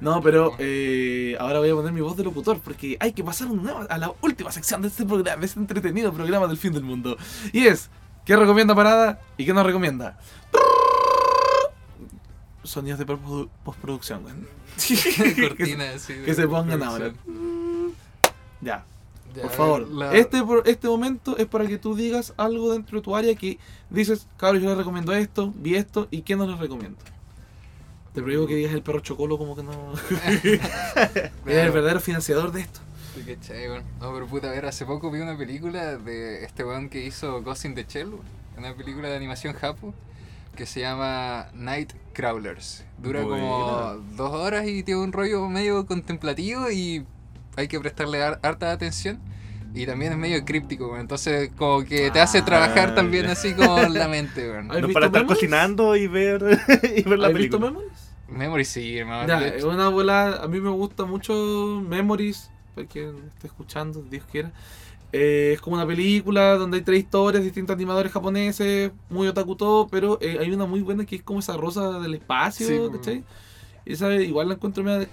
No, 0.00 0.20
pero 0.22 0.54
eh, 0.58 1.36
ahora 1.38 1.58
voy 1.58 1.68
a 1.70 1.74
poner 1.74 1.92
mi 1.92 2.00
voz 2.00 2.16
de 2.16 2.24
locutor 2.24 2.58
porque 2.60 2.96
hay 3.00 3.12
que 3.12 3.22
pasar 3.22 3.48
a 3.88 3.98
la 3.98 4.12
última 4.22 4.50
sección 4.50 4.80
de 4.82 4.88
este 4.88 5.04
programa, 5.04 5.38
de 5.40 5.46
este 5.46 5.60
entretenido 5.60 6.12
programa 6.12 6.46
del 6.46 6.56
fin 6.56 6.72
del 6.72 6.82
mundo. 6.84 7.16
Y 7.52 7.66
es, 7.66 7.90
¿qué 8.24 8.34
recomienda 8.36 8.74
Parada 8.74 9.20
y 9.36 9.44
qué 9.44 9.52
no 9.52 9.62
recomienda? 9.62 10.18
Sonidos 12.62 12.98
de 12.98 13.06
postprodu- 13.06 13.48
postproducción. 13.64 14.22
Cortina 15.40 15.84
de 15.84 16.22
que 16.24 16.34
se 16.34 16.46
pongan 16.46 16.82
ahora. 16.82 17.12
Ya, 18.60 18.84
Ya, 19.34 19.42
por 19.42 19.50
favor. 19.50 19.88
la- 19.88 20.14
Este, 20.14 20.42
este 20.66 20.88
momento 20.88 21.36
es 21.38 21.46
para 21.46 21.66
que 21.66 21.78
tú 21.78 21.94
digas 21.94 22.32
algo 22.36 22.72
dentro 22.72 22.98
de 22.98 23.02
tu 23.02 23.16
área 23.16 23.34
que 23.34 23.58
dices, 23.88 24.26
cabrón, 24.36 24.62
yo 24.62 24.68
les 24.70 24.78
recomiendo 24.78 25.12
esto, 25.12 25.52
vi 25.56 25.74
esto 25.76 26.08
y 26.10 26.22
qué 26.22 26.36
no 26.36 26.46
les 26.46 26.58
recomiendo. 26.58 26.98
Te 28.14 28.22
prohíbo 28.22 28.46
que 28.46 28.56
digas 28.56 28.72
el 28.72 28.82
perro 28.82 29.00
chocolo 29.00 29.38
como 29.38 29.54
que 29.54 29.62
no. 29.62 29.72
Eres 30.42 31.66
el 31.66 31.70
verdadero 31.70 32.00
financiador 32.00 32.50
de 32.52 32.62
esto. 32.62 32.80
Sí, 33.14 33.22
cachai, 33.22 33.68
weón. 33.68 33.84
No, 34.00 34.12
pero 34.12 34.26
puta, 34.26 34.48
a 34.48 34.50
ver, 34.52 34.66
hace 34.66 34.84
poco 34.84 35.10
vi 35.10 35.20
una 35.20 35.36
película 35.36 35.96
de 35.96 36.44
este 36.44 36.64
weón 36.64 36.88
que 36.88 37.04
hizo 37.04 37.42
Ghost 37.42 37.64
in 37.66 37.74
the 37.74 37.84
Shell, 37.88 38.10
una 38.56 38.74
película 38.74 39.08
de 39.08 39.16
animación 39.16 39.54
japo 39.54 39.94
que 40.56 40.66
se 40.66 40.80
llama 40.80 41.48
Night 41.54 41.92
Crawlers. 42.12 42.84
Dura 42.98 43.22
como 43.22 43.96
dos 44.16 44.32
horas 44.32 44.66
y 44.66 44.82
tiene 44.82 45.00
un 45.00 45.12
rollo 45.12 45.48
medio 45.48 45.86
contemplativo 45.86 46.70
y 46.70 47.04
hay 47.56 47.68
que 47.68 47.78
prestarle 47.80 48.22
har- 48.22 48.40
harta 48.42 48.72
atención. 48.72 49.20
Y 49.72 49.86
también 49.86 50.10
es 50.12 50.18
medio 50.18 50.44
críptico, 50.44 50.88
weón. 50.88 51.00
Entonces, 51.02 51.50
como 51.56 51.84
que 51.84 52.10
te 52.10 52.20
hace 52.20 52.38
Ah, 52.38 52.44
trabajar 52.44 52.94
también 52.96 53.26
así 53.26 53.54
como 53.54 53.78
la 53.82 54.08
mente, 54.08 54.50
weón. 54.50 54.70
¿Has 54.72 54.80
No 54.82 54.88
para 54.90 55.06
estar 55.06 55.26
cocinando 55.26 55.94
y 55.96 56.08
ver, 56.08 56.42
y 56.96 57.02
ver 57.02 57.18
la 57.20 57.28
¿Has 57.28 57.34
visto 57.34 57.58
película. 57.60 57.84
Memories? 58.30 58.68
Sí, 58.68 58.98
hermano. 58.98 59.26
Ya, 59.28 59.46
es 59.46 59.64
una 59.64 59.88
bola. 59.88 60.40
A 60.42 60.48
mí 60.48 60.60
me 60.60 60.70
gusta 60.70 61.04
mucho 61.04 61.82
Memories, 61.86 62.50
para 62.74 62.86
quien 62.86 63.14
esté 63.34 63.46
escuchando, 63.48 64.02
Dios 64.08 64.24
quiera. 64.30 64.52
Eh, 65.12 65.52
es 65.54 65.60
como 65.60 65.74
una 65.76 65.86
película 65.86 66.56
donde 66.56 66.76
hay 66.78 66.84
tres 66.84 67.00
historias, 67.00 67.42
distintos 67.42 67.74
animadores 67.74 68.12
japoneses, 68.12 68.92
muy 69.08 69.26
otaku 69.26 69.56
todo, 69.56 69.88
pero 69.88 70.18
eh, 70.20 70.38
hay 70.40 70.52
una 70.52 70.66
muy 70.66 70.80
buena 70.82 71.04
que 71.04 71.16
es 71.16 71.22
como 71.22 71.40
esa 71.40 71.56
rosa 71.56 71.98
del 71.98 72.14
espacio, 72.14 72.66
Sí. 72.66 72.92
¿cachai? 72.96 73.24
Y 73.84 73.94
esa 73.94 74.14
igual 74.14 74.48
la 74.48 74.54
encuentro 74.54 74.84
media 74.84 75.08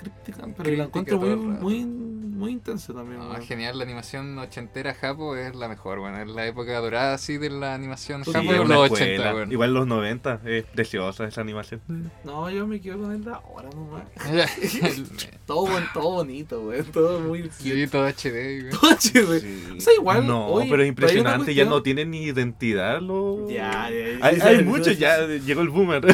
críptica, 0.00 0.38
pero 0.42 0.48
la 0.48 0.54
Críptica 0.54 0.84
encuentro 0.84 1.18
todo 1.18 1.36
muy, 1.36 1.84
muy, 1.84 1.84
muy 1.84 2.52
intensa 2.52 2.94
también. 2.94 3.18
no, 3.20 3.28
weón. 3.30 3.42
genial, 3.42 3.76
la 3.78 3.84
animación 3.84 4.38
ochentera 4.38 4.94
Japo 4.94 5.36
es 5.36 5.54
la 5.54 5.68
mejor, 5.68 5.98
bueno, 6.00 6.18
es 6.20 6.28
la 6.28 6.46
época 6.46 6.78
dorada 6.80 7.14
así 7.14 7.36
de 7.38 7.50
la 7.50 7.74
animación 7.74 8.24
Sí, 8.24 8.32
Japo 8.32 8.50
es 8.52 8.58
de 8.58 8.60
una 8.60 8.74
los 8.76 8.84
escuela. 8.86 9.06
80, 9.12 9.32
bueno. 9.32 9.52
Igual 9.52 9.74
los 9.74 9.86
90, 9.86 10.40
es 10.46 10.64
preciosa 10.64 11.24
esa 11.26 11.40
animación. 11.42 11.80
No, 12.24 12.48
yo 12.50 12.66
me 12.66 12.80
quedo 12.80 12.98
con 13.02 13.12
el 13.12 13.22
de 13.24 13.30
ahora 13.32 13.68
nomás. 13.74 14.04
Todo, 15.46 15.66
buen- 15.66 15.84
todo 15.92 16.10
bonito, 16.12 16.60
güey. 16.62 16.82
Todo 16.84 17.18
muy 17.20 17.50
sí, 17.58 17.86
todo 17.88 18.06
HD, 18.06 18.62
güey. 18.62 18.70
Todo. 18.70 19.76
O 19.76 19.80
sea, 19.80 19.94
igual, 19.94 20.26
No, 20.26 20.60
pero 20.70 20.82
es 20.82 20.88
impresionante, 20.88 21.54
ya 21.54 21.64
no 21.64 21.82
tienen 21.82 22.10
ni 22.12 22.22
identidad 22.22 23.00
los... 23.00 23.50
Ya, 23.50 23.90
ya, 23.90 24.18
ya. 24.18 24.26
Hay, 24.26 24.40
hay 24.40 24.64
muchos, 24.64 24.96
ya 24.98 25.26
llegó 25.26 25.60
el 25.62 25.68
boomer. 25.70 26.04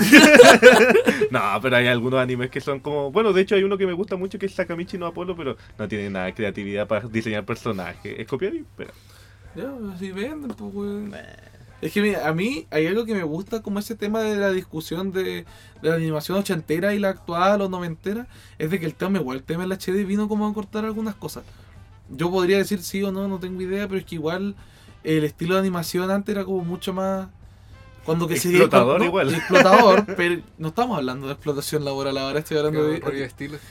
no, 1.31 1.41
pero 1.63 1.77
hay 1.77 1.87
algunos 1.87 2.19
animes 2.21 2.51
que 2.51 2.61
son 2.61 2.81
como. 2.81 3.11
Bueno, 3.13 3.33
de 3.33 3.43
hecho, 3.43 3.55
hay 3.55 3.63
uno 3.63 3.76
que 3.79 3.87
me 3.87 3.93
gusta 3.93 4.17
mucho 4.17 4.39
que 4.39 4.47
es 4.47 4.55
Sakamichi 4.55 4.99
no 4.99 5.07
Apolo, 5.07 5.37
pero 5.37 5.57
no 5.79 5.89
tiene 5.89 6.11
nada 6.11 6.27
de 6.27 6.35
creatividad 6.35 6.87
para 6.87 7.09
diseñar 7.09 7.45
personajes. 7.45 8.15
Es 8.19 8.27
copiar 8.27 8.55
y. 8.55 8.65
Pero... 8.77 8.93
Ya, 9.55 9.73
así 9.95 10.13
venden, 10.13 10.51
pues. 10.51 11.23
Es 11.81 11.93
que 11.93 12.01
mira, 12.01 12.27
a 12.27 12.33
mí 12.33 12.67
hay 12.71 12.87
algo 12.87 13.05
que 13.05 13.15
me 13.15 13.23
gusta 13.23 13.63
como 13.63 13.79
ese 13.79 13.95
tema 13.95 14.21
de 14.21 14.37
la 14.37 14.51
discusión 14.51 15.13
de, 15.13 15.45
de 15.83 15.89
la 15.89 15.95
animación 15.95 16.39
ochentera 16.39 16.95
y 16.95 16.99
la 16.99 17.11
actual 17.11 17.61
o 17.61 17.69
noventera, 17.69 18.29
es 18.59 18.71
de 18.71 18.81
que 18.81 18.87
el 18.87 18.95
tema, 18.95 19.19
igual 19.19 19.39
el 19.39 19.43
tema 19.43 19.67
del 19.67 19.73
HD 19.73 20.07
vino 20.07 20.29
como 20.29 20.47
a 20.47 20.55
cortar 20.55 20.85
algunas 20.85 21.15
cosas. 21.15 21.45
Yo 22.09 22.31
podría 22.31 22.59
decir 22.59 22.83
sí 22.83 23.03
o 23.03 23.13
no, 23.13 23.29
no 23.29 23.39
tengo 23.39 23.61
idea, 23.61 23.87
pero 23.89 23.99
es 23.99 24.07
que 24.07 24.15
igual 24.15 24.55
el 25.05 25.25
estilo 25.25 25.55
de 25.55 25.61
animación 25.61 26.11
antes 26.11 26.35
era 26.35 26.45
como 26.45 26.65
mucho 26.65 26.93
más... 26.93 27.29
Cuando 28.07 28.27
que 28.29 28.37
se 28.37 28.49
Explotador 28.49 29.03
igual. 29.03 29.35
Explotador, 29.35 30.07
pero 30.17 30.41
no 30.59 30.69
estamos 30.69 30.97
hablando 30.97 31.27
de 31.27 31.33
explotación 31.35 31.85
laboral 31.85 32.17
ahora, 32.17 32.39
estoy 32.39 32.57
hablando 32.59 32.85
de... 32.87 33.31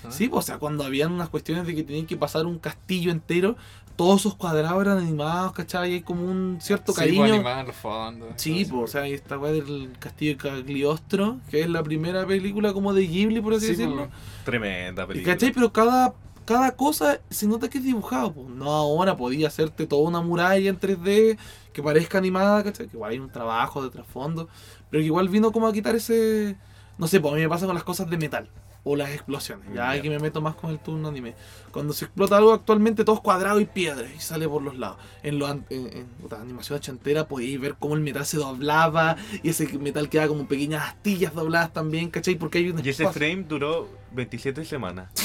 Sí, 0.09 0.27
pues, 0.27 0.43
o 0.43 0.45
sea, 0.45 0.57
cuando 0.59 0.83
habían 0.83 1.11
unas 1.13 1.29
cuestiones 1.29 1.65
de 1.65 1.73
que 1.73 1.83
tenían 1.83 2.05
que 2.05 2.17
pasar 2.17 2.45
un 2.45 2.59
castillo 2.59 3.11
entero, 3.11 3.55
todos 3.95 4.19
esos 4.21 4.35
cuadrados 4.35 4.81
eran 4.81 4.97
animados, 4.97 5.53
¿cachai? 5.53 5.91
Y 5.91 5.93
hay 5.95 6.01
como 6.01 6.25
un 6.25 6.57
cierto 6.61 6.91
Sí, 6.91 6.97
pues, 6.97 7.07
cariño. 7.07 7.33
animaban 7.35 7.67
los 7.67 7.75
fondos. 7.77 8.29
Sí, 8.35 8.67
pues, 8.69 8.83
o 8.83 8.87
sea, 8.87 9.07
esta 9.07 9.37
weá 9.39 9.53
del 9.53 9.91
Castillo 9.99 10.31
de 10.31 10.37
Cagliostro, 10.37 11.37
que 11.49 11.61
es 11.61 11.69
la 11.69 11.81
primera 11.81 12.25
película 12.27 12.73
como 12.73 12.93
de 12.93 13.07
Ghibli, 13.07 13.39
por 13.39 13.53
así 13.53 13.67
Sí, 13.67 13.71
decirlo. 13.71 14.07
pues, 14.07 14.09
Tremenda 14.43 15.03
Y, 15.03 15.07
película. 15.07 15.33
¿Cachai? 15.33 15.51
Pero 15.53 15.71
cada, 15.71 16.13
cada 16.45 16.75
cosa 16.75 17.19
se 17.29 17.47
nota 17.47 17.69
que 17.69 17.79
es 17.79 17.83
dibujado. 17.83 18.33
Pues. 18.33 18.47
No 18.49 18.71
ahora 18.71 19.17
podía 19.17 19.47
hacerte 19.47 19.87
toda 19.87 20.07
una 20.07 20.21
muralla 20.21 20.69
en 20.69 20.79
3D 20.79 21.37
que 21.73 21.83
parezca 21.83 22.17
animada. 22.17 22.63
Que 22.63 22.83
igual 22.83 23.11
hay 23.11 23.19
un 23.19 23.29
trabajo 23.29 23.83
de 23.83 23.89
trasfondo. 23.89 24.47
Pero 24.89 25.01
que 25.01 25.07
igual 25.07 25.29
vino 25.29 25.51
como 25.51 25.67
a 25.67 25.73
quitar 25.73 25.95
ese... 25.95 26.57
No 26.97 27.07
sé, 27.07 27.19
pues 27.19 27.33
a 27.33 27.35
mí 27.35 27.41
me 27.41 27.49
pasa 27.49 27.65
con 27.65 27.75
las 27.75 27.83
cosas 27.83 28.09
de 28.09 28.17
metal. 28.17 28.49
O 28.87 28.95
las 28.95 29.09
explosiones. 29.09 29.67
Ya 29.73 29.89
aquí 29.89 30.09
me 30.09 30.19
meto 30.19 30.41
más 30.41 30.53
con 30.55 30.69
el 30.69 30.77
turno 30.79 31.07
anime. 31.07 31.33
Cuando 31.71 31.91
se 31.91 32.05
explota 32.05 32.37
algo 32.37 32.53
actualmente 32.53 33.03
todo 33.03 33.15
es 33.15 33.21
cuadrado 33.21 33.59
y 33.59 33.65
piedra 33.65 34.07
y 34.15 34.19
sale 34.19 34.47
por 34.47 34.61
los 34.61 34.77
lados. 34.77 34.97
En, 35.23 35.39
lo, 35.39 35.49
en, 35.49 35.65
en 35.71 36.05
puta, 36.21 36.39
animación 36.39 36.77
ochentera 36.77 37.27
podíais 37.27 37.59
ver 37.59 37.75
cómo 37.79 37.95
el 37.95 38.01
metal 38.01 38.25
se 38.25 38.37
doblaba 38.37 39.17
y 39.41 39.49
ese 39.49 39.67
metal 39.79 40.07
queda 40.07 40.27
como 40.27 40.47
pequeñas 40.47 40.83
astillas 40.89 41.33
dobladas 41.33 41.73
también, 41.73 42.09
¿cachai? 42.11 42.35
Porque 42.35 42.59
hay 42.59 42.69
un 42.69 42.85
Y 42.85 42.89
ese 42.89 43.07
frame 43.09 43.43
duró 43.49 43.89
27 44.11 44.63
semanas. 44.65 45.09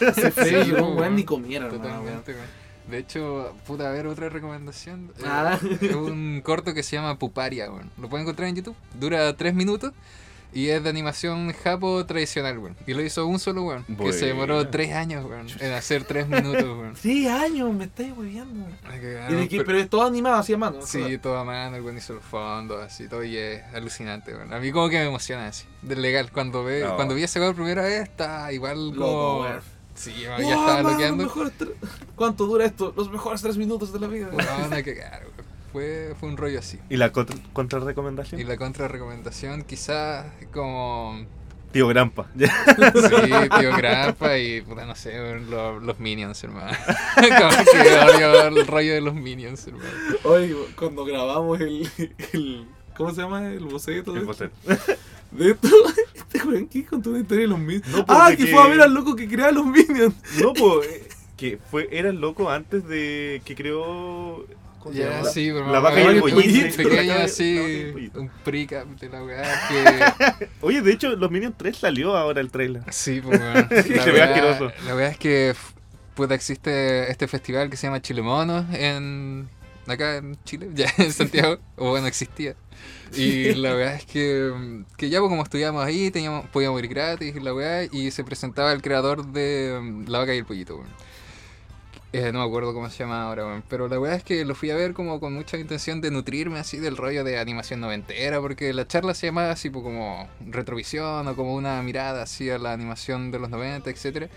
Ese 0.00 0.30
frame, 0.32 0.64
Sí, 0.64 0.70
yo, 0.70 0.76
pues, 0.78 0.96
weón, 0.96 1.16
ni 1.16 1.24
comiera. 1.24 1.68
Totalmente, 1.68 2.32
güey. 2.32 2.44
De 2.90 2.98
hecho, 2.98 3.52
puta, 3.66 3.88
a 3.88 3.92
ver 3.92 4.06
otra 4.06 4.28
recomendación. 4.28 5.12
Eh, 5.18 5.22
Ah. 5.24 5.58
Es 5.80 5.94
un 5.94 6.40
corto 6.42 6.72
que 6.72 6.82
se 6.82 6.96
llama 6.96 7.18
Puparia, 7.18 7.66
güey. 7.66 7.84
Lo 8.00 8.08
pueden 8.08 8.24
encontrar 8.24 8.48
en 8.48 8.56
YouTube. 8.56 8.76
Dura 8.98 9.36
3 9.36 9.54
minutos. 9.54 9.92
Y 10.52 10.68
es 10.68 10.82
de 10.82 10.88
animación 10.88 11.52
japo 11.52 12.06
tradicional, 12.06 12.58
güey. 12.58 12.72
Y 12.86 12.94
lo 12.94 13.02
hizo 13.02 13.26
un 13.26 13.38
solo, 13.38 13.62
güey. 13.62 13.78
Que 13.98 14.12
se 14.12 14.26
demoró. 14.26 14.66
3 14.68 14.92
años, 14.94 15.24
güey. 15.26 15.40
En 15.60 15.72
hacer 15.72 16.04
3 16.04 16.28
minutos, 16.28 16.76
güey. 16.76 16.90
Sí, 16.96 17.28
años, 17.28 17.72
me 17.74 17.84
estáis 17.84 18.12
hueviando. 18.16 18.66
Ay, 18.84 19.00
qué 19.00 19.26
¿Y 19.28 19.34
de 19.34 19.46
pero- 19.50 19.64
Pero 19.66 19.78
es 19.78 19.90
todo 19.90 20.04
animado 20.06 20.36
así 20.36 20.54
a 20.54 20.58
mano. 20.58 20.78
Sí, 20.82 21.18
todo 21.18 21.36
a 21.36 21.44
mano, 21.44 21.76
el 21.76 21.82
güey 21.82 21.96
hizo 21.96 22.14
los 22.14 22.24
fondos, 22.24 22.82
así, 22.82 23.06
todo 23.08 23.22
y 23.22 23.36
es 23.36 23.62
alucinante, 23.74 24.32
güey. 24.32 24.50
A 24.50 24.58
mí 24.58 24.72
como 24.72 24.88
que 24.88 24.96
me 24.98 25.06
emociona 25.06 25.48
así, 25.48 25.66
del 25.82 26.00
legal. 26.00 26.30
Cuando 26.32 26.64
ve, 26.64 26.84
No. 26.84 26.96
cuando 26.96 27.14
vi 27.14 27.24
ese 27.24 27.38
por 27.40 27.54
primera 27.54 27.82
vez, 27.82 28.02
está 28.02 28.50
igual 28.52 28.90
Loco, 28.90 28.96
como... 29.00 29.38
güey. 29.38 29.52
Sí, 29.94 30.12
¡Wow, 30.26 30.38
ya 30.40 30.48
estaba 30.48 30.66
mano, 30.66 30.82
los 30.82 30.96
bloqueando. 30.96 31.76
¿Cuánto 32.16 32.46
dura 32.46 32.66
esto? 32.66 32.92
Los 32.96 33.10
mejores 33.10 33.40
tres 33.40 33.56
minutos 33.56 33.92
de 33.94 34.00
la 34.00 34.06
vida. 34.08 34.28
Weón, 34.30 34.72
a 34.72 34.82
cagar, 34.82 35.22
güey. 35.22 35.35
Fue, 35.72 36.14
fue 36.18 36.28
un 36.28 36.36
rollo 36.36 36.58
así. 36.58 36.78
¿Y 36.88 36.96
la 36.96 37.12
contra, 37.12 37.36
Y 37.36 37.40
contrarrecomendación? 37.52 38.46
la 38.48 38.56
contra 38.56 38.88
recomendación 38.88 39.62
quizás 39.64 40.26
como... 40.52 41.24
Tío 41.72 41.88
Grampa. 41.88 42.26
Sí, 42.36 43.48
tío 43.60 43.76
Grappa 43.76 44.38
y 44.38 44.62
puta, 44.62 44.86
no 44.86 44.94
sé, 44.94 45.18
los 45.40 45.98
Minions, 45.98 46.42
hermano. 46.44 46.72
como 47.16 47.50
que 47.72 47.98
odio 47.98 48.46
el 48.46 48.66
rollo 48.66 48.94
de 48.94 49.00
los 49.02 49.14
Minions, 49.14 49.66
hermano. 49.66 49.90
Hoy, 50.24 50.56
cuando 50.78 51.04
grabamos 51.04 51.60
el, 51.60 51.86
el. 52.32 52.66
¿Cómo 52.96 53.10
se 53.12 53.20
llama? 53.20 53.46
El 53.48 53.64
boceto. 53.66 54.14
El 54.14 54.20
de, 54.20 54.24
boceto. 54.24 54.54
de 55.32 55.50
esto. 55.50 55.68
Este 56.14 56.42
weón 56.48 56.66
que 56.68 56.84
contó 56.86 57.10
una 57.10 57.18
historia 57.18 57.42
de 57.42 57.48
los 57.48 57.58
Minions. 57.58 57.88
No, 57.88 58.06
pues, 58.06 58.18
ah, 58.22 58.30
que 58.30 58.36
que- 58.46 58.46
fue 58.52 58.62
a 58.62 58.66
ver 58.68 58.80
al 58.80 58.94
loco 58.94 59.14
que 59.14 59.28
crea 59.28 59.50
los 59.52 59.66
Minions. 59.66 60.14
No, 60.42 60.52
pues. 60.54 60.86
Que 61.36 61.58
fue, 61.70 61.86
era 61.92 62.08
el 62.08 62.18
loco 62.18 62.48
antes 62.50 62.88
de 62.88 63.42
que 63.44 63.54
creó. 63.54 64.46
¿Cómo 64.86 64.96
se 64.96 64.98
Ya, 64.98 65.24
sí, 65.24 65.50
La 65.50 65.80
vaca 65.80 66.00
y 66.00 66.06
el 66.06 66.20
pollito. 66.20 66.82
y 67.02 67.10
así, 67.10 68.10
un 68.14 68.30
prica 68.44 68.84
de 68.84 69.08
la 69.08 69.22
weá 69.22 69.68
que... 70.38 70.46
Oye, 70.60 70.82
de 70.82 70.92
hecho, 70.92 71.14
los 71.16 71.30
Minions 71.30 71.54
3 71.56 71.76
salió 71.76 72.16
ahora 72.16 72.40
el 72.40 72.50
trailer. 72.50 72.82
Sí, 72.90 73.20
pues 73.22 73.40
weón. 73.40 73.68
Se 73.82 73.96
La 73.96 74.04
ve 74.04 74.12
weá- 74.12 74.24
asqueroso. 74.28 74.72
La 74.86 74.94
verdad 74.94 75.12
es 75.12 75.18
que 75.18 75.54
puta, 76.14 76.34
existe 76.34 77.10
este 77.10 77.28
festival 77.28 77.68
que 77.68 77.76
se 77.76 77.86
llama 77.86 78.00
Chile 78.00 78.22
Monos 78.22 78.64
en 78.72 79.48
acá 79.86 80.16
en 80.16 80.36
Chile, 80.44 80.70
ya 80.74 80.86
en 80.98 81.12
Santiago, 81.12 81.58
o 81.76 81.90
bueno, 81.90 82.06
existía. 82.06 82.54
Y 83.14 83.54
la 83.54 83.72
verdad 83.74 83.94
es 83.94 84.04
que, 84.06 84.82
que 84.96 85.10
ya 85.10 85.20
pues, 85.20 85.28
como 85.28 85.42
estudiábamos 85.42 85.84
ahí, 85.84 86.10
teníamos, 86.10 86.46
podíamos 86.48 86.82
ir 86.82 86.88
gratis 86.88 87.36
y 87.36 87.40
la 87.40 87.54
weá, 87.54 87.84
y 87.84 88.10
se 88.10 88.24
presentaba 88.24 88.72
el 88.72 88.82
creador 88.82 89.26
de 89.26 89.78
mm, 89.80 90.08
La 90.08 90.18
Vaca 90.18 90.34
y 90.34 90.38
el 90.38 90.44
Pollito, 90.44 90.76
weón. 90.76 90.88
Eh, 92.18 92.32
no 92.32 92.38
me 92.38 92.46
acuerdo 92.46 92.72
cómo 92.72 92.88
se 92.88 92.96
llama 93.00 93.24
ahora. 93.24 93.62
Pero 93.68 93.88
la 93.88 94.00
weá 94.00 94.14
es 94.14 94.24
que 94.24 94.42
lo 94.46 94.54
fui 94.54 94.70
a 94.70 94.74
ver 94.74 94.94
como 94.94 95.20
con 95.20 95.34
mucha 95.34 95.58
intención 95.58 96.00
de 96.00 96.10
nutrirme 96.10 96.58
así 96.58 96.78
del 96.78 96.96
rollo 96.96 97.24
de 97.24 97.38
animación 97.38 97.80
noventera, 97.80 98.40
porque 98.40 98.72
la 98.72 98.86
charla 98.86 99.12
se 99.12 99.26
llamaba 99.26 99.50
así 99.50 99.68
pues, 99.68 99.84
como 99.84 100.26
retrovisión 100.40 101.28
o 101.28 101.36
como 101.36 101.54
una 101.54 101.82
mirada 101.82 102.22
así 102.22 102.48
a 102.48 102.58
la 102.58 102.72
animación 102.72 103.30
de 103.32 103.38
los 103.38 103.50
90, 103.50 103.90
etcétera. 103.90 104.28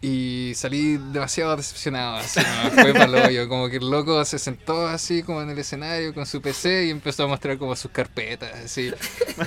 Y 0.00 0.52
salí 0.54 0.96
demasiado 0.96 1.56
decepcionado, 1.56 2.18
así, 2.18 2.38
¿no? 2.38 2.70
fue 2.70 2.92
hoyo, 3.26 3.48
como 3.48 3.68
que 3.68 3.78
el 3.78 3.90
loco 3.90 4.24
se 4.24 4.38
sentó 4.38 4.86
así 4.86 5.24
como 5.24 5.42
en 5.42 5.50
el 5.50 5.58
escenario 5.58 6.14
con 6.14 6.24
su 6.24 6.40
PC 6.40 6.86
y 6.86 6.90
empezó 6.90 7.24
a 7.24 7.26
mostrar 7.26 7.58
como 7.58 7.74
sus 7.74 7.90
carpetas, 7.90 8.52
así, 8.64 8.92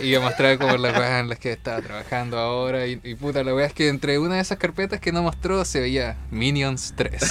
y 0.04 0.14
a 0.14 0.20
mostrar 0.20 0.58
como 0.58 0.76
las 0.76 0.98
weas 0.98 1.22
en 1.22 1.30
las 1.30 1.40
que 1.40 1.54
estaba 1.54 1.82
trabajando 1.82 2.38
ahora, 2.38 2.86
y, 2.86 3.00
y 3.02 3.16
puta, 3.16 3.46
la 3.46 3.56
wea 3.56 3.66
es 3.66 3.74
que 3.74 3.88
entre 3.88 4.20
una 4.20 4.36
de 4.36 4.42
esas 4.42 4.58
carpetas 4.58 5.00
que 5.00 5.14
no 5.14 5.24
mostró 5.24 5.64
se 5.64 5.80
veía 5.80 6.18
Minions 6.32 6.96
3. 6.98 7.22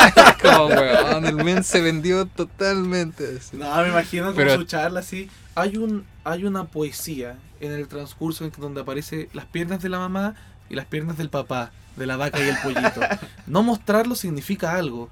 como 0.42 0.66
weón, 0.66 1.26
el 1.26 1.34
men 1.34 1.64
se 1.64 1.80
vendió 1.80 2.26
totalmente. 2.26 3.38
así. 3.38 3.56
No, 3.56 3.74
me 3.82 3.88
imagino 3.88 4.32
como 4.32 4.50
su 4.50 4.64
charla 4.64 5.00
así. 5.00 5.28
Hay 5.56 5.76
un 5.76 6.06
hay 6.22 6.44
una 6.44 6.64
poesía 6.64 7.36
en 7.60 7.72
el 7.72 7.88
transcurso 7.88 8.44
en 8.44 8.52
donde 8.56 8.82
aparece 8.82 9.28
las 9.32 9.46
piernas 9.46 9.82
de 9.82 9.88
la 9.88 9.98
mamá 9.98 10.36
y 10.70 10.74
las 10.74 10.86
piernas 10.86 11.16
del 11.18 11.30
papá, 11.30 11.70
de 11.96 12.06
la 12.06 12.16
vaca 12.16 12.38
y 12.44 12.48
el 12.48 12.56
pollito. 12.58 13.00
No 13.46 13.62
mostrarlo 13.62 14.14
significa 14.14 14.74
algo. 14.74 15.08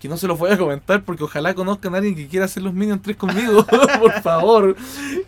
Que 0.00 0.08
no 0.08 0.16
se 0.16 0.28
los 0.28 0.38
voy 0.38 0.52
a 0.52 0.56
comentar 0.58 1.02
porque 1.02 1.24
ojalá 1.24 1.54
conozcan 1.54 1.92
a 1.94 1.98
alguien 1.98 2.14
que 2.14 2.28
quiera 2.28 2.44
hacer 2.44 2.62
los 2.62 2.72
Minions 2.72 3.02
3 3.02 3.16
conmigo. 3.16 3.66
Por 3.98 4.22
favor. 4.22 4.76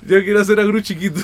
Yo 0.03 0.23
quiero 0.23 0.41
hacer 0.41 0.61
a 0.61 0.63
Gru 0.65 0.81
chiquito. 0.81 1.21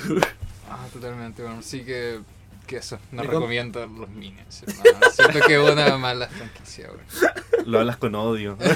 Ah, 0.68 0.84
totalmente, 0.92 1.42
bueno, 1.42 1.62
sí 1.62 1.84
que, 1.84 2.18
que 2.66 2.78
eso, 2.78 2.98
no 3.12 3.22
¿Y 3.22 3.26
con- 3.26 3.34
recomiendo 3.36 3.86
los 3.86 4.08
Minions, 4.08 4.64
hermano. 4.66 5.06
Siento 5.12 5.46
que 5.46 5.62
es 5.64 5.70
una 5.72 5.96
mala 5.96 6.26
franquicia, 6.26 6.88
weón. 6.88 7.70
Lo 7.70 7.78
hablas 7.80 7.96
con 7.98 8.14
odio. 8.16 8.56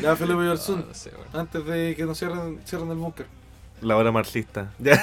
Ya, 0.00 0.14
Felipe 0.14 0.34
No, 0.40 0.44
Yorzun. 0.44 0.84
no 0.88 0.94
sé. 0.94 1.10
Antes 1.32 1.64
de 1.64 1.94
que 1.96 2.04
nos 2.04 2.18
cierren, 2.18 2.60
cierren 2.66 2.90
el 2.90 2.96
búnker. 2.98 3.26
La 3.80 3.96
hora 3.96 4.12
marxista. 4.12 4.70
Ya. 4.78 5.02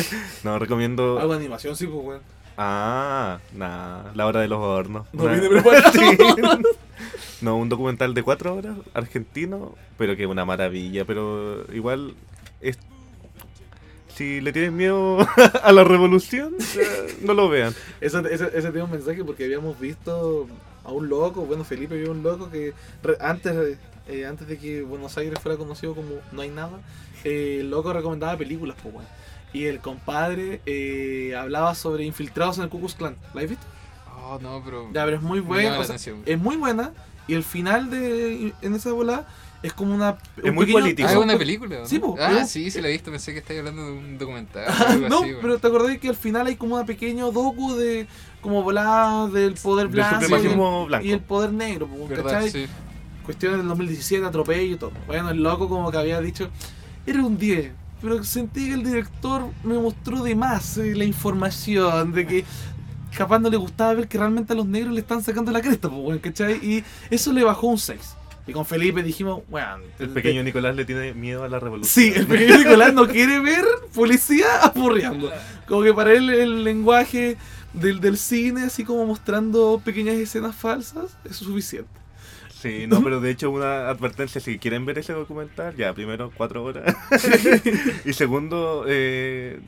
no, 0.42 0.58
recomiendo. 0.58 1.20
Algo 1.20 1.32
de 1.34 1.38
animación, 1.38 1.76
sí, 1.76 1.86
pues, 1.86 2.04
weón. 2.04 2.20
Ah, 2.56 3.38
nah, 3.54 4.12
la 4.14 4.26
hora 4.26 4.40
de 4.40 4.48
los 4.48 4.58
hornos. 4.58 5.06
No 5.12 5.24
preparado. 5.24 5.92
No, 7.40 7.56
un 7.56 7.68
documental 7.68 8.14
de 8.14 8.22
cuatro 8.22 8.54
horas, 8.54 8.76
argentino, 8.94 9.74
pero 9.98 10.14
que 10.16 10.22
es 10.22 10.28
una 10.28 10.44
maravilla, 10.44 11.04
pero 11.04 11.64
igual 11.74 12.14
es... 12.60 12.78
Si 14.14 14.40
le 14.40 14.52
tienen 14.52 14.76
miedo 14.76 15.18
a 15.64 15.72
la 15.72 15.82
revolución, 15.82 16.54
no 17.22 17.34
lo 17.34 17.48
vean. 17.48 17.74
Ese, 18.00 18.18
ese, 18.30 18.46
ese 18.54 18.70
tiene 18.70 18.84
un 18.84 18.90
mensaje 18.92 19.24
porque 19.24 19.44
habíamos 19.44 19.80
visto 19.80 20.46
a 20.84 20.92
un 20.92 21.08
loco, 21.08 21.44
bueno, 21.44 21.64
Felipe 21.64 21.96
vio 21.96 22.12
un 22.12 22.22
loco 22.22 22.48
que 22.48 22.74
re- 23.02 23.16
antes, 23.20 23.78
eh, 24.06 24.24
antes 24.26 24.46
de 24.46 24.58
que 24.58 24.82
Buenos 24.82 25.16
Aires 25.18 25.40
fuera 25.40 25.58
conocido 25.58 25.94
como 25.96 26.10
No 26.30 26.42
hay 26.42 26.50
nada, 26.50 26.78
eh, 27.24 27.58
el 27.62 27.70
loco 27.70 27.92
recomendaba 27.92 28.36
películas, 28.36 28.76
pues, 28.80 28.94
weón. 28.94 29.06
Y 29.52 29.64
el 29.66 29.80
compadre 29.80 30.60
eh, 30.66 31.34
hablaba 31.36 31.74
sobre 31.74 32.04
infiltrados 32.04 32.56
en 32.58 32.64
el 32.64 32.70
Ku 32.70 32.78
Klux 32.78 32.94
Klan. 32.94 33.16
¿La 33.34 33.42
has 33.42 33.48
visto? 33.50 33.66
Oh, 34.24 34.38
no, 34.40 34.62
pero. 34.64 34.88
Ya, 34.92 35.04
pero 35.04 35.16
es 35.16 35.22
muy 35.22 35.40
buena. 35.40 35.78
o 35.78 35.84
sea, 35.84 35.96
es 35.96 36.38
muy 36.38 36.56
buena. 36.56 36.92
Y 37.28 37.34
el 37.34 37.44
final 37.44 37.90
de 37.90 38.52
en 38.62 38.74
esa 38.74 38.92
bola 38.92 39.26
es 39.62 39.72
como 39.72 39.94
una. 39.94 40.16
Es 40.42 40.52
muy 40.52 40.66
político. 40.72 41.06
Ah, 41.08 41.12
es 41.12 41.18
una 41.18 41.36
película. 41.38 41.78
¿no? 41.80 41.86
Sí, 41.86 41.98
po, 41.98 42.16
Ah, 42.18 42.40
es- 42.40 42.50
sí, 42.50 42.70
sí 42.70 42.80
la 42.80 42.88
he 42.88 42.92
visto. 42.92 43.10
Pensé 43.10 43.32
que 43.32 43.38
estabas 43.40 43.60
hablando 43.60 43.84
de 43.86 43.92
un 43.92 44.18
documental. 44.18 44.64
algo 44.88 45.08
no, 45.08 45.18
así, 45.18 45.26
weón. 45.30 45.38
pero 45.42 45.58
te 45.58 45.66
acordás 45.66 45.98
que 45.98 46.08
al 46.08 46.16
final 46.16 46.46
hay 46.46 46.56
como 46.56 46.74
una 46.76 46.86
pequeño 46.86 47.30
docu 47.30 47.74
de 47.74 48.06
como 48.40 48.62
volada 48.62 49.28
del 49.28 49.54
poder 49.54 49.86
Del 49.88 49.94
blanco 49.94 50.24
y 50.24 50.86
blanco. 50.86 51.06
el 51.08 51.20
poder 51.20 51.52
negro. 51.52 51.88
¿cachai? 52.08 52.50
Sí. 52.50 52.66
Cuestiones 53.24 53.58
del 53.58 53.68
2017, 53.68 54.26
atropello 54.26 54.74
y 54.74 54.76
todo. 54.78 54.92
Bueno, 55.06 55.30
el 55.30 55.42
loco 55.42 55.68
como 55.68 55.90
que 55.92 55.98
había 55.98 56.20
dicho, 56.20 56.48
era 57.06 57.22
un 57.22 57.38
10, 57.38 57.70
pero 58.02 58.22
sentí 58.24 58.66
que 58.66 58.74
el 58.74 58.82
director 58.82 59.48
me 59.62 59.78
mostró 59.78 60.22
de 60.22 60.34
más 60.34 60.76
eh, 60.76 60.94
la 60.94 61.04
información, 61.04 62.12
de 62.12 62.26
que 62.26 62.44
capaz 63.16 63.38
no 63.38 63.48
le 63.48 63.56
gustaba 63.56 63.94
ver 63.94 64.08
que 64.08 64.18
realmente 64.18 64.52
a 64.52 64.56
los 64.56 64.66
negros 64.66 64.92
le 64.92 65.00
están 65.00 65.22
sacando 65.22 65.52
la 65.52 65.60
cresta, 65.60 65.88
¿cachai? 66.20 66.54
Y 66.56 66.84
eso 67.10 67.32
le 67.32 67.44
bajó 67.44 67.68
un 67.68 67.78
6. 67.78 68.16
Y 68.44 68.52
con 68.52 68.66
Felipe 68.66 69.04
dijimos, 69.04 69.42
weón, 69.48 69.82
El 70.00 70.10
pequeño 70.10 70.42
Nicolás 70.42 70.74
le 70.74 70.84
tiene 70.84 71.14
miedo 71.14 71.44
a 71.44 71.48
la 71.48 71.60
revolución. 71.60 71.88
Sí, 71.88 72.12
el 72.18 72.26
pequeño 72.26 72.58
Nicolás 72.58 72.92
no 72.92 73.06
quiere 73.06 73.38
ver 73.38 73.64
policía 73.94 74.46
apurreando. 74.62 75.30
Como 75.68 75.84
que 75.84 75.94
para 75.94 76.12
él 76.12 76.28
el 76.28 76.64
lenguaje 76.64 77.36
del, 77.72 78.00
del 78.00 78.18
cine, 78.18 78.64
así 78.64 78.84
como 78.84 79.06
mostrando 79.06 79.80
pequeñas 79.84 80.16
escenas 80.16 80.56
falsas, 80.56 81.16
es 81.24 81.36
suficiente. 81.36 82.01
Sí, 82.62 82.86
no, 82.86 83.02
pero 83.02 83.20
de 83.20 83.30
hecho 83.32 83.50
una 83.50 83.88
advertencia, 83.88 84.40
si 84.40 84.56
quieren 84.60 84.86
ver 84.86 84.98
ese 84.98 85.12
documental, 85.12 85.74
ya, 85.74 85.92
primero, 85.92 86.30
cuatro 86.36 86.62
horas. 86.62 86.94
y 88.04 88.12
segundo, 88.12 88.84
eh, 88.86 89.58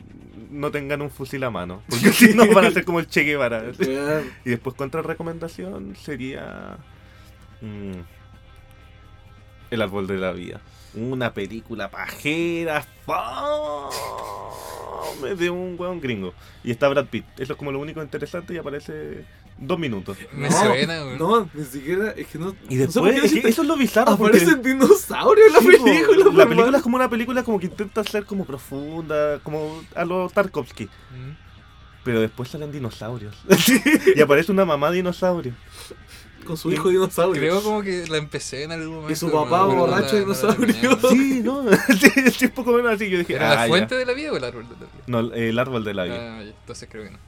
no 0.51 0.71
tengan 0.71 1.03
un 1.03 1.11
fusil 1.11 1.43
a 1.43 1.51
mano, 1.51 1.83
porque 1.89 2.13
si 2.13 2.35
no 2.35 2.47
van 2.55 2.67
a 2.67 2.71
ser 2.71 2.85
como 2.85 3.01
el 3.01 3.09
Che 3.09 3.25
Guevara. 3.25 3.65
Y 4.45 4.51
después, 4.51 4.77
contra 4.77 5.03
recomendación, 5.03 5.97
sería... 5.97 6.79
mm, 7.61 7.95
el 9.73 9.83
árbol 9.83 10.07
de 10.07 10.19
la 10.19 10.31
vida. 10.31 10.61
Una 10.95 11.35
película 11.35 11.91
pajera, 11.91 12.87
fome 13.05 13.91
de 15.35 15.51
un 15.51 15.75
weón 15.77 16.01
gringo. 16.01 16.33
Y 16.63 16.71
está 16.71 16.89
Brad 16.89 17.07
Pitt. 17.07 17.25
Eso 17.39 17.55
es 17.55 17.59
como 17.59 17.73
lo 17.73 17.81
único 17.81 18.01
interesante 18.01 18.55
y 18.55 18.59
aparece 18.59 19.25
dos 19.59 19.79
minutos. 19.79 20.17
Me 20.33 20.49
no, 20.49 20.59
suena, 20.59 21.05
weón. 21.05 21.19
No, 21.19 21.51
ni 21.55 21.65
siquiera, 21.65 22.11
es 22.17 22.27
que 22.27 22.39
no. 22.39 22.55
Y 22.69 22.77
no 22.77 22.91
sé 22.91 23.01
después, 23.01 23.25
es 23.25 23.33
que 23.43 23.49
eso 23.49 23.63
es 23.63 23.69
lo 23.69 23.77
bizarro. 23.77 24.17
porque- 24.17 24.37
Aparecen 24.39 24.63
dinosaurios 24.63 25.47
en 25.49 25.53
la 25.53 25.61
Sí, 25.61 25.67
película, 25.67 26.17
La 26.33 26.45
película 26.45 26.67
mal. 26.67 26.75
es 26.75 26.83
como 26.83 26.97
una 26.97 27.09
película 27.11 27.43
como 27.43 27.59
que 27.61 27.67
intenta 27.67 28.03
ser 28.05 28.25
como 28.27 28.45
profunda, 28.45 29.39
como 29.43 29.83
a 29.95 30.05
lo 30.05 30.29
Tarkovsky. 30.29 30.85
Mm. 30.85 31.37
Pero 32.05 32.21
después 32.21 32.51
salen 32.51 32.71
dinosaurios. 32.73 33.35
y 34.17 34.21
aparece 34.21 34.53
una 34.53 34.65
mamá 34.65 34.91
dinosaurio. 34.91 35.55
Con 36.45 36.59
su 36.59 36.71
hijo 36.71 36.91
dinosaurio. 36.91 37.41
Creo 37.41 37.63
como 37.63 37.81
que 37.83 38.07
la 38.07 38.19
empecé 38.19 38.65
en 38.65 38.73
algún 38.73 38.97
momento. 38.97 39.13
Y 39.13 39.17
su 39.17 39.33
papá 39.33 39.61
no- 39.61 39.69
no 39.69 39.75
borracho 39.77 40.09
no 40.09 40.13
la 40.13 40.19
dinosaurio. 40.21 40.75
terminé. 40.99 41.09
Sí, 41.09 41.41
¿no? 41.43 41.63
sí, 42.31 42.45
es 42.45 42.51
poco 42.51 42.73
menos 42.73 42.93
así. 42.93 43.09
Yo 43.09 43.17
dije, 43.19 43.37
¿Era 43.37 43.53
ah, 43.53 43.55
la 43.55 43.63
ya. 43.63 43.69
fuente 43.69 43.95
de 43.95 44.05
la 44.05 44.13
vida 44.13 44.31
o 44.33 44.37
el 44.37 44.45
árbol 44.45 44.65
de 44.69 44.75
la 44.75 44.81
vida? 44.81 45.05
No, 45.07 45.21
el 45.33 45.59
árbol 45.59 45.85
de 45.85 45.95
la 45.95 46.05
vida. 46.05 46.17
Ah, 46.39 46.43
entonces 46.43 46.89
creo 46.93 47.05
que 47.05 47.11
no. 47.13 47.19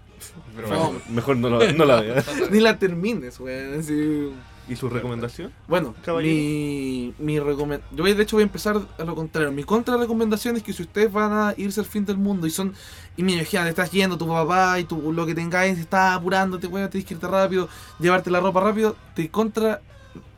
Pero 0.55 0.69
No. 0.69 0.85
bueno. 0.87 1.01
Mejor 1.11 1.37
no, 1.37 1.49
lo- 1.51 1.73
no 1.73 1.85
la 1.85 2.01
vea. 2.01 2.25
Ni 2.51 2.61
la 2.61 2.79
termines, 2.79 3.39
weón. 3.41 3.81
así. 3.81 4.31
¿Y 4.69 4.75
su 4.75 4.89
recomendación? 4.89 5.53
Bueno, 5.69 5.95
Caballero. 6.05 6.35
mi, 6.35 7.15
mi 7.21 7.39
recomendación. 7.39 7.97
Yo 7.97 8.03
voy- 8.03 8.15
de 8.15 8.23
hecho 8.25 8.35
voy 8.37 8.43
a 8.43 8.47
empezar 8.47 8.77
a 8.99 9.05
lo 9.05 9.15
contrario. 9.15 9.53
Mi 9.53 9.63
contra 9.63 9.97
recomendación 9.97 10.57
es 10.57 10.65
que 10.65 10.73
si 10.73 10.83
ustedes 10.83 11.13
van 11.13 11.33
a 11.33 11.55
irse 11.57 11.79
al 11.79 11.87
fin 11.87 12.05
del 12.05 12.17
mundo 12.19 12.49
y 12.49 12.51
son. 12.51 12.75
Y 13.17 13.23
mira, 13.23 13.39
imagínate, 13.43 13.71
estás 13.71 13.93
yendo, 13.93 14.19
tu 14.19 14.27
papá 14.27 14.81
y 14.81 14.85
tu, 14.85 15.13
lo 15.13 15.25
que 15.25 15.35
tengáis, 15.37 15.79
está 15.79 16.15
apurándote, 16.15 16.67
weón, 16.67 16.91
tienes 16.91 17.07
que 17.07 17.15
irte 17.15 17.29
rápido, 17.29 17.69
llevarte 18.01 18.29
la 18.31 18.41
ropa 18.41 18.61
rápido. 18.61 18.97
Te 19.15 19.29
contra. 19.31 19.81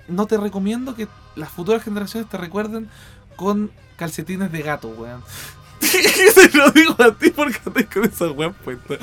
No 0.08 0.26
te 0.26 0.36
recomiendo 0.36 0.94
que 0.94 1.08
las 1.34 1.50
futuras 1.50 1.82
generaciones 1.82 2.28
te 2.28 2.36
recuerden 2.36 2.88
con 3.36 3.70
calcetines 3.96 4.52
de 4.52 4.60
gato, 4.62 4.88
weón. 4.88 5.22
Te 6.50 6.56
lo 6.56 6.70
digo 6.70 6.96
a 6.98 7.12
ti 7.14 7.30
porque 7.30 7.58
andas 7.64 7.86
con 7.92 8.04
esa 8.04 8.30
weón 8.30 8.54
puesta. 8.54 8.96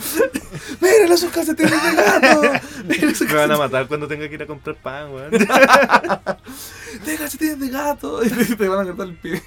Miren 0.81 1.11
esos 1.11 1.31
calcetines 1.31 1.71
de 1.71 1.95
gato. 1.95 2.41
Me 3.25 3.33
van 3.33 3.51
a 3.51 3.57
matar 3.57 3.87
cuando 3.87 4.07
tenga 4.07 4.27
que 4.27 4.35
ir 4.35 4.43
a 4.43 4.47
comprar 4.47 4.75
pan, 4.75 5.11
weón. 5.11 5.31
de 7.05 7.17
calcetines 7.17 7.59
de 7.59 7.69
gato. 7.69 8.21
Y 8.25 8.55
te 8.55 8.67
van 8.67 8.81
a 8.81 8.85
cortar 8.85 9.07
el 9.07 9.15
pie. 9.15 9.41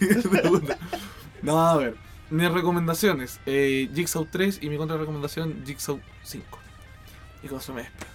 No, 1.42 1.60
a 1.66 1.76
ver. 1.76 1.96
Mis 2.30 2.50
recomendaciones: 2.50 3.40
eh, 3.46 3.88
Jigsaw 3.94 4.26
3 4.30 4.58
y 4.62 4.68
mi 4.68 4.76
contra 4.76 4.96
recomendación 4.96 5.62
Jigsaw 5.64 6.00
5. 6.24 6.58
Y 7.42 7.48
con 7.48 7.58
eso 7.58 7.72
me 7.72 7.82
despido. 7.82 8.06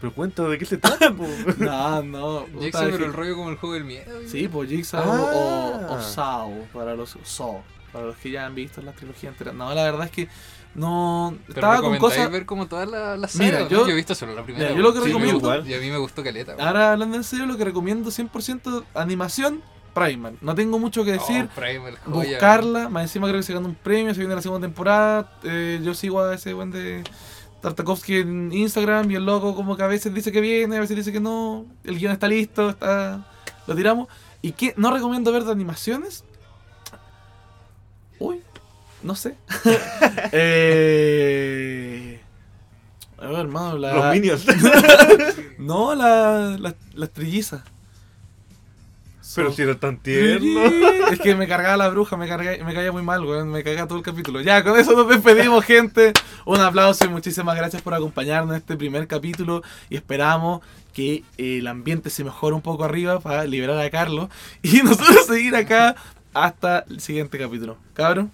Pero 0.00 0.14
cuenta 0.14 0.44
de 0.44 0.58
qué 0.58 0.64
se 0.64 0.76
trata, 0.78 1.12
po. 1.12 1.26
No, 1.58 2.02
no. 2.02 2.46
es 2.62 2.70
pero 2.76 3.04
el 3.06 3.12
rollo 3.12 3.34
como 3.34 3.50
el 3.50 3.56
juego 3.56 3.74
del 3.74 3.84
miedo. 3.84 4.20
Sí, 4.28 4.46
pues 4.46 4.68
Jigsaw 4.70 5.02
Ah. 5.02 5.88
o, 5.90 5.94
o 5.94 6.00
Saw. 6.02 6.66
Para 6.72 6.94
los, 6.94 7.18
Saw, 7.24 7.62
para 7.92 8.06
los 8.06 8.16
que 8.16 8.30
ya 8.30 8.46
han 8.46 8.54
visto 8.54 8.80
la 8.82 8.92
trilogía 8.92 9.30
entera. 9.30 9.52
No, 9.52 9.72
la 9.74 9.82
verdad 9.84 10.06
es 10.06 10.10
que 10.12 10.28
no. 10.74 11.34
Pero 11.46 11.58
Estaba 11.60 11.80
con 11.80 11.96
cosas. 11.98 12.30
ver 12.30 12.46
como 12.46 12.66
todas 12.66 12.88
las 12.88 13.18
la 13.18 13.28
Mira, 13.44 13.58
sagas, 13.58 13.70
yo- 13.70 13.80
¿no? 13.80 13.86
yo 13.86 13.92
he 13.92 13.96
visto 13.96 14.14
solo 14.14 14.34
la 14.34 14.42
primera. 14.44 14.66
Mira, 14.66 14.76
yo 14.76 14.82
lo 14.82 14.92
que. 14.92 15.00
Sí, 15.00 15.06
recomiendo- 15.06 15.38
igual. 15.38 15.68
Y 15.68 15.74
a 15.74 15.78
mí 15.80 15.90
me 15.90 15.98
gustó 15.98 16.22
caleta. 16.22 16.54
güey. 16.54 16.66
Ahora 16.66 16.92
hablando 16.92 17.16
en 17.16 17.24
serio, 17.24 17.46
lo 17.46 17.56
que 17.56 17.64
recomiendo 17.64 18.10
100% 18.10 18.84
animación. 18.94 19.62
Primal. 19.94 20.36
No 20.42 20.54
tengo 20.54 20.78
mucho 20.78 21.02
que 21.04 21.12
decir. 21.12 21.48
Oh, 21.50 21.54
Primal, 21.60 21.96
joya, 22.04 22.30
buscarla. 22.32 22.88
Más 22.88 23.02
encima 23.04 23.26
creo 23.26 23.40
que 23.40 23.42
se 23.42 23.52
ganó 23.54 23.66
un 23.66 23.74
premio, 23.74 24.12
se 24.14 24.20
viene 24.20 24.34
la 24.34 24.42
segunda 24.42 24.66
temporada. 24.66 25.32
Eh, 25.42 25.80
yo 25.82 25.92
sigo 25.94 26.20
a 26.22 26.34
ese 26.34 26.52
buen 26.52 26.70
de 26.70 27.02
Tartakovsky 27.62 28.16
en 28.20 28.52
Instagram 28.52 29.10
y 29.10 29.16
el 29.16 29.26
loco 29.26 29.56
como 29.56 29.76
que 29.76 29.82
a 29.82 29.88
veces 29.88 30.14
dice 30.14 30.30
que 30.30 30.40
viene, 30.40 30.76
a 30.76 30.80
veces 30.80 30.94
dice 30.96 31.10
que 31.10 31.18
no. 31.20 31.66
El 31.82 31.98
guion 31.98 32.12
está 32.12 32.28
listo, 32.28 32.70
está 32.70 33.26
lo 33.66 33.74
tiramos. 33.74 34.06
¿Y 34.40 34.52
qué? 34.52 34.72
¿No 34.76 34.92
recomiendo 34.92 35.32
ver 35.32 35.42
de 35.42 35.50
animaciones? 35.50 36.24
Uy, 38.18 38.40
no 39.02 39.14
sé. 39.14 39.34
eh... 40.78 42.20
A 43.20 43.26
ver, 43.26 43.40
hermano, 43.40 43.76
la... 43.78 43.92
Los 43.94 44.14
Minions. 44.14 44.46
No, 45.58 45.92
la, 45.94 46.56
la, 46.58 46.74
las 46.94 47.10
trillizas. 47.10 47.62
Pero 49.34 49.48
Son- 49.48 49.54
si 49.56 49.62
era 49.62 49.74
tan 49.74 49.98
tierno. 49.98 50.62
es 51.10 51.18
que 51.20 51.34
me 51.34 51.48
cargaba 51.48 51.76
la 51.76 51.88
bruja, 51.88 52.16
me, 52.16 52.28
carga- 52.28 52.64
me 52.64 52.72
caía 52.74 52.92
muy 52.92 53.02
mal, 53.02 53.24
weón. 53.24 53.50
Me 53.50 53.64
cagaba 53.64 53.88
todo 53.88 53.98
el 53.98 54.04
capítulo. 54.04 54.40
Ya, 54.40 54.62
con 54.62 54.78
eso 54.78 54.92
nos 54.92 55.08
despedimos, 55.08 55.64
gente. 55.64 56.12
Un 56.46 56.60
aplauso 56.60 57.04
y 57.04 57.08
muchísimas 57.08 57.56
gracias 57.56 57.82
por 57.82 57.92
acompañarnos 57.92 58.52
en 58.52 58.58
este 58.58 58.76
primer 58.76 59.06
capítulo. 59.08 59.62
Y 59.90 59.96
esperamos 59.96 60.62
que 60.94 61.24
eh, 61.38 61.58
el 61.58 61.66
ambiente 61.66 62.08
se 62.08 62.22
mejore 62.24 62.54
un 62.54 62.62
poco 62.62 62.84
arriba 62.84 63.18
para 63.20 63.44
liberar 63.44 63.78
a 63.80 63.90
Carlos. 63.90 64.28
Y 64.62 64.82
nosotros 64.84 65.26
seguir 65.26 65.56
acá 65.56 65.96
hasta 66.34 66.80
el 66.88 67.00
siguiente 67.00 67.38
capítulo. 67.38 67.76
Cabrón. 67.94 68.30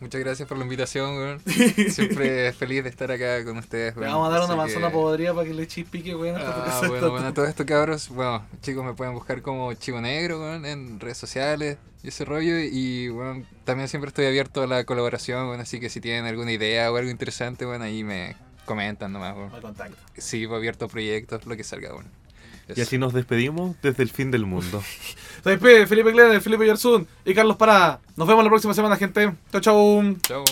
Muchas 0.00 0.18
gracias 0.22 0.48
por 0.48 0.56
la 0.56 0.64
invitación, 0.64 1.14
weón. 1.16 1.40
Siempre 1.90 2.52
feliz 2.54 2.82
de 2.84 2.88
estar 2.88 3.12
acá 3.12 3.44
con 3.44 3.58
ustedes, 3.58 3.94
Le 3.96 4.00
weón. 4.02 4.12
vamos 4.14 4.28
a 4.28 4.38
dar 4.38 4.46
una 4.46 4.56
manzana 4.56 4.86
que- 4.88 4.92
podrida 4.94 5.34
para 5.34 5.46
que 5.46 5.52
le 5.52 5.66
chispique, 5.68 6.14
weón. 6.16 6.36
hasta 6.36 6.54
que 6.64 6.70
Ah, 6.70 6.88
bueno, 6.88 7.10
bueno, 7.10 7.34
todo 7.34 7.44
esto 7.44 7.66
cabros, 7.66 8.08
bueno, 8.08 8.46
chicos 8.62 8.82
me 8.82 8.94
pueden 8.94 9.12
buscar 9.12 9.42
como 9.42 9.72
Chivo 9.74 10.00
Negro 10.00 10.40
weón, 10.40 10.64
en 10.64 10.98
redes 11.00 11.18
sociales 11.18 11.76
y 12.02 12.08
ese 12.08 12.24
rollo 12.24 12.58
y 12.58 13.08
bueno, 13.10 13.44
también 13.64 13.88
siempre 13.90 14.08
estoy 14.08 14.24
abierto 14.24 14.62
a 14.62 14.66
la 14.66 14.84
colaboración, 14.84 15.48
bueno, 15.48 15.64
así 15.64 15.80
que 15.80 15.90
si 15.90 16.00
tienen 16.00 16.24
alguna 16.24 16.50
idea 16.52 16.90
o 16.90 16.96
algo 16.96 17.10
interesante, 17.10 17.66
bueno, 17.66 17.84
ahí 17.84 18.02
me 18.02 18.36
comentan 18.64 19.12
nomás, 19.12 19.34
bueno. 19.34 19.50
Me 19.54 19.60
contacto. 19.60 19.96
Sí, 20.16 20.46
pues, 20.46 20.56
abierto 20.56 20.86
a 20.86 20.88
proyectos, 20.88 21.44
lo 21.44 21.56
que 21.58 21.64
salga, 21.64 21.92
Y 22.76 22.80
así 22.80 22.98
nos 22.98 23.12
despedimos 23.12 23.76
desde 23.82 24.02
el 24.02 24.10
fin 24.10 24.30
del 24.30 24.46
mundo. 24.46 24.82
Se 25.44 25.50
despide 25.50 25.86
Felipe 25.86 26.12
Gleder, 26.12 26.40
Felipe 26.40 26.66
Yarzún 26.66 27.06
y 27.24 27.34
Carlos 27.34 27.56
Parada. 27.56 28.00
Nos 28.16 28.28
vemos 28.28 28.44
la 28.44 28.50
próxima 28.50 28.74
semana, 28.74 28.96
gente. 28.96 29.32
Chau, 29.52 29.60
chau. 29.60 30.16
Chao. 30.22 30.44